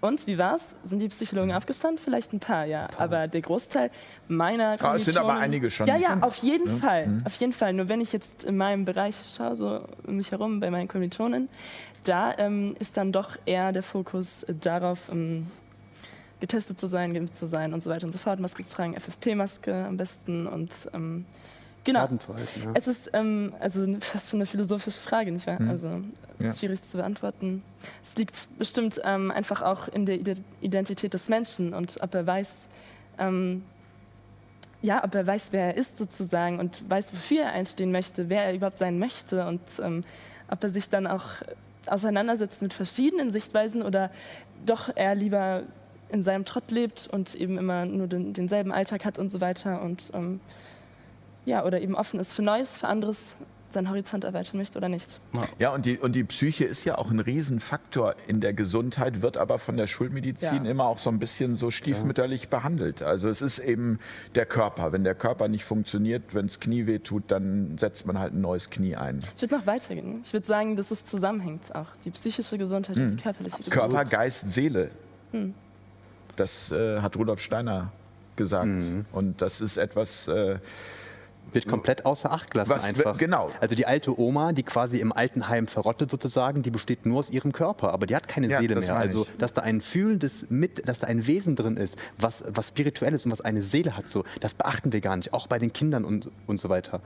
Und 0.00 0.26
wie 0.26 0.38
war's? 0.38 0.74
Sind 0.84 1.00
die 1.00 1.08
Psychologen 1.08 1.52
aufgestanden? 1.52 2.02
Vielleicht 2.02 2.32
ein 2.32 2.40
paar, 2.40 2.64
ja. 2.64 2.88
Aber 2.96 3.28
der 3.28 3.42
Großteil 3.42 3.90
meiner 4.28 4.78
Kommilitonen... 4.78 4.96
Es 4.96 5.04
sind 5.04 5.16
aber 5.18 5.34
einige 5.34 5.70
schon. 5.70 5.86
Ja, 5.86 5.96
ja, 5.96 6.18
auf 6.22 6.36
jeden 6.36 6.68
ja. 6.68 6.76
Fall. 6.76 7.06
Mhm. 7.06 7.26
Auf 7.26 7.34
jeden 7.34 7.52
Fall. 7.52 7.74
Nur 7.74 7.88
wenn 7.88 8.00
ich 8.00 8.12
jetzt 8.12 8.44
in 8.44 8.56
meinem 8.56 8.86
Bereich 8.86 9.14
schaue, 9.36 9.56
so 9.56 9.80
um 10.06 10.16
mich 10.16 10.32
herum, 10.32 10.60
bei 10.60 10.70
meinen 10.70 10.88
Kommilitonen, 10.88 11.48
da 12.04 12.36
ähm, 12.38 12.74
ist 12.78 12.96
dann 12.96 13.12
doch 13.12 13.36
eher 13.44 13.72
der 13.72 13.82
Fokus 13.82 14.46
darauf, 14.60 15.10
ähm, 15.10 15.46
getestet 16.40 16.80
zu 16.80 16.86
sein, 16.86 17.12
geimpft 17.12 17.36
zu 17.36 17.46
sein 17.46 17.74
und 17.74 17.82
so 17.82 17.90
weiter 17.90 18.06
und 18.06 18.12
so 18.12 18.18
fort. 18.18 18.40
Maske 18.40 18.64
zu 18.64 18.74
tragen, 18.74 18.98
FFP-Maske 18.98 19.84
am 19.86 19.96
besten 19.96 20.46
und... 20.46 20.70
Ähm, 20.94 21.26
Genau. 21.84 22.00
Ja. 22.00 22.72
Es 22.74 22.86
ist 22.88 23.10
ähm, 23.14 23.54
also 23.58 23.86
fast 24.00 24.30
schon 24.30 24.38
eine 24.38 24.46
philosophische 24.46 25.00
Frage, 25.00 25.32
nicht 25.32 25.46
wahr? 25.46 25.60
Mhm. 25.60 25.70
Also 25.70 26.00
ja. 26.38 26.52
schwierig 26.52 26.82
zu 26.82 26.98
beantworten. 26.98 27.62
Es 28.02 28.16
liegt 28.16 28.48
bestimmt 28.58 29.00
ähm, 29.04 29.30
einfach 29.30 29.62
auch 29.62 29.88
in 29.88 30.04
der 30.04 30.18
Identität 30.60 31.14
des 31.14 31.28
Menschen 31.28 31.72
und 31.72 31.98
ob 32.02 32.14
er 32.14 32.26
weiß, 32.26 32.68
ähm, 33.18 33.62
ja, 34.82 35.02
ob 35.04 35.14
er 35.14 35.26
weiß, 35.26 35.48
wer 35.52 35.68
er 35.68 35.76
ist 35.76 35.98
sozusagen 35.98 36.58
und 36.58 36.88
weiß, 36.88 37.12
wofür 37.12 37.44
er 37.44 37.52
einstehen 37.52 37.92
möchte, 37.92 38.28
wer 38.28 38.44
er 38.44 38.54
überhaupt 38.54 38.78
sein 38.78 38.98
möchte 38.98 39.46
und 39.46 39.60
ähm, 39.82 40.04
ob 40.50 40.62
er 40.62 40.70
sich 40.70 40.88
dann 40.88 41.06
auch 41.06 41.24
auseinandersetzt 41.86 42.60
mit 42.62 42.74
verschiedenen 42.74 43.32
Sichtweisen 43.32 43.82
oder 43.82 44.10
doch 44.66 44.90
er 44.94 45.14
lieber 45.14 45.62
in 46.10 46.22
seinem 46.22 46.44
Trott 46.44 46.70
lebt 46.70 47.08
und 47.10 47.34
eben 47.34 47.56
immer 47.56 47.86
nur 47.86 48.06
den, 48.06 48.32
denselben 48.32 48.72
Alltag 48.72 49.04
hat 49.04 49.18
und 49.18 49.30
so 49.30 49.40
weiter 49.40 49.80
und 49.82 50.10
ähm, 50.12 50.40
ja, 51.44 51.64
oder 51.64 51.80
eben 51.80 51.94
offen 51.94 52.20
ist 52.20 52.32
für 52.32 52.42
Neues, 52.42 52.76
für 52.76 52.88
anderes 52.88 53.36
seinen 53.72 53.88
Horizont 53.88 54.24
erweitern 54.24 54.56
möchte 54.56 54.78
oder 54.78 54.88
nicht. 54.88 55.20
Ja, 55.58 55.72
und 55.72 55.86
die, 55.86 55.98
und 55.98 56.14
die 56.14 56.24
Psyche 56.24 56.64
ist 56.64 56.84
ja 56.84 56.98
auch 56.98 57.10
ein 57.10 57.20
Riesenfaktor 57.20 58.14
in 58.26 58.40
der 58.40 58.52
Gesundheit, 58.52 59.22
wird 59.22 59.36
aber 59.36 59.58
von 59.58 59.76
der 59.76 59.86
Schulmedizin 59.86 60.64
ja. 60.64 60.70
immer 60.70 60.84
auch 60.84 60.98
so 60.98 61.10
ein 61.10 61.18
bisschen 61.18 61.56
so 61.56 61.70
stiefmütterlich 61.70 62.44
ja. 62.44 62.48
behandelt. 62.48 63.02
Also 63.02 63.28
es 63.28 63.42
ist 63.42 63.58
eben 63.58 63.98
der 64.34 64.46
Körper. 64.46 64.92
Wenn 64.92 65.04
der 65.04 65.14
Körper 65.14 65.48
nicht 65.48 65.64
funktioniert, 65.64 66.34
wenn 66.34 66.46
das 66.46 66.60
Knie 66.60 66.86
wehtut, 66.86 67.24
dann 67.28 67.78
setzt 67.78 68.06
man 68.06 68.18
halt 68.18 68.34
ein 68.34 68.40
neues 68.40 68.70
Knie 68.70 68.96
ein. 68.96 69.20
Ich 69.36 69.42
würde 69.42 69.56
noch 69.56 69.66
weitergehen. 69.66 70.20
Ich 70.24 70.32
würde 70.32 70.46
sagen, 70.46 70.76
dass 70.76 70.90
es 70.90 71.04
zusammenhängt 71.04 71.74
auch. 71.74 71.86
Die 72.04 72.10
psychische 72.10 72.58
Gesundheit 72.58 72.96
hm. 72.96 73.02
und 73.02 73.16
die 73.16 73.22
körperliche 73.22 73.56
Gesundheit. 73.58 73.90
Körper, 73.90 74.04
Geist, 74.04 74.50
Seele. 74.50 74.90
Hm. 75.32 75.54
Das 76.36 76.72
äh, 76.72 77.00
hat 77.00 77.16
Rudolf 77.16 77.40
Steiner 77.40 77.92
gesagt. 78.36 78.64
Hm. 78.64 79.04
Und 79.12 79.40
das 79.42 79.60
ist 79.60 79.76
etwas... 79.76 80.26
Äh, 80.28 80.58
wird 81.54 81.66
komplett 81.66 82.06
außer 82.06 82.30
Acht 82.32 82.50
gelassen 82.50 82.70
Was, 82.70 82.84
einfach. 82.84 83.18
Genau. 83.18 83.48
Also 83.60 83.74
die 83.74 83.86
alte 83.86 84.18
Oma, 84.18 84.52
die 84.52 84.62
quasi 84.62 84.98
im 84.98 85.12
Altenheim 85.12 85.66
verrottet 85.66 86.10
sozusagen, 86.10 86.62
die 86.62 86.70
besteht 86.70 87.06
nur 87.06 87.18
aus 87.18 87.30
ihrem 87.30 87.52
Körper, 87.52 87.92
aber 87.92 88.06
die 88.06 88.16
hat 88.16 88.28
keine 88.28 88.48
ja, 88.48 88.60
Seele 88.60 88.76
mehr. 88.76 88.96
Also 88.96 89.26
dass 89.38 89.52
da 89.52 89.62
ein 89.62 89.80
fühlendes 89.80 90.46
mit, 90.48 90.88
dass 90.88 91.00
da 91.00 91.06
ein 91.06 91.26
Wesen 91.26 91.56
drin 91.56 91.76
ist, 91.76 91.96
was, 92.18 92.44
was 92.48 92.68
spirituell 92.68 93.14
ist 93.14 93.26
und 93.26 93.32
was 93.32 93.40
eine 93.40 93.62
Seele 93.62 93.96
hat, 93.96 94.08
so, 94.08 94.24
das 94.40 94.54
beachten 94.54 94.92
wir 94.92 95.00
gar 95.00 95.16
nicht, 95.16 95.32
auch 95.32 95.46
bei 95.46 95.58
den 95.58 95.72
Kindern 95.72 96.04
und, 96.04 96.30
und 96.46 96.60
so 96.60 96.68
weiter. 96.68 97.00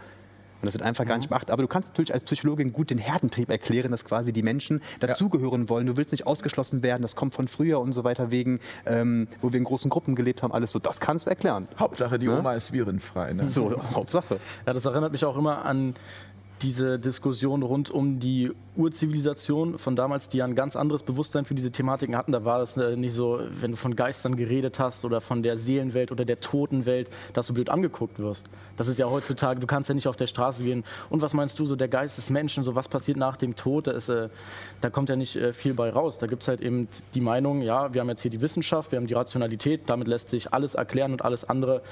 Und 0.60 0.66
das 0.66 0.74
wird 0.74 0.82
einfach 0.82 1.04
mhm. 1.04 1.08
gar 1.08 1.16
nicht 1.18 1.28
beachtet. 1.28 1.50
Aber 1.50 1.62
du 1.62 1.68
kannst 1.68 1.90
natürlich 1.90 2.12
als 2.14 2.24
Psychologin 2.24 2.72
gut 2.72 2.90
den 2.90 2.98
Herdentrieb 2.98 3.50
erklären, 3.50 3.90
dass 3.90 4.04
quasi 4.04 4.32
die 4.32 4.42
Menschen 4.42 4.82
dazugehören 5.00 5.68
wollen. 5.68 5.86
Du 5.86 5.96
willst 5.96 6.12
nicht 6.12 6.26
ausgeschlossen 6.26 6.82
werden, 6.82 7.02
das 7.02 7.16
kommt 7.16 7.34
von 7.34 7.48
früher 7.48 7.80
und 7.80 7.92
so 7.92 8.04
weiter, 8.04 8.30
wegen, 8.30 8.60
ähm, 8.86 9.28
wo 9.40 9.52
wir 9.52 9.58
in 9.58 9.64
großen 9.64 9.90
Gruppen 9.90 10.14
gelebt 10.14 10.42
haben, 10.42 10.52
alles 10.52 10.72
so. 10.72 10.78
Das 10.78 11.00
kannst 11.00 11.26
du 11.26 11.30
erklären. 11.30 11.68
Hauptsache, 11.78 12.18
die 12.18 12.28
Oma 12.28 12.54
ist 12.54 12.72
virenfrei. 12.72 13.32
Ne? 13.32 13.48
So, 13.48 13.80
Hauptsache. 13.94 14.38
Ja, 14.66 14.72
das 14.72 14.84
erinnert 14.84 15.12
mich 15.12 15.24
auch 15.24 15.36
immer 15.36 15.64
an 15.64 15.94
diese 16.62 16.98
Diskussion 16.98 17.62
rund 17.62 17.90
um 17.90 18.20
die 18.20 18.52
Urzivilisation 18.76 19.78
von 19.78 19.94
damals, 19.94 20.28
die 20.28 20.38
ja 20.38 20.44
ein 20.44 20.54
ganz 20.54 20.76
anderes 20.76 21.02
Bewusstsein 21.02 21.44
für 21.44 21.54
diese 21.54 21.70
Thematiken 21.70 22.16
hatten. 22.16 22.32
Da 22.32 22.44
war 22.44 22.60
es 22.60 22.76
äh, 22.76 22.96
nicht 22.96 23.12
so, 23.12 23.40
wenn 23.60 23.72
du 23.72 23.76
von 23.76 23.94
Geistern 23.94 24.36
geredet 24.36 24.78
hast 24.78 25.04
oder 25.04 25.20
von 25.20 25.42
der 25.42 25.58
Seelenwelt 25.58 26.10
oder 26.10 26.24
der 26.24 26.40
Totenwelt, 26.40 27.08
dass 27.32 27.46
du 27.46 27.54
blöd 27.54 27.70
angeguckt 27.70 28.18
wirst. 28.18 28.46
Das 28.76 28.88
ist 28.88 28.98
ja 28.98 29.08
heutzutage, 29.08 29.60
du 29.60 29.66
kannst 29.66 29.88
ja 29.88 29.94
nicht 29.94 30.08
auf 30.08 30.16
der 30.16 30.26
Straße 30.26 30.64
gehen. 30.64 30.84
Und 31.08 31.22
was 31.22 31.34
meinst 31.34 31.58
du, 31.58 31.66
so 31.66 31.76
der 31.76 31.88
Geist 31.88 32.18
des 32.18 32.30
Menschen, 32.30 32.64
so 32.64 32.74
was 32.74 32.88
passiert 32.88 33.16
nach 33.16 33.36
dem 33.36 33.54
Tod? 33.54 33.86
Da, 33.86 33.92
ist, 33.92 34.08
äh, 34.08 34.28
da 34.80 34.90
kommt 34.90 35.08
ja 35.08 35.16
nicht 35.16 35.36
äh, 35.36 35.52
viel 35.52 35.74
bei 35.74 35.90
raus. 35.90 36.18
Da 36.18 36.26
gibt 36.26 36.42
es 36.42 36.48
halt 36.48 36.60
eben 36.60 36.88
die 37.14 37.20
Meinung, 37.20 37.62
ja, 37.62 37.94
wir 37.94 38.00
haben 38.00 38.08
jetzt 38.08 38.22
hier 38.22 38.30
die 38.30 38.40
Wissenschaft, 38.40 38.90
wir 38.90 38.96
haben 38.96 39.06
die 39.06 39.14
Rationalität, 39.14 39.82
damit 39.86 40.08
lässt 40.08 40.30
sich 40.30 40.52
alles 40.52 40.74
erklären 40.74 41.12
und 41.12 41.22
alles 41.22 41.48
andere, 41.48 41.82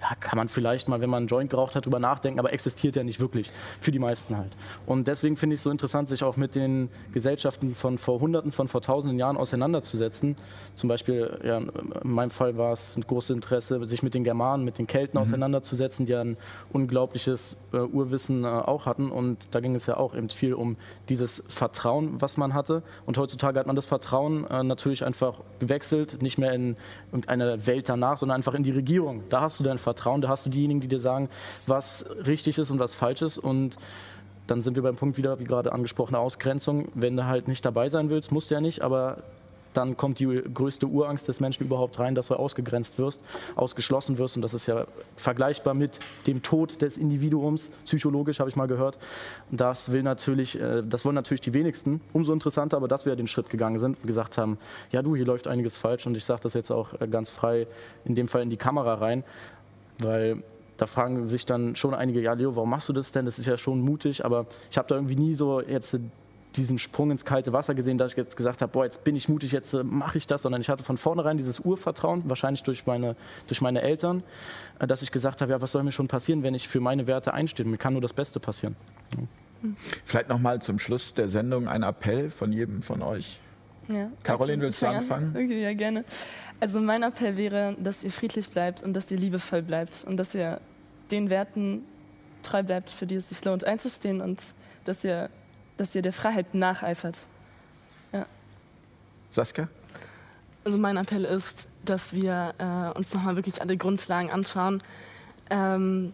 ja, 0.00 0.14
kann 0.20 0.38
man 0.38 0.48
vielleicht 0.48 0.88
mal, 0.88 1.02
wenn 1.02 1.10
man 1.10 1.18
einen 1.18 1.28
Joint 1.28 1.50
geraucht 1.50 1.74
hat, 1.74 1.84
drüber 1.84 1.98
nachdenken, 1.98 2.38
aber 2.38 2.52
existiert 2.54 2.96
ja 2.96 3.02
nicht 3.02 3.20
wirklich 3.20 3.50
für 3.80 3.92
die 3.92 3.98
meisten 3.98 4.09
halt. 4.36 4.52
Und 4.86 5.06
deswegen 5.08 5.36
finde 5.36 5.54
ich 5.54 5.60
es 5.60 5.64
so 5.64 5.70
interessant, 5.70 6.08
sich 6.08 6.22
auch 6.22 6.36
mit 6.36 6.54
den 6.54 6.88
Gesellschaften 7.12 7.74
von 7.74 7.98
vor 7.98 8.20
Hunderten, 8.20 8.52
von 8.52 8.68
vor 8.68 8.82
tausenden 8.82 9.18
Jahren 9.18 9.36
auseinanderzusetzen. 9.36 10.36
Zum 10.74 10.88
Beispiel, 10.88 11.38
ja, 11.44 11.58
in 11.58 11.70
meinem 12.02 12.30
Fall 12.30 12.56
war 12.56 12.72
es 12.72 12.96
ein 12.96 13.02
großes 13.02 13.30
Interesse, 13.30 13.84
sich 13.84 14.02
mit 14.02 14.14
den 14.14 14.24
Germanen, 14.24 14.64
mit 14.64 14.78
den 14.78 14.86
Kelten 14.86 15.18
mhm. 15.18 15.22
auseinanderzusetzen, 15.22 16.06
die 16.06 16.14
ein 16.14 16.36
unglaubliches 16.72 17.58
äh, 17.72 17.78
Urwissen 17.78 18.44
äh, 18.44 18.48
auch 18.48 18.86
hatten. 18.86 19.10
Und 19.10 19.54
da 19.54 19.60
ging 19.60 19.74
es 19.74 19.86
ja 19.86 19.96
auch 19.96 20.14
eben 20.14 20.28
viel 20.28 20.54
um 20.54 20.76
dieses 21.08 21.44
Vertrauen, 21.48 22.20
was 22.20 22.36
man 22.36 22.54
hatte. 22.54 22.82
Und 23.06 23.18
heutzutage 23.18 23.58
hat 23.58 23.66
man 23.66 23.76
das 23.76 23.86
Vertrauen 23.86 24.46
äh, 24.46 24.62
natürlich 24.62 25.04
einfach 25.04 25.40
gewechselt, 25.58 26.22
nicht 26.22 26.38
mehr 26.38 26.52
in 26.52 26.76
irgendeine 27.06 27.66
Welt 27.66 27.88
danach, 27.88 28.18
sondern 28.18 28.36
einfach 28.36 28.54
in 28.54 28.62
die 28.62 28.72
Regierung. 28.72 29.22
Da 29.28 29.42
hast 29.42 29.60
du 29.60 29.64
dein 29.64 29.78
Vertrauen, 29.78 30.20
da 30.20 30.28
hast 30.28 30.46
du 30.46 30.50
diejenigen, 30.50 30.80
die 30.80 30.88
dir 30.88 31.00
sagen, 31.00 31.28
was 31.66 32.06
richtig 32.26 32.58
ist 32.58 32.70
und 32.70 32.78
was 32.78 32.94
falsch 32.94 33.22
ist. 33.22 33.38
Und 33.38 33.76
dann 34.50 34.62
sind 34.62 34.74
wir 34.74 34.82
beim 34.82 34.96
Punkt 34.96 35.16
wieder, 35.16 35.38
wie 35.38 35.44
gerade 35.44 35.72
angesprochene 35.72 36.18
Ausgrenzung. 36.18 36.88
Wenn 36.94 37.16
du 37.16 37.26
halt 37.26 37.46
nicht 37.46 37.64
dabei 37.64 37.88
sein 37.88 38.10
willst, 38.10 38.32
musst 38.32 38.50
du 38.50 38.56
ja 38.56 38.60
nicht, 38.60 38.82
aber 38.82 39.18
dann 39.74 39.96
kommt 39.96 40.18
die 40.18 40.26
größte 40.26 40.88
Urangst 40.88 41.28
des 41.28 41.38
Menschen 41.38 41.64
überhaupt 41.64 42.00
rein, 42.00 42.16
dass 42.16 42.26
du 42.26 42.34
ausgegrenzt 42.34 42.98
wirst, 42.98 43.20
ausgeschlossen 43.54 44.18
wirst. 44.18 44.34
Und 44.34 44.42
das 44.42 44.52
ist 44.52 44.66
ja 44.66 44.86
vergleichbar 45.16 45.74
mit 45.74 46.00
dem 46.26 46.42
Tod 46.42 46.82
des 46.82 46.98
Individuums, 46.98 47.70
psychologisch 47.84 48.40
habe 48.40 48.50
ich 48.50 48.56
mal 48.56 48.66
gehört. 48.66 48.98
Das 49.52 49.92
will 49.92 50.02
natürlich, 50.02 50.60
äh, 50.60 50.82
das 50.82 51.04
wollen 51.04 51.14
natürlich 51.14 51.42
die 51.42 51.54
wenigsten. 51.54 52.00
Umso 52.12 52.32
interessanter 52.32 52.76
aber, 52.76 52.88
dass 52.88 53.06
wir 53.06 53.14
den 53.14 53.28
Schritt 53.28 53.50
gegangen 53.50 53.78
sind 53.78 53.98
und 53.98 54.06
gesagt 54.08 54.36
haben, 54.36 54.58
ja 54.90 55.02
du, 55.02 55.14
hier 55.14 55.26
läuft 55.26 55.46
einiges 55.46 55.76
falsch. 55.76 56.08
Und 56.08 56.16
ich 56.16 56.24
sage 56.24 56.40
das 56.42 56.54
jetzt 56.54 56.72
auch 56.72 57.00
äh, 57.00 57.06
ganz 57.06 57.30
frei, 57.30 57.68
in 58.04 58.16
dem 58.16 58.26
Fall 58.26 58.42
in 58.42 58.50
die 58.50 58.56
Kamera 58.56 58.94
rein, 58.94 59.22
weil 60.00 60.42
da 60.80 60.86
fragen 60.86 61.26
sich 61.26 61.44
dann 61.44 61.76
schon 61.76 61.92
einige, 61.92 62.22
ja 62.22 62.32
Leo, 62.32 62.56
warum 62.56 62.70
machst 62.70 62.88
du 62.88 62.94
das 62.94 63.12
denn? 63.12 63.26
Das 63.26 63.38
ist 63.38 63.44
ja 63.44 63.58
schon 63.58 63.82
mutig, 63.82 64.24
aber 64.24 64.46
ich 64.70 64.78
habe 64.78 64.88
da 64.88 64.94
irgendwie 64.94 65.16
nie 65.16 65.34
so 65.34 65.60
jetzt 65.60 65.98
diesen 66.56 66.78
Sprung 66.78 67.10
ins 67.10 67.26
kalte 67.26 67.52
Wasser 67.52 67.74
gesehen, 67.74 67.98
dass 67.98 68.12
ich 68.12 68.16
jetzt 68.16 68.34
gesagt 68.34 68.62
habe, 68.62 68.72
boah, 68.72 68.84
jetzt 68.84 69.04
bin 69.04 69.14
ich 69.14 69.28
mutig, 69.28 69.52
jetzt 69.52 69.74
äh, 69.74 69.84
mache 69.84 70.16
ich 70.16 70.26
das, 70.26 70.40
sondern 70.40 70.62
ich 70.62 70.70
hatte 70.70 70.82
von 70.82 70.96
vornherein 70.96 71.36
dieses 71.36 71.60
Urvertrauen, 71.60 72.22
wahrscheinlich 72.30 72.62
durch 72.62 72.86
meine, 72.86 73.14
durch 73.46 73.60
meine 73.60 73.82
Eltern, 73.82 74.22
äh, 74.78 74.86
dass 74.86 75.02
ich 75.02 75.12
gesagt 75.12 75.42
habe, 75.42 75.52
ja, 75.52 75.60
was 75.60 75.72
soll 75.72 75.82
mir 75.82 75.92
schon 75.92 76.08
passieren, 76.08 76.42
wenn 76.42 76.54
ich 76.54 76.66
für 76.66 76.80
meine 76.80 77.06
Werte 77.06 77.34
einstehe? 77.34 77.66
Mir 77.66 77.76
kann 77.76 77.92
nur 77.92 78.02
das 78.02 78.14
Beste 78.14 78.40
passieren. 78.40 78.74
Vielleicht 80.06 80.30
noch 80.30 80.38
mal 80.38 80.62
zum 80.62 80.78
Schluss 80.78 81.12
der 81.12 81.28
Sendung 81.28 81.68
ein 81.68 81.82
Appell 81.82 82.30
von 82.30 82.52
jedem 82.52 82.80
von 82.80 83.02
euch. 83.02 83.38
Ja. 83.88 84.10
Caroline, 84.22 84.62
willst 84.62 84.80
du 84.80 84.86
fang 84.86 84.96
an? 84.96 85.02
anfangen? 85.02 85.30
Okay, 85.36 85.62
ja, 85.62 85.74
gerne. 85.74 86.04
Also 86.58 86.80
mein 86.80 87.02
Appell 87.02 87.36
wäre, 87.36 87.76
dass 87.78 88.02
ihr 88.02 88.12
friedlich 88.12 88.48
bleibt 88.48 88.82
und 88.82 88.94
dass 88.94 89.10
ihr 89.10 89.18
liebevoll 89.18 89.62
bleibt 89.62 90.04
und 90.06 90.16
dass 90.16 90.34
ihr 90.34 90.60
den 91.10 91.30
Werten 91.30 91.84
treu 92.42 92.62
bleibt, 92.62 92.90
für 92.90 93.06
die 93.06 93.16
es 93.16 93.28
sich 93.28 93.44
lohnt 93.44 93.64
einzustehen 93.64 94.20
und 94.20 94.40
dass 94.84 95.04
ihr, 95.04 95.30
dass 95.76 95.94
ihr 95.94 96.02
der 96.02 96.12
Freiheit 96.12 96.54
nacheifert. 96.54 97.16
Saskia? 99.30 99.68
Also 100.64 100.76
mein 100.76 100.96
Appell 100.96 101.24
ist, 101.24 101.68
dass 101.84 102.12
wir 102.12 102.54
äh, 102.58 102.98
uns 102.98 103.14
nochmal 103.14 103.36
wirklich 103.36 103.62
alle 103.62 103.76
Grundlagen 103.76 104.30
anschauen. 104.30 104.82
Ähm, 105.48 106.12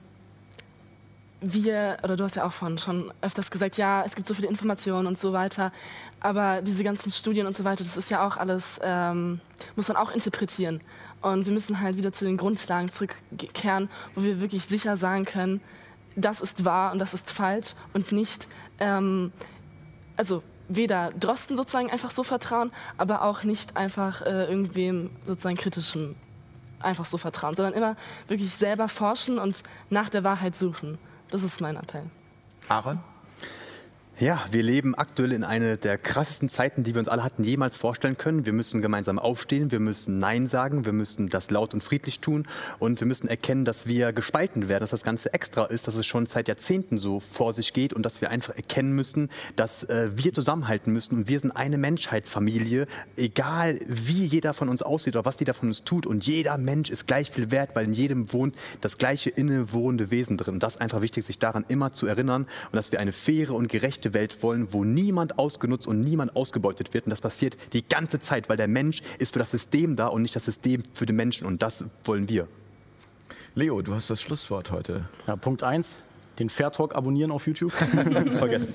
wir, 1.40 1.98
oder 2.02 2.16
du 2.16 2.24
hast 2.24 2.36
ja 2.36 2.46
auch 2.46 2.52
vorhin 2.52 2.78
schon 2.78 3.12
öfters 3.20 3.50
gesagt, 3.50 3.76
ja, 3.76 4.04
es 4.04 4.14
gibt 4.14 4.28
so 4.28 4.34
viele 4.34 4.48
Informationen 4.48 5.06
und 5.06 5.18
so 5.18 5.32
weiter, 5.32 5.72
aber 6.26 6.60
diese 6.60 6.82
ganzen 6.82 7.12
Studien 7.12 7.46
und 7.46 7.56
so 7.56 7.62
weiter, 7.62 7.84
das 7.84 7.96
ist 7.96 8.10
ja 8.10 8.26
auch 8.26 8.36
alles, 8.36 8.80
ähm, 8.82 9.40
muss 9.76 9.86
man 9.86 9.96
auch 9.96 10.10
interpretieren. 10.10 10.80
Und 11.22 11.46
wir 11.46 11.52
müssen 11.52 11.80
halt 11.80 11.96
wieder 11.96 12.12
zu 12.12 12.24
den 12.24 12.36
Grundlagen 12.36 12.90
zurückkehren, 12.90 13.88
wo 14.14 14.24
wir 14.24 14.40
wirklich 14.40 14.64
sicher 14.64 14.96
sagen 14.96 15.24
können, 15.24 15.60
das 16.16 16.40
ist 16.40 16.64
wahr 16.64 16.92
und 16.92 16.98
das 16.98 17.14
ist 17.14 17.30
falsch 17.30 17.74
und 17.92 18.10
nicht, 18.10 18.48
ähm, 18.80 19.32
also 20.16 20.42
weder 20.68 21.12
Drosten 21.12 21.56
sozusagen 21.56 21.90
einfach 21.90 22.10
so 22.10 22.24
vertrauen, 22.24 22.72
aber 22.98 23.22
auch 23.22 23.44
nicht 23.44 23.76
einfach 23.76 24.22
äh, 24.22 24.46
irgendwem 24.46 25.10
sozusagen 25.26 25.56
kritischem 25.56 26.16
einfach 26.80 27.04
so 27.04 27.18
vertrauen, 27.18 27.54
sondern 27.54 27.74
immer 27.74 27.96
wirklich 28.26 28.52
selber 28.52 28.88
forschen 28.88 29.38
und 29.38 29.62
nach 29.90 30.08
der 30.08 30.24
Wahrheit 30.24 30.56
suchen. 30.56 30.98
Das 31.30 31.44
ist 31.44 31.60
mein 31.60 31.76
Appell. 31.76 32.04
Aaron? 32.68 32.98
Ja, 34.18 34.42
wir 34.50 34.62
leben 34.62 34.94
aktuell 34.94 35.30
in 35.30 35.44
einer 35.44 35.76
der 35.76 35.98
krassesten 35.98 36.48
Zeiten, 36.48 36.84
die 36.84 36.94
wir 36.94 37.00
uns 37.00 37.08
alle 37.08 37.22
hatten 37.22 37.44
jemals 37.44 37.76
vorstellen 37.76 38.16
können. 38.16 38.46
Wir 38.46 38.54
müssen 38.54 38.80
gemeinsam 38.80 39.18
aufstehen, 39.18 39.70
wir 39.72 39.78
müssen 39.78 40.18
Nein 40.18 40.48
sagen, 40.48 40.86
wir 40.86 40.94
müssen 40.94 41.28
das 41.28 41.50
laut 41.50 41.74
und 41.74 41.82
friedlich 41.82 42.20
tun 42.20 42.48
und 42.78 42.98
wir 42.98 43.06
müssen 43.06 43.28
erkennen, 43.28 43.66
dass 43.66 43.86
wir 43.86 44.14
gespalten 44.14 44.70
werden, 44.70 44.80
dass 44.80 44.88
das 44.88 45.02
Ganze 45.02 45.34
extra 45.34 45.66
ist, 45.66 45.86
dass 45.86 45.96
es 45.96 46.06
schon 46.06 46.24
seit 46.24 46.48
Jahrzehnten 46.48 46.96
so 46.96 47.20
vor 47.20 47.52
sich 47.52 47.74
geht 47.74 47.92
und 47.92 48.04
dass 48.04 48.22
wir 48.22 48.30
einfach 48.30 48.56
erkennen 48.56 48.92
müssen, 48.92 49.28
dass 49.54 49.84
äh, 49.84 50.08
wir 50.14 50.32
zusammenhalten 50.32 50.94
müssen 50.94 51.14
und 51.14 51.28
wir 51.28 51.38
sind 51.38 51.50
eine 51.50 51.76
Menschheitsfamilie, 51.76 52.86
egal 53.18 53.78
wie 53.86 54.24
jeder 54.24 54.54
von 54.54 54.70
uns 54.70 54.80
aussieht 54.80 55.14
oder 55.14 55.26
was 55.26 55.38
jeder 55.40 55.52
von 55.52 55.68
uns 55.68 55.84
tut 55.84 56.06
und 56.06 56.26
jeder 56.26 56.56
Mensch 56.56 56.88
ist 56.88 57.06
gleich 57.06 57.30
viel 57.30 57.50
wert, 57.50 57.72
weil 57.74 57.84
in 57.84 57.92
jedem 57.92 58.32
wohnt 58.32 58.54
das 58.80 58.96
gleiche 58.96 59.28
innewohnende 59.28 60.10
Wesen 60.10 60.38
drin. 60.38 60.58
Das 60.58 60.76
ist 60.76 60.80
einfach 60.80 61.02
wichtig, 61.02 61.26
sich 61.26 61.38
daran 61.38 61.66
immer 61.68 61.92
zu 61.92 62.06
erinnern 62.06 62.46
und 62.72 62.76
dass 62.76 62.92
wir 62.92 63.00
eine 63.00 63.12
faire 63.12 63.52
und 63.52 63.68
gerechte 63.68 64.05
Welt 64.14 64.42
wollen, 64.42 64.72
wo 64.72 64.84
niemand 64.84 65.38
ausgenutzt 65.38 65.86
und 65.86 66.02
niemand 66.02 66.36
ausgebeutet 66.36 66.94
wird. 66.94 67.06
Und 67.06 67.10
das 67.10 67.20
passiert 67.20 67.56
die 67.72 67.86
ganze 67.86 68.20
Zeit, 68.20 68.48
weil 68.48 68.56
der 68.56 68.68
Mensch 68.68 69.02
ist 69.18 69.32
für 69.32 69.38
das 69.38 69.50
System 69.50 69.96
da 69.96 70.08
und 70.08 70.22
nicht 70.22 70.36
das 70.36 70.44
System 70.44 70.82
für 70.92 71.06
den 71.06 71.16
Menschen. 71.16 71.46
Und 71.46 71.62
das 71.62 71.84
wollen 72.04 72.28
wir. 72.28 72.48
Leo, 73.54 73.80
du 73.80 73.94
hast 73.94 74.10
das 74.10 74.20
Schlusswort 74.20 74.70
heute. 74.70 75.08
Ja, 75.26 75.36
Punkt 75.36 75.62
1, 75.62 75.96
den 76.38 76.48
Fair 76.48 76.70
Talk 76.70 76.94
abonnieren 76.94 77.30
auf 77.30 77.46
YouTube. 77.46 77.72
Vergessen. 78.38 78.74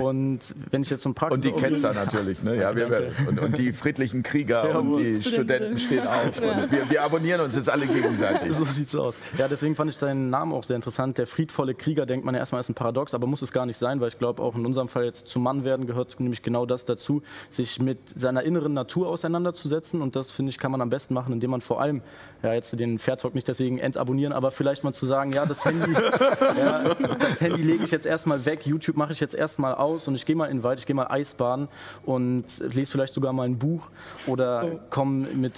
Und 0.00 0.40
wenn 0.70 0.82
ich 0.82 0.90
jetzt 0.90 1.02
zum 1.02 1.14
Praxis... 1.14 1.44
Und 1.44 1.44
die 1.44 1.60
Ketzer 1.60 1.94
natürlich, 1.94 2.42
ne? 2.42 2.56
Ja, 2.56 2.74
wir, 2.74 3.12
und, 3.26 3.38
und 3.38 3.58
die 3.58 3.72
friedlichen 3.72 4.22
Krieger 4.22 4.68
Ja, 4.68 4.78
und 4.78 4.98
die 4.98 5.14
Studenten. 5.14 5.78
Studenten 5.78 5.78
stehen 5.78 6.06
auf. 6.06 6.40
Und 6.40 6.70
wir, 6.72 6.90
wir 6.90 7.02
abonnieren 7.02 7.40
uns 7.40 7.56
jetzt 7.56 7.70
alle 7.70 7.86
gegenseitig. 7.86 8.52
So 8.54 8.64
sieht's 8.64 8.94
aus. 8.94 9.18
Ja, 9.36 9.48
deswegen 9.48 9.74
fand 9.74 9.90
ich 9.90 9.98
deinen 9.98 10.30
Namen 10.30 10.52
auch 10.52 10.64
sehr 10.64 10.76
interessant. 10.76 11.18
Der 11.18 11.26
friedvolle 11.26 11.74
Krieger 11.74 12.06
denkt 12.06 12.24
man 12.24 12.34
ja 12.34 12.40
erstmal 12.40 12.60
ist 12.60 12.68
ein 12.68 12.74
Paradox, 12.74 13.14
aber 13.14 13.26
muss 13.26 13.42
es 13.42 13.52
gar 13.52 13.66
nicht 13.66 13.76
sein, 13.76 14.00
weil 14.00 14.08
ich 14.08 14.18
glaube 14.18 14.42
auch 14.42 14.56
in 14.56 14.64
unserem 14.66 14.88
Fall 14.88 15.04
jetzt 15.04 15.28
zum 15.28 15.42
Mann 15.42 15.64
werden 15.64 15.86
gehört 15.86 16.18
nämlich 16.20 16.42
genau 16.42 16.66
das 16.66 16.84
dazu, 16.84 17.22
sich 17.50 17.80
mit 17.80 17.98
seiner 18.16 18.42
inneren 18.42 18.74
Natur 18.74 19.08
auseinanderzusetzen 19.08 20.02
und 20.02 20.16
das 20.16 20.30
finde 20.30 20.50
ich 20.50 20.58
kann 20.58 20.72
man 20.72 20.80
am 20.80 20.90
besten 20.90 21.14
machen, 21.14 21.32
indem 21.32 21.50
man 21.50 21.60
vor 21.60 21.80
allem 21.80 22.02
ja 22.42 22.54
jetzt 22.54 22.78
den 22.78 22.98
Fair 22.98 23.16
Talk 23.16 23.34
nicht 23.34 23.48
deswegen 23.48 23.78
entabonnieren, 23.78 24.32
aber 24.32 24.50
vielleicht 24.50 24.84
mal 24.84 24.92
zu 24.92 25.06
sagen, 25.06 25.32
ja 25.32 25.46
das 25.46 25.64
Handy, 25.64 25.92
ja, 26.56 26.94
das 26.94 27.40
Handy 27.40 27.62
lege 27.62 27.84
ich 27.84 27.90
jetzt 27.90 28.06
erstmal 28.06 28.44
weg, 28.44 28.66
YouTube 28.66 28.96
mache 28.96 29.12
ich 29.12 29.20
jetzt 29.20 29.34
erstmal 29.34 29.74
aus 29.74 30.06
und 30.08 30.14
ich 30.14 30.24
gehe 30.24 30.36
mal 30.36 30.46
in 30.46 30.58
den 30.58 30.62
Wald, 30.62 30.78
ich 30.78 30.86
gehe 30.86 30.94
mal 30.94 31.08
Eisbaden 31.08 31.68
und 32.04 32.44
lese 32.60 32.92
vielleicht 32.92 33.14
sogar 33.14 33.32
mal 33.32 33.44
ein 33.44 33.58
Buch 33.58 33.88
oder 34.26 34.78
komme 34.90 35.26
mit, 35.34 35.54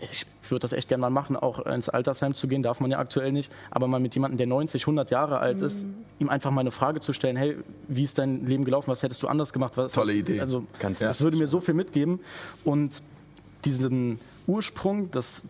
ich 0.00 0.26
würde 0.50 0.60
das 0.60 0.72
echt 0.72 0.88
gerne 0.88 1.02
mal 1.02 1.10
machen, 1.10 1.36
auch 1.36 1.64
ins 1.66 1.88
Altersheim 1.88 2.34
zu 2.34 2.48
gehen, 2.48 2.62
darf 2.62 2.80
man 2.80 2.90
ja 2.90 2.98
aktuell 2.98 3.32
nicht, 3.32 3.52
aber 3.70 3.86
mal 3.86 4.00
mit 4.00 4.14
jemandem, 4.14 4.38
der 4.38 4.46
90, 4.46 4.82
100 4.82 5.10
Jahre 5.10 5.38
alt 5.38 5.60
ist, 5.60 5.86
ihm 6.18 6.28
einfach 6.28 6.50
mal 6.50 6.62
eine 6.62 6.70
Frage 6.70 7.00
zu 7.00 7.12
stellen, 7.12 7.36
hey, 7.36 7.56
wie 7.86 8.02
ist 8.02 8.18
dein 8.18 8.46
Leben 8.46 8.64
gelaufen, 8.64 8.90
was 8.90 9.02
hättest 9.02 9.22
du 9.22 9.28
anders 9.28 9.52
gemacht? 9.52 9.76
Was, 9.76 9.92
Tolle 9.92 10.12
was, 10.12 10.18
Idee. 10.18 10.40
Also 10.40 10.64
Ganz 10.80 10.98
das 10.98 11.20
würde 11.20 11.36
mir 11.36 11.46
so 11.46 11.60
viel 11.60 11.74
mitgeben 11.74 12.20
und 12.64 13.02
diesen 13.64 14.18
Ursprung, 14.46 15.10
das 15.10 15.42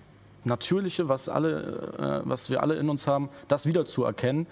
Natürliche, 0.45 1.09
was, 1.09 1.29
alle, 1.29 2.23
äh, 2.25 2.29
was 2.29 2.51
wir 2.51 2.63
alle 2.63 2.77
in 2.77 2.89
uns 2.89 3.07
haben, 3.07 3.29
das 3.49 3.67
wiederzuerkennen. 3.67 4.47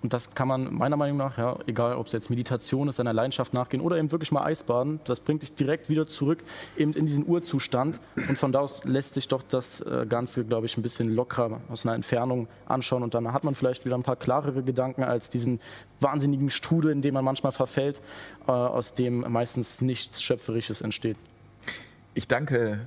Und 0.00 0.12
das 0.12 0.34
kann 0.34 0.46
man 0.46 0.72
meiner 0.72 0.96
Meinung 0.96 1.16
nach, 1.16 1.38
ja, 1.38 1.58
egal 1.66 1.96
ob 1.96 2.06
es 2.06 2.12
jetzt 2.12 2.30
Meditation 2.30 2.86
ist, 2.86 2.96
seiner 2.96 3.12
Leidenschaft 3.12 3.52
nachgehen 3.52 3.80
oder 3.80 3.96
eben 3.96 4.12
wirklich 4.12 4.30
mal 4.30 4.44
Eisbaden, 4.44 5.00
das 5.04 5.18
bringt 5.18 5.42
dich 5.42 5.54
direkt 5.54 5.90
wieder 5.90 6.06
zurück 6.06 6.44
eben 6.76 6.92
in 6.92 7.06
diesen 7.06 7.26
Urzustand. 7.26 7.98
Und 8.28 8.38
von 8.38 8.52
da 8.52 8.60
aus 8.60 8.84
lässt 8.84 9.14
sich 9.14 9.26
doch 9.26 9.42
das 9.42 9.80
äh, 9.80 10.06
Ganze, 10.08 10.44
glaube 10.44 10.66
ich, 10.66 10.76
ein 10.76 10.82
bisschen 10.82 11.12
lockerer 11.12 11.60
aus 11.68 11.84
einer 11.84 11.96
Entfernung 11.96 12.46
anschauen. 12.66 13.02
Und 13.02 13.14
dann 13.14 13.32
hat 13.32 13.42
man 13.42 13.56
vielleicht 13.56 13.84
wieder 13.84 13.96
ein 13.96 14.04
paar 14.04 14.16
klarere 14.16 14.62
Gedanken 14.62 15.02
als 15.02 15.30
diesen 15.30 15.60
wahnsinnigen 15.98 16.50
Strudel, 16.50 16.92
in 16.92 17.02
den 17.02 17.14
man 17.14 17.24
manchmal 17.24 17.52
verfällt, 17.52 18.00
äh, 18.46 18.52
aus 18.52 18.94
dem 18.94 19.24
meistens 19.28 19.80
nichts 19.80 20.22
Schöpferisches 20.22 20.80
entsteht. 20.80 21.16
Ich 22.14 22.28
danke 22.28 22.86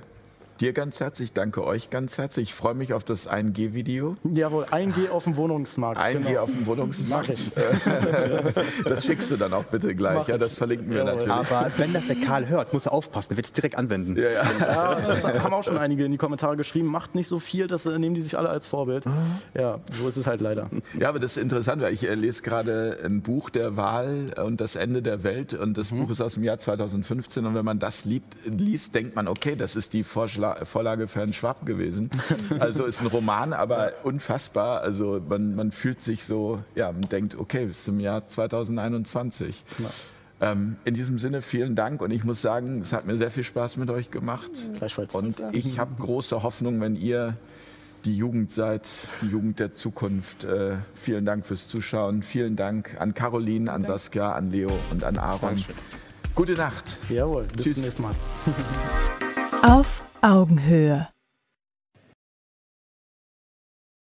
dir 0.62 0.72
ganz 0.72 1.00
herzlich, 1.00 1.30
ich 1.30 1.32
danke 1.32 1.64
euch 1.64 1.90
ganz 1.90 2.18
herzlich. 2.18 2.50
Ich 2.50 2.54
freue 2.54 2.74
mich 2.74 2.94
auf 2.94 3.02
das 3.02 3.28
1G-Video. 3.28 4.14
Jawohl, 4.22 4.66
ein 4.70 4.92
Geh 4.94 5.08
auf 5.08 5.24
den 5.24 5.36
Wohnungsmarkt. 5.36 6.00
1G 6.00 6.22
genau. 6.22 6.40
auf 6.40 6.50
dem 6.50 6.66
Wohnungsmarkt. 6.66 7.32
Das 8.84 9.04
schickst 9.04 9.30
du 9.30 9.36
dann 9.36 9.52
auch 9.52 9.64
bitte 9.64 9.94
gleich. 9.94 10.28
Ja, 10.28 10.38
das 10.38 10.54
verlinken 10.54 10.90
wir 10.90 10.98
Jawohl. 10.98 11.26
natürlich. 11.26 11.52
Aber 11.52 11.70
wenn 11.76 11.92
das 11.92 12.06
der 12.06 12.16
Karl 12.16 12.48
hört, 12.48 12.72
muss 12.72 12.86
er 12.86 12.92
aufpassen, 12.92 13.32
er 13.32 13.36
wird 13.36 13.46
es 13.46 13.52
direkt 13.52 13.76
anwenden. 13.76 14.16
Ja, 14.16 14.30
ja. 14.30 14.42
Ja, 14.60 15.00
das 15.00 15.24
haben 15.24 15.54
auch 15.54 15.64
schon 15.64 15.78
einige 15.78 16.04
in 16.04 16.12
die 16.12 16.18
Kommentare 16.18 16.56
geschrieben. 16.56 16.88
Macht 16.88 17.14
nicht 17.14 17.28
so 17.28 17.38
viel, 17.38 17.66
das 17.66 17.86
äh, 17.86 17.98
nehmen 17.98 18.14
die 18.14 18.22
sich 18.22 18.38
alle 18.38 18.48
als 18.48 18.66
Vorbild. 18.66 19.04
Ja, 19.54 19.80
so 19.90 20.08
ist 20.08 20.16
es 20.16 20.26
halt 20.26 20.40
leider. 20.40 20.68
Ja, 20.98 21.08
aber 21.08 21.18
das 21.18 21.36
ist 21.36 21.42
interessant, 21.42 21.82
weil 21.82 21.92
ich 21.92 22.08
äh, 22.08 22.14
lese 22.14 22.42
gerade 22.42 22.98
ein 23.04 23.22
Buch 23.22 23.50
der 23.50 23.76
Wahl 23.76 24.34
und 24.44 24.60
das 24.60 24.76
Ende 24.76 25.02
der 25.02 25.24
Welt 25.24 25.54
und 25.54 25.76
das 25.78 25.90
Buch 25.90 26.10
ist 26.10 26.20
aus 26.20 26.34
dem 26.34 26.44
Jahr 26.44 26.58
2015 26.58 27.46
und 27.46 27.54
wenn 27.54 27.64
man 27.64 27.78
das 27.78 28.04
liest, 28.04 28.94
denkt 28.94 29.16
man, 29.16 29.28
okay, 29.28 29.56
das 29.56 29.76
ist 29.76 29.92
die 29.92 30.04
Vorlage 30.64 31.08
für 31.08 31.22
einen 31.22 31.32
Schwab 31.32 31.66
gewesen. 31.66 32.10
Also 32.58 32.84
ist 32.84 33.00
ein 33.00 33.06
Roman, 33.06 33.52
aber 33.52 33.92
unfassbar. 34.04 34.82
Also 34.82 35.20
man, 35.28 35.54
man 35.54 35.72
fühlt 35.72 36.02
sich 36.02 36.24
so, 36.24 36.62
ja, 36.74 36.92
man 36.92 37.02
denkt, 37.02 37.36
okay, 37.36 37.66
bis 37.66 37.84
zum 37.84 38.00
Jahr 38.00 38.28
2021. 38.28 39.64
Ähm, 40.40 40.76
in 40.84 40.94
diesem 40.94 41.18
Sinne 41.18 41.40
vielen 41.40 41.76
Dank 41.76 42.02
und 42.02 42.10
ich 42.10 42.24
muss 42.24 42.42
sagen, 42.42 42.80
es 42.80 42.92
hat 42.92 43.06
mir 43.06 43.16
sehr 43.16 43.30
viel 43.30 43.44
Spaß 43.44 43.76
mit 43.76 43.90
euch 43.90 44.10
gemacht. 44.10 44.50
Gleichfalls. 44.76 45.14
Und 45.14 45.42
ich 45.52 45.78
habe 45.78 45.92
große 45.98 46.42
Hoffnung, 46.42 46.80
wenn 46.80 46.96
ihr 46.96 47.36
die 48.04 48.16
Jugend 48.16 48.50
seid, 48.50 48.88
die 49.22 49.28
Jugend 49.28 49.60
der 49.60 49.74
Zukunft. 49.74 50.44
Äh, 50.44 50.76
vielen 50.94 51.24
Dank 51.24 51.46
fürs 51.46 51.68
Zuschauen. 51.68 52.22
Vielen 52.22 52.56
Dank 52.56 52.96
an 52.98 53.14
Caroline, 53.14 53.70
an 53.70 53.84
Saskia, 53.84 54.32
an 54.32 54.50
Leo 54.50 54.72
und 54.90 55.04
an 55.04 55.18
Aaron. 55.18 55.64
Gute 56.34 56.54
Nacht. 56.54 56.98
Jawohl, 57.08 57.44
bis 57.54 57.64
Tschüss. 57.64 57.76
zum 57.76 57.84
nächsten 57.84 58.02
Mal. 58.02 58.14
Auf 59.62 60.02
Augenhöhe. 60.22 61.08